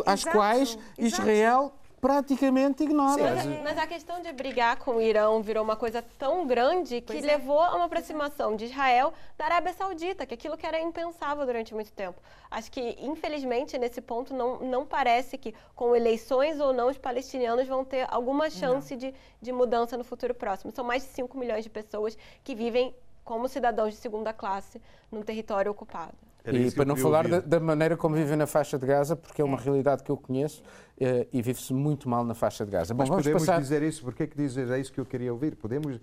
às 0.06 0.20
Exato, 0.22 0.38
quais 0.38 0.78
exato. 0.98 1.72
Praticamente 2.08 2.84
ignora. 2.84 3.36
Mas, 3.36 3.46
mas 3.62 3.78
a 3.78 3.86
questão 3.86 4.22
de 4.22 4.32
brigar 4.32 4.78
com 4.78 4.92
o 4.96 5.02
Irão 5.02 5.42
virou 5.42 5.62
uma 5.62 5.76
coisa 5.76 6.02
tão 6.18 6.48
grande 6.48 7.02
que 7.02 7.12
Pois 7.12 7.22
é. 7.22 7.28
levou 7.28 7.60
a 7.60 7.76
uma 7.76 7.84
aproximação 7.84 8.56
de 8.56 8.64
Israel 8.64 9.14
da 9.38 9.44
Arábia 9.44 9.74
Saudita, 9.74 10.26
que 10.26 10.34
aquilo 10.34 10.56
que 10.56 10.66
era 10.66 10.80
impensável 10.80 11.46
durante 11.46 11.74
muito 11.74 11.92
tempo. 11.92 12.18
Acho 12.50 12.72
que, 12.72 12.96
infelizmente, 13.02 13.78
nesse 13.78 14.00
ponto, 14.00 14.34
não, 14.34 14.60
não 14.60 14.86
parece 14.86 15.38
que, 15.38 15.54
com 15.76 15.94
eleições 15.94 16.62
ou 16.62 16.72
não, 16.72 16.88
os 16.88 16.98
palestinianos 16.98 17.68
vão 17.68 17.84
ter 17.84 18.08
alguma 18.10 18.50
chance 18.50 18.96
de, 18.96 19.14
de 19.42 19.52
mudança 19.52 19.98
no 19.98 20.06
futuro 20.06 20.34
próximo. 20.34 20.72
São 20.72 20.86
mais 20.86 21.04
de 21.04 21.10
5 21.10 21.38
milhões 21.38 21.66
de 21.66 21.70
pessoas 21.70 22.18
que 22.42 22.56
vivem 22.56 22.96
como 23.26 23.50
cidadãos 23.50 23.94
de 23.94 24.00
segunda 24.00 24.32
classe 24.32 24.82
num 25.12 25.22
território 25.22 25.70
ocupado. 25.70 26.16
Era 26.48 26.58
E 26.58 26.72
para 26.72 26.86
não 26.86 26.96
falar 26.96 27.28
da, 27.28 27.40
da 27.42 27.60
maneira 27.60 27.98
como 27.98 28.16
vivem 28.16 28.38
na 28.38 28.48
faixa 28.48 28.80
de 28.80 28.86
Gaza, 28.86 29.18
porque 29.18 29.42
é 29.42 29.46
uma 29.46 29.58
realidade 29.58 30.02
que 30.02 30.10
eu 30.10 30.16
conheço 30.16 30.64
eh, 30.98 31.28
e 31.34 31.42
vive-se 31.42 31.74
muito 31.74 32.08
mal 32.08 32.24
na 32.24 32.34
faixa 32.34 32.66
de 32.66 32.72
Gaza. 32.72 32.94
Mas 32.94 33.10
podemos 33.10 33.46
passar. 33.46 33.60
dizer 33.60 33.84
isso, 33.84 34.02
porque 34.02 34.24
é 34.24 34.28
que 34.28 34.38
dizer 34.38 34.70
é 34.72 34.80
isso 34.80 34.94
que 34.94 35.00
eu 35.00 35.06
queria 35.06 35.34
ouvir? 35.34 35.56
Podemos, 35.58 36.00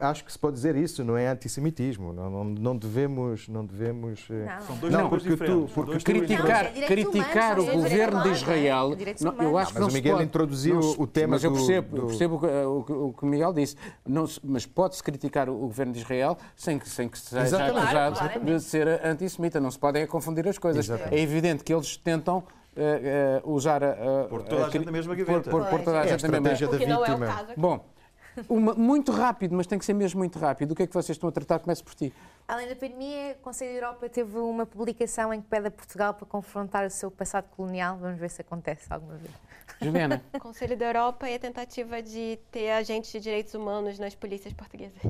acho 0.00 0.24
que 0.24 0.32
se 0.32 0.38
pode 0.38 0.54
dizer 0.54 0.76
isso, 0.76 1.02
não 1.04 1.16
é 1.16 1.28
antissemitismo, 1.28 2.12
não, 2.12 2.28
não, 2.30 2.44
não 2.44 2.76
devemos, 2.76 3.48
não 3.48 3.64
devemos... 3.64 4.26
eh, 4.30 4.44
Não. 4.46 4.60
São 4.66 4.76
dois 4.76 4.92
Não, 4.92 5.08
porque 5.08 5.24
tu- 5.24 5.30
diferentes. 5.30 5.72
porque 5.72 5.90
dois 5.92 6.04
Criticar, 6.04 6.66
é 6.66 6.86
criticar 6.86 7.58
humanos, 7.58 7.74
o 7.74 7.78
governo 7.82 8.16
de 8.22 8.28
humanos, 8.28 8.38
Israel, 8.42 8.88
não 9.20 9.32
é? 9.40 9.44
Eu 9.46 9.58
acho 9.58 9.72
que 9.72 9.74
Mas 9.74 9.80
não 9.80 9.86
o 9.86 9.90
se 9.90 9.96
Miguel 9.96 10.12
pode- 10.16 10.24
introduziu 10.26 10.78
o 10.98 11.06
tema 11.06 11.34
Mas 11.34 11.44
eu 11.44 11.50
do- 11.50 11.56
percebo, 11.56 11.96
eu 11.96 12.00
do- 12.02 12.06
percebo 12.08 12.34
o 12.36 12.40
que- 12.40 12.46
o, 12.46 12.82
que- 12.84 12.92
o 12.92 13.12
que 13.12 13.22
o 13.24 13.26
Miguel 13.26 13.52
disse, 13.52 13.76
se- 13.76 14.40
mas 14.44 14.66
pode-se 14.66 15.02
criticar 15.02 15.48
o, 15.48 15.54
o 15.54 15.66
governo 15.66 15.92
de 15.92 16.00
Israel 16.00 16.36
sem 16.56 16.78
que, 16.78 16.88
sem 16.88 17.08
que 17.08 17.18
seja 17.18 17.42
Exatamente. 17.42 17.78
acusado 17.78 18.18
Claro, 18.18 18.44
de 18.44 18.60
ser 18.60 18.88
antissemita. 19.04 19.60
Não 19.60 19.70
se 19.70 19.78
podem 19.78 20.06
confundir 20.06 20.46
as 20.48 20.58
coisas. 20.58 20.84
Exatamente. 20.84 21.14
É 21.14 21.20
evidente 21.22 21.64
que 21.64 21.72
eles 21.72 21.96
tentam 21.96 22.42
eh, 22.76 23.00
eh, 23.02 23.42
usar 23.44 23.82
a, 23.82 23.90
a- 23.90 24.24
Pôr 24.28 24.42
toda 24.42 24.62
a 24.62 24.66
a 24.66 24.70
gente 24.70 24.84
na 24.86 24.92
mesma 24.92 25.14
gaveta. 25.14 25.50
pôr- 25.50 25.64
pôr 25.66 25.80
toda 25.80 26.00
a 26.00 26.04
É 26.04 26.04
a 26.04 26.06
gente 26.16 26.22
na 26.22 26.28
mesma 26.40 26.52
estratégia 26.52 26.68
O 26.68 26.70
da 26.70 26.76
é 26.76 26.96
o 26.96 27.00
vítima. 27.04 27.26
caso 27.26 27.50
aqui. 27.50 27.60
Bom, 27.60 27.84
uma- 28.48 28.74
muito 28.74 29.12
rápido, 29.12 29.54
mas 29.54 29.66
tem 29.66 29.78
que 29.78 29.84
ser 29.84 29.92
mesmo 29.94 30.18
muito 30.18 30.38
rápido. 30.38 30.72
O 30.72 30.74
que 30.74 30.82
é 30.82 30.86
que 30.86 30.94
vocês 30.94 31.16
estão 31.16 31.28
a 31.28 31.32
tratar? 31.32 31.58
Comece 31.58 31.82
por 31.82 31.94
ti. 31.94 32.12
Além 32.48 32.68
da 32.68 32.74
pandemia, 32.74 33.36
o 33.38 33.42
Conselho 33.42 33.70
da 33.72 33.86
Europa 33.86 34.08
teve 34.08 34.38
uma 34.38 34.66
publicação 34.66 35.32
em 35.32 35.40
que 35.40 35.46
pede 35.48 35.68
a 35.68 35.70
Portugal 35.70 36.14
para 36.14 36.26
confrontar 36.26 36.86
o 36.86 36.90
seu 36.90 37.10
passado 37.10 37.48
colonial. 37.56 37.96
Vamos 37.98 38.18
ver 38.18 38.28
se 38.30 38.40
acontece 38.40 38.92
alguma 38.92 39.14
vez. 39.16 39.32
Juliana. 39.80 40.22
O 40.34 40.38
Conselho 40.40 40.76
da 40.76 40.86
Europa 40.86 41.28
e 41.30 41.34
a 41.34 41.38
tentativa 41.38 42.02
de 42.02 42.38
ter 42.50 42.70
agentes 42.72 43.12
de 43.12 43.20
direitos 43.20 43.54
humanos 43.54 43.98
nas 43.98 44.14
polícias 44.14 44.52
portuguesas. 44.52 45.00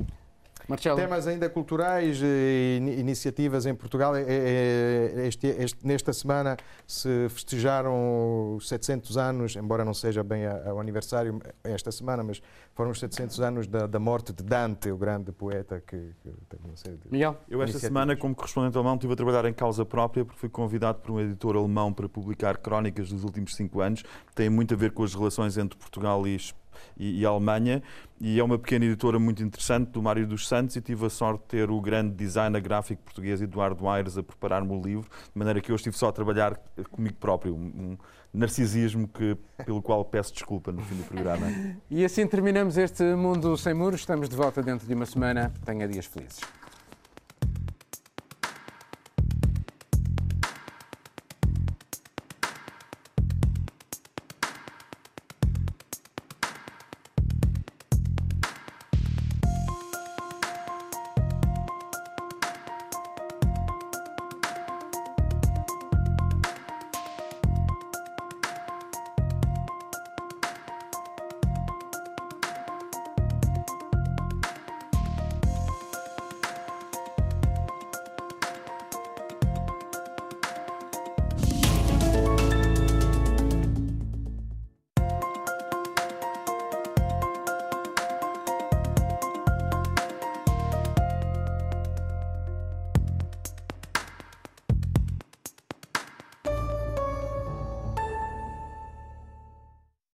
Marcelo. 0.71 0.97
Temas 0.99 1.27
ainda 1.27 1.49
culturais, 1.51 2.21
ini- 2.23 2.99
iniciativas 3.01 3.66
em 3.66 3.75
Portugal. 3.75 4.16
Eh, 4.16 4.25
eh, 4.27 5.27
este- 5.27 5.47
este- 5.47 5.87
nesta 5.87 6.12
semana 6.12 6.57
se 6.87 7.29
festejaram 7.29 8.57
os 8.57 8.68
700 8.68 9.16
anos, 9.16 9.57
embora 9.57 9.85
não 9.85 9.93
seja 9.95 10.23
bem 10.23 10.43
o 10.75 10.81
aniversário 10.81 11.41
esta 11.64 11.91
semana, 11.93 12.23
mas 12.23 12.41
foram 12.75 12.91
os 12.91 12.99
700 13.01 13.41
anos 13.41 13.66
da, 13.66 13.87
da 13.87 13.99
morte 13.99 14.33
de 14.33 14.43
Dante, 14.43 14.91
o 14.91 14.97
grande 14.97 15.33
poeta 15.33 15.83
que, 15.87 15.97
que 15.97 16.31
teve 16.49 16.64
uma 16.64 16.77
série 16.77 16.97
de 16.97 17.11
Miguel. 17.11 17.37
Eu 17.49 17.62
esta 17.62 17.79
semana, 17.79 18.16
como 18.16 18.35
correspondente 18.35 18.77
alemão, 18.77 18.95
estive 18.95 19.12
a 19.12 19.16
trabalhar 19.16 19.45
em 19.47 19.53
causa 19.53 19.85
própria 19.85 20.25
porque 20.25 20.39
fui 20.41 20.49
convidado 20.49 20.99
por 21.01 21.11
um 21.12 21.21
editor 21.21 21.57
alemão 21.57 21.93
para 21.93 22.09
publicar 22.09 22.57
crónicas 22.59 23.11
dos 23.11 23.25
últimos 23.25 23.55
cinco 23.55 23.81
anos. 23.81 24.03
Tem 24.35 24.49
muito 24.49 24.75
a 24.75 24.77
ver 24.77 24.93
com 24.93 25.03
as 25.03 25.14
relações 25.14 25.59
entre 25.59 25.79
Portugal 25.79 26.27
e, 26.27 26.35
Es- 26.37 26.55
e, 26.97 27.20
e 27.20 27.26
Alemanha. 27.26 27.83
E 28.20 28.39
é 28.39 28.45
uma 28.45 28.59
pequena 28.59 28.85
editora 28.85 29.18
muito 29.18 29.43
interessante 29.43 29.91
do 29.91 30.03
Mário 30.03 30.26
dos 30.26 30.47
Santos 30.47 30.76
e 30.76 30.81
tive 30.81 31.07
a 31.07 31.11
sorte 31.11 31.41
de 31.43 31.49
ter 31.49 31.70
o 31.70 31.81
grande 31.81 32.14
designer 32.14 32.61
gráfico 32.61 33.03
português 33.03 33.41
Eduardo 33.41 33.89
Aires 33.89 34.18
a 34.18 34.22
preparar-me 34.22 34.72
o 34.72 34.81
livro, 34.81 35.09
de 35.11 35.39
maneira 35.39 35.61
que 35.61 35.72
eu 35.72 35.76
estive 35.76 35.97
só 35.97 36.09
a 36.09 36.12
trabalhar 36.12 36.61
comigo 36.91 37.16
próprio, 37.16 37.55
um 37.55 37.97
narcisismo 38.33 39.09
que, 39.09 39.37
pelo 39.64 39.83
qual 39.83 40.05
peço 40.05 40.33
desculpa 40.33 40.70
no 40.70 40.83
fim 40.83 40.97
do 40.97 41.05
programa. 41.05 41.47
E 41.91 42.05
assim 42.05 42.26
terminamos 42.26 42.76
este 42.76 43.03
Mundo 43.14 43.57
Sem 43.57 43.74
Muros. 43.74 44.01
Estamos 44.01 44.28
de 44.28 44.37
volta 44.37 44.62
dentro 44.62 44.87
de 44.87 44.95
uma 44.95 45.07
semana. 45.07 45.53
Tenha 45.64 45.89
dias 45.89 46.07
felizes. 46.07 46.41